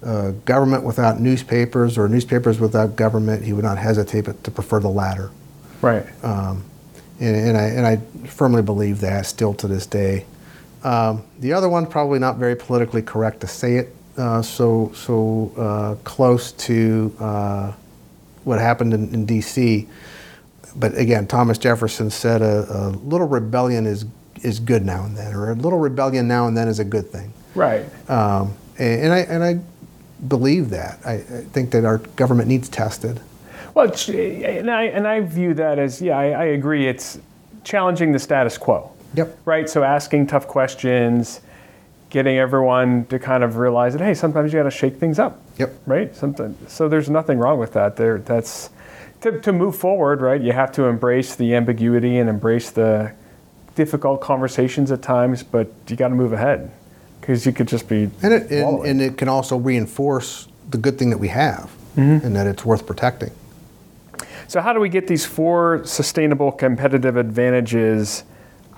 a 0.02 0.32
government 0.44 0.84
without 0.84 1.20
newspapers 1.20 1.96
or 1.96 2.08
newspapers 2.08 2.60
without 2.60 2.96
government, 2.96 3.44
he 3.44 3.52
would 3.52 3.64
not 3.64 3.78
hesitate 3.78 4.26
but 4.26 4.42
to 4.44 4.50
prefer 4.50 4.80
the 4.80 4.88
latter. 4.88 5.30
right. 5.80 6.06
Um, 6.24 6.64
and, 7.20 7.36
and, 7.36 7.56
I, 7.56 7.62
and 7.62 7.86
I 7.86 7.96
firmly 8.26 8.60
believe 8.60 9.00
that 9.00 9.26
still 9.26 9.54
to 9.54 9.68
this 9.68 9.86
day. 9.86 10.26
Um, 10.82 11.22
the 11.38 11.52
other 11.52 11.68
one, 11.68 11.86
probably 11.86 12.18
not 12.18 12.36
very 12.36 12.56
politically 12.56 13.02
correct 13.02 13.40
to 13.40 13.46
say 13.46 13.76
it 13.76 13.94
uh, 14.16 14.42
so, 14.42 14.92
so 14.94 15.52
uh, 15.56 15.94
close 16.04 16.52
to 16.52 17.14
uh, 17.18 17.72
what 18.44 18.58
happened 18.58 18.94
in, 18.94 19.12
in 19.12 19.26
D.C. 19.26 19.88
But 20.76 20.96
again, 20.96 21.26
Thomas 21.26 21.58
Jefferson 21.58 22.10
said 22.10 22.42
a, 22.42 22.66
a 22.70 22.88
little 22.90 23.28
rebellion 23.28 23.86
is, 23.86 24.06
is 24.42 24.60
good 24.60 24.84
now 24.84 25.04
and 25.04 25.16
then, 25.16 25.34
or 25.34 25.50
a 25.50 25.54
little 25.54 25.78
rebellion 25.78 26.28
now 26.28 26.46
and 26.46 26.56
then 26.56 26.68
is 26.68 26.78
a 26.78 26.84
good 26.84 27.10
thing. 27.10 27.32
right. 27.54 27.84
Um, 28.10 28.54
and, 28.78 29.04
and, 29.04 29.12
I, 29.12 29.18
and 29.20 29.44
I 29.44 29.60
believe 30.26 30.70
that. 30.70 30.98
I, 31.04 31.14
I 31.14 31.20
think 31.52 31.70
that 31.72 31.84
our 31.84 31.98
government 31.98 32.48
needs 32.48 32.68
tested. 32.68 33.20
Well, 33.74 33.92
and 34.08 34.70
I 34.70 34.84
and 34.84 35.06
I 35.06 35.20
view 35.20 35.52
that 35.54 35.80
as 35.80 36.00
yeah, 36.00 36.16
I, 36.16 36.26
I 36.26 36.44
agree. 36.44 36.86
It's 36.86 37.18
challenging 37.64 38.12
the 38.12 38.20
status 38.20 38.56
quo. 38.56 38.92
Yep. 39.14 39.36
Right. 39.44 39.68
So 39.68 39.82
asking 39.82 40.28
tough 40.28 40.46
questions, 40.46 41.40
getting 42.08 42.38
everyone 42.38 43.06
to 43.06 43.18
kind 43.18 43.42
of 43.42 43.56
realize 43.56 43.94
that 43.94 44.02
hey, 44.02 44.14
sometimes 44.14 44.52
you 44.52 44.60
got 44.60 44.64
to 44.64 44.70
shake 44.70 44.96
things 44.96 45.18
up. 45.18 45.40
Yep. 45.58 45.74
Right. 45.86 46.14
Sometimes. 46.14 46.72
So 46.72 46.88
there's 46.88 47.08
nothing 47.08 47.38
wrong 47.38 47.58
with 47.58 47.72
that. 47.74 47.96
There. 47.96 48.18
That's 48.18 48.70
to, 49.20 49.40
to 49.40 49.52
move 49.52 49.76
forward. 49.76 50.20
Right. 50.20 50.40
You 50.40 50.52
have 50.52 50.72
to 50.72 50.84
embrace 50.84 51.36
the 51.36 51.54
ambiguity 51.54 52.18
and 52.18 52.28
embrace 52.28 52.70
the 52.70 53.12
difficult 53.74 54.20
conversations 54.20 54.90
at 54.92 55.02
times, 55.02 55.42
but 55.42 55.68
you 55.88 55.96
got 55.96 56.08
to 56.08 56.14
move 56.14 56.32
ahead 56.32 56.70
because 57.20 57.46
you 57.46 57.52
could 57.52 57.68
just 57.68 57.88
be 57.88 58.10
And 58.22 58.34
it, 58.34 58.50
and, 58.50 58.84
and 58.84 59.00
it 59.00 59.16
can 59.16 59.28
also 59.28 59.56
reinforce 59.56 60.46
the 60.70 60.78
good 60.78 60.98
thing 60.98 61.10
that 61.10 61.18
we 61.18 61.28
have 61.28 61.70
mm-hmm. 61.96 62.24
and 62.24 62.36
that 62.36 62.46
it's 62.46 62.64
worth 62.64 62.86
protecting. 62.86 63.30
So 64.46 64.60
how 64.60 64.72
do 64.72 64.80
we 64.80 64.88
get 64.88 65.06
these 65.06 65.24
four 65.24 65.84
sustainable 65.84 66.52
competitive 66.52 67.16
advantages 67.16 68.24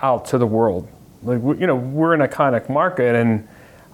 out 0.00 0.26
to 0.26 0.38
the 0.38 0.46
world? 0.46 0.88
Like 1.22 1.42
you 1.58 1.66
know, 1.66 1.76
we're 1.76 2.14
an 2.14 2.20
a 2.20 2.28
iconic 2.28 2.68
market, 2.68 3.16
and 3.16 3.46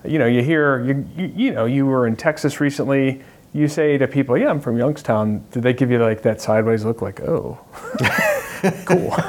you 0.04 0.18
know, 0.18 0.26
you 0.26 0.42
hear 0.42 0.80
you, 0.84 1.08
you 1.16 1.32
you 1.36 1.52
know, 1.52 1.64
you 1.64 1.86
were 1.86 2.06
in 2.06 2.16
Texas 2.16 2.60
recently. 2.60 3.22
You 3.54 3.68
say 3.68 3.98
to 3.98 4.08
people, 4.08 4.36
"Yeah, 4.38 4.48
I'm 4.50 4.60
from 4.60 4.78
Youngstown." 4.78 5.44
Did 5.50 5.62
they 5.62 5.72
give 5.74 5.90
you 5.90 5.98
like 5.98 6.22
that 6.22 6.40
sideways 6.40 6.84
look, 6.84 7.02
like, 7.02 7.20
"Oh, 7.20 7.58
cool"? 8.86 9.14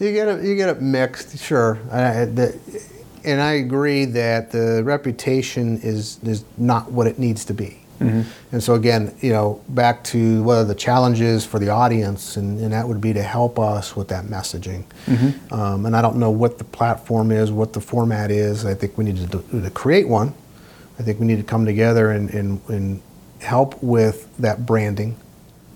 You 0.00 0.12
get 0.12 0.26
it, 0.26 0.42
you 0.44 0.56
get 0.56 0.68
it 0.68 0.82
mixed, 0.82 1.38
sure. 1.38 1.78
I- 1.92 2.24
the, 2.24 2.58
and 3.24 3.40
I 3.40 3.52
agree 3.52 4.04
that 4.04 4.50
the 4.50 4.82
reputation 4.82 5.78
is 5.80 6.18
is 6.24 6.44
not 6.58 6.90
what 6.90 7.06
it 7.06 7.20
needs 7.20 7.44
to 7.44 7.54
be. 7.54 7.85
And 8.00 8.62
so 8.62 8.74
again, 8.74 9.14
you 9.20 9.32
know, 9.32 9.60
back 9.68 10.04
to 10.04 10.42
what 10.42 10.58
are 10.58 10.64
the 10.64 10.74
challenges 10.74 11.44
for 11.44 11.58
the 11.58 11.68
audience, 11.70 12.36
and, 12.36 12.58
and 12.60 12.72
that 12.72 12.86
would 12.88 13.00
be 13.00 13.12
to 13.12 13.22
help 13.22 13.58
us 13.58 13.96
with 13.96 14.08
that 14.08 14.24
messaging. 14.26 14.84
Um, 15.52 15.86
and 15.86 15.96
I 15.96 16.02
don't 16.02 16.16
know 16.16 16.30
what 16.30 16.58
the 16.58 16.64
platform 16.64 17.30
is, 17.30 17.50
what 17.52 17.72
the 17.72 17.80
format 17.80 18.30
is. 18.30 18.64
I 18.64 18.74
think 18.74 18.96
we 18.98 19.04
need 19.04 19.16
to, 19.18 19.26
do, 19.26 19.60
to 19.62 19.70
create 19.70 20.08
one. 20.08 20.34
I 20.98 21.02
think 21.02 21.20
we 21.20 21.26
need 21.26 21.36
to 21.38 21.42
come 21.42 21.64
together 21.66 22.10
and, 22.10 22.30
and, 22.30 22.60
and 22.68 23.02
help 23.40 23.82
with 23.82 24.34
that 24.38 24.64
branding. 24.66 25.16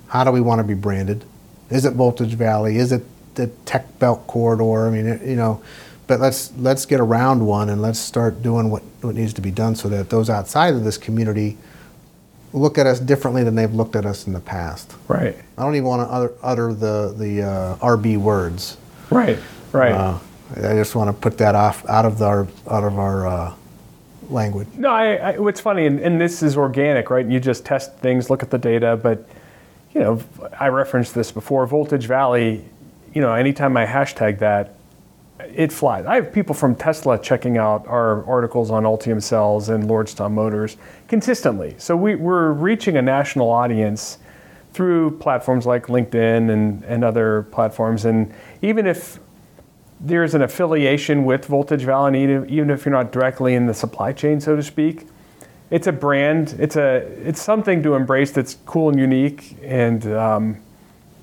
How 0.08 0.24
do 0.24 0.30
we 0.30 0.40
want 0.40 0.58
to 0.60 0.64
be 0.64 0.74
branded? 0.74 1.24
Is 1.70 1.84
it 1.84 1.92
Voltage 1.94 2.34
Valley? 2.34 2.76
Is 2.76 2.90
it 2.92 3.02
the 3.34 3.46
Tech 3.64 3.98
Belt 3.98 4.26
corridor? 4.26 4.86
I 4.86 4.90
mean, 4.90 5.06
it- 5.06 5.22
you 5.22 5.36
know, 5.36 5.62
but 6.06 6.18
let's 6.18 6.50
let's 6.58 6.86
get 6.86 6.98
around 6.98 7.46
one 7.46 7.68
and 7.68 7.80
let's 7.80 8.00
start 8.00 8.42
doing 8.42 8.68
what, 8.68 8.82
what 9.00 9.14
needs 9.14 9.32
to 9.34 9.40
be 9.40 9.52
done 9.52 9.76
so 9.76 9.88
that 9.90 10.10
those 10.10 10.28
outside 10.28 10.74
of 10.74 10.82
this 10.82 10.98
community 10.98 11.56
look 12.52 12.78
at 12.78 12.86
us 12.86 13.00
differently 13.00 13.44
than 13.44 13.54
they've 13.54 13.72
looked 13.72 13.96
at 13.96 14.04
us 14.04 14.26
in 14.26 14.32
the 14.32 14.40
past. 14.40 14.94
Right. 15.08 15.36
I 15.56 15.62
don't 15.62 15.74
even 15.74 15.86
want 15.86 16.08
to 16.08 16.12
utter, 16.12 16.32
utter 16.42 16.74
the 16.74 17.14
the 17.16 17.42
uh, 17.42 17.76
RB 17.76 18.16
words. 18.16 18.76
Right. 19.10 19.38
Right. 19.72 19.92
Uh, 19.92 20.18
I 20.56 20.74
just 20.74 20.94
want 20.94 21.08
to 21.08 21.12
put 21.12 21.38
that 21.38 21.54
off 21.54 21.88
out 21.88 22.04
of 22.04 22.20
our 22.22 22.48
out 22.68 22.84
of 22.84 22.98
our 22.98 23.26
uh, 23.26 23.54
language. 24.28 24.68
No, 24.76 24.90
I, 24.90 25.14
I, 25.14 25.38
what's 25.38 25.60
funny, 25.60 25.86
and, 25.86 26.00
and 26.00 26.20
this 26.20 26.42
is 26.42 26.56
organic, 26.56 27.10
right? 27.10 27.26
You 27.26 27.38
just 27.40 27.64
test 27.64 27.96
things, 27.98 28.30
look 28.30 28.42
at 28.42 28.50
the 28.50 28.58
data, 28.58 28.98
but 29.00 29.28
you 29.92 30.00
know, 30.00 30.22
I 30.58 30.68
referenced 30.68 31.14
this 31.14 31.32
before. 31.32 31.66
Voltage 31.66 32.06
Valley, 32.06 32.64
you 33.12 33.20
know, 33.20 33.32
anytime 33.32 33.76
I 33.76 33.86
hashtag 33.86 34.38
that, 34.38 34.74
it 35.54 35.72
flies. 35.72 36.06
I 36.06 36.16
have 36.16 36.32
people 36.32 36.54
from 36.54 36.74
Tesla 36.74 37.18
checking 37.18 37.58
out 37.58 37.86
our 37.86 38.24
articles 38.24 38.70
on 38.70 38.84
Ultium 38.84 39.22
Cells 39.22 39.68
and 39.68 39.84
Lordstown 39.84 40.32
Motors 40.32 40.76
consistently. 41.10 41.74
So 41.76 41.96
we, 41.96 42.14
we're 42.14 42.52
reaching 42.52 42.96
a 42.96 43.02
national 43.02 43.50
audience 43.50 44.18
through 44.72 45.18
platforms 45.18 45.66
like 45.66 45.88
LinkedIn 45.88 46.48
and, 46.48 46.84
and 46.84 47.02
other 47.02 47.42
platforms. 47.50 48.04
And 48.04 48.32
even 48.62 48.86
if 48.86 49.18
there's 49.98 50.34
an 50.34 50.42
affiliation 50.42 51.24
with 51.24 51.46
Voltage 51.46 51.82
Valley, 51.82 52.22
and 52.22 52.48
even- 52.48 52.70
if 52.70 52.86
you're 52.86 52.94
not 52.94 53.10
directly 53.10 53.54
in 53.54 53.66
the 53.66 53.74
supply 53.74 54.12
chain, 54.12 54.40
so 54.40 54.54
to 54.54 54.62
speak. 54.62 55.08
It's 55.68 55.88
a 55.88 55.92
brand. 55.92 56.56
It's 56.58 56.74
a 56.74 56.96
it's 57.24 57.40
something 57.40 57.80
to 57.84 57.94
embrace 57.94 58.32
that's 58.32 58.56
cool 58.66 58.88
and 58.88 58.98
unique, 58.98 59.56
and 59.62 60.04
um, 60.12 60.56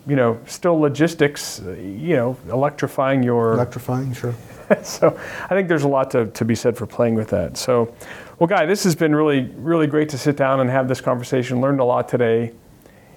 you 0.08 0.16
know, 0.16 0.40
still 0.46 0.80
logistics. 0.80 1.60
You 1.66 2.16
know, 2.16 2.38
electrifying 2.50 3.24
your. 3.24 3.56
Electrifying, 3.56 4.14
sure. 4.14 4.34
so 4.84 5.20
I 5.44 5.50
think 5.50 5.68
there's 5.68 5.84
a 5.84 5.88
lot 5.90 6.12
to, 6.12 6.28
to 6.28 6.46
be 6.46 6.56
said 6.56 6.78
for 6.78 6.86
playing 6.86 7.16
with 7.16 7.30
that. 7.30 7.58
So, 7.58 7.94
well, 8.40 8.48
Guy, 8.48 8.66
this 8.66 8.84
has 8.84 8.96
been 8.96 9.16
really 9.16 9.46
really 9.58 9.88
great 9.88 10.10
to 10.10 10.18
sit 10.18 10.38
down 10.38 10.60
and 10.60 10.70
have 10.70 10.88
this 10.88 11.02
conversation. 11.02 11.62
Learned 11.62 11.80
a 11.80 11.86
lot 11.86 12.08
today. 12.10 12.54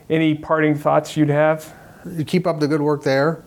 Any 0.08 0.34
parting 0.34 0.74
thoughts 0.74 1.16
you'd 1.16 1.28
have? 1.28 1.74
you 2.06 2.24
keep 2.24 2.46
up 2.46 2.60
the 2.60 2.68
good 2.68 2.80
work 2.80 3.02
there. 3.02 3.42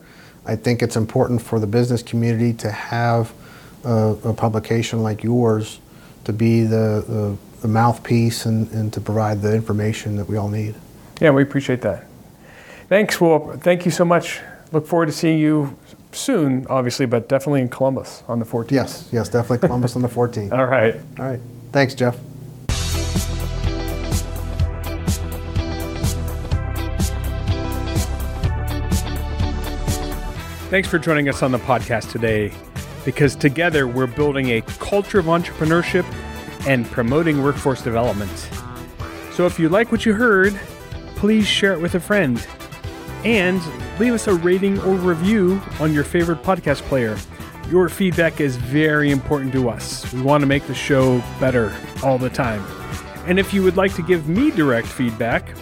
I 0.45 0.55
think 0.55 0.81
it's 0.83 0.95
important 0.95 1.41
for 1.41 1.59
the 1.59 1.67
business 1.67 2.03
community 2.03 2.53
to 2.53 2.71
have 2.71 3.33
a, 3.83 4.15
a 4.25 4.33
publication 4.33 5.01
like 5.01 5.23
yours 5.23 5.79
to 6.25 6.33
be 6.33 6.63
the, 6.63 7.03
the, 7.07 7.37
the 7.61 7.67
mouthpiece 7.67 8.45
and, 8.45 8.69
and 8.71 8.91
to 8.93 9.01
provide 9.01 9.41
the 9.41 9.53
information 9.53 10.15
that 10.17 10.27
we 10.27 10.37
all 10.37 10.49
need. 10.49 10.75
Yeah, 11.21 11.31
we 11.31 11.43
appreciate 11.43 11.81
that. 11.81 12.05
Thanks. 12.89 13.19
Well, 13.21 13.57
thank 13.61 13.85
you 13.85 13.91
so 13.91 14.03
much. 14.03 14.41
Look 14.71 14.85
forward 14.85 15.05
to 15.07 15.11
seeing 15.11 15.39
you 15.39 15.77
soon, 16.11 16.67
obviously, 16.69 17.05
but 17.05 17.29
definitely 17.29 17.61
in 17.61 17.69
Columbus 17.69 18.23
on 18.27 18.39
the 18.39 18.45
14th. 18.45 18.71
Yes, 18.71 19.09
yes, 19.11 19.29
definitely 19.29 19.65
Columbus 19.67 19.95
on 19.95 20.01
the 20.01 20.07
14th. 20.07 20.51
All 20.57 20.65
right. 20.65 20.95
All 21.19 21.25
right. 21.25 21.39
Thanks, 21.73 21.95
Jeff. 21.95 22.15
Thanks 30.69 30.87
for 30.87 30.99
joining 30.99 31.29
us 31.29 31.41
on 31.41 31.51
the 31.51 31.57
podcast 31.57 32.11
today 32.11 32.53
because 33.05 33.35
together 33.35 33.87
we're 33.87 34.07
building 34.07 34.51
a 34.51 34.61
culture 34.61 35.17
of 35.17 35.25
entrepreneurship 35.25 36.05
and 36.67 36.85
promoting 36.85 37.41
workforce 37.41 37.81
development. 37.81 38.31
So 39.31 39.47
if 39.47 39.57
you 39.57 39.67
like 39.67 39.91
what 39.91 40.05
you 40.05 40.13
heard, 40.13 40.53
please 41.15 41.47
share 41.47 41.73
it 41.73 41.81
with 41.81 41.95
a 41.95 41.99
friend 41.99 42.45
and 43.25 43.61
leave 43.99 44.13
us 44.13 44.27
a 44.27 44.33
rating 44.35 44.79
or 44.81 44.93
review 44.93 45.59
on 45.79 45.91
your 45.91 46.03
favorite 46.03 46.43
podcast 46.43 46.81
player. 46.83 47.17
Your 47.69 47.89
feedback 47.89 48.41
is 48.41 48.57
very 48.57 49.09
important 49.09 49.53
to 49.53 49.69
us. 49.69 50.11
We 50.13 50.21
want 50.21 50.41
to 50.41 50.47
make 50.47 50.67
the 50.67 50.75
show 50.75 51.23
better 51.39 51.73
all 52.03 52.17
the 52.17 52.29
time. 52.29 52.63
And 53.25 53.39
if 53.39 53.53
you 53.53 53.63
would 53.63 53.77
like 53.77 53.93
to 53.95 54.03
give 54.03 54.27
me 54.27 54.51
direct 54.51 54.87
feedback, 54.87 55.55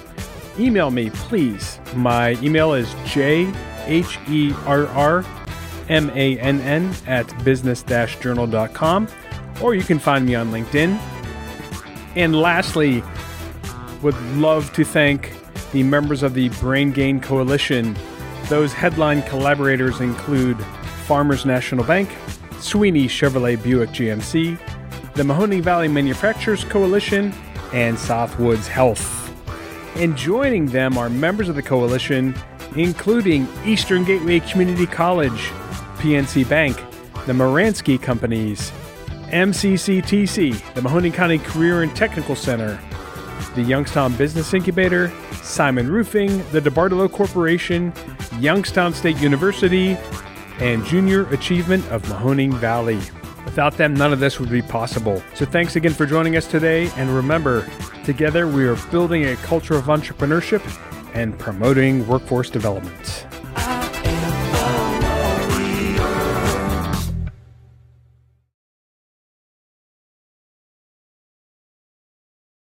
email 0.59 0.91
me, 0.91 1.09
please. 1.11 1.79
My 1.95 2.31
email 2.41 2.73
is 2.73 2.93
j 3.05 3.53
h 3.85 4.17
e 4.27 4.53
r 4.65 4.87
r 4.87 5.25
m 5.89 6.09
a 6.15 6.37
n 6.39 6.59
n 6.61 6.93
at 7.05 7.25
business 7.43 7.83
journal.com, 7.83 9.07
or 9.61 9.75
you 9.75 9.83
can 9.83 9.99
find 9.99 10.25
me 10.25 10.35
on 10.35 10.51
LinkedIn. 10.51 10.99
And 12.15 12.35
lastly, 12.35 13.03
would 14.01 14.19
love 14.35 14.73
to 14.73 14.83
thank 14.83 15.33
the 15.71 15.83
members 15.83 16.23
of 16.23 16.33
the 16.33 16.49
Brain 16.49 16.91
Gain 16.91 17.19
Coalition. 17.19 17.95
Those 18.45 18.73
headline 18.73 19.21
collaborators 19.23 20.01
include 20.01 20.57
Farmers 21.11 21.45
National 21.45 21.83
Bank, 21.83 22.09
Sweeney 22.61 23.05
Chevrolet 23.05 23.61
Buick 23.61 23.89
GMC, 23.89 24.57
the 25.13 25.23
Mahoning 25.23 25.59
Valley 25.59 25.89
Manufacturers 25.89 26.63
Coalition, 26.63 27.33
and 27.73 27.97
Southwoods 27.97 28.65
Health. 28.65 29.29
And 29.97 30.15
joining 30.15 30.67
them 30.67 30.97
are 30.97 31.09
members 31.09 31.49
of 31.49 31.55
the 31.55 31.61
coalition, 31.61 32.33
including 32.77 33.45
Eastern 33.65 34.05
Gateway 34.05 34.39
Community 34.39 34.85
College, 34.85 35.49
PNC 35.97 36.47
Bank, 36.47 36.77
the 37.25 37.33
Moransky 37.33 38.01
Companies, 38.01 38.71
MCCTC, 39.31 40.73
the 40.75 40.79
Mahoning 40.79 41.13
County 41.13 41.39
Career 41.39 41.81
and 41.81 41.93
Technical 41.93 42.37
Center, 42.37 42.79
the 43.55 43.63
Youngstown 43.63 44.15
Business 44.15 44.53
Incubator, 44.53 45.11
Simon 45.43 45.91
Roofing, 45.91 46.37
the 46.53 46.61
DeBartolo 46.61 47.11
Corporation, 47.11 47.91
Youngstown 48.39 48.93
State 48.93 49.17
University, 49.17 49.97
and 50.61 50.85
Junior 50.85 51.27
Achievement 51.33 51.83
of 51.87 52.03
Mahoning 52.03 52.53
Valley. 52.53 52.99
Without 53.45 53.77
them, 53.77 53.95
none 53.95 54.13
of 54.13 54.19
this 54.19 54.39
would 54.39 54.51
be 54.51 54.61
possible. 54.61 55.21
So 55.33 55.43
thanks 55.43 55.75
again 55.75 55.91
for 55.91 56.05
joining 56.05 56.37
us 56.37 56.45
today, 56.45 56.91
and 56.97 57.09
remember, 57.09 57.67
together 58.05 58.47
we 58.47 58.65
are 58.67 58.75
building 58.91 59.25
a 59.25 59.35
culture 59.37 59.75
of 59.75 59.85
entrepreneurship 59.85 60.61
and 61.15 61.37
promoting 61.39 62.07
workforce 62.07 62.51
development. 62.51 63.25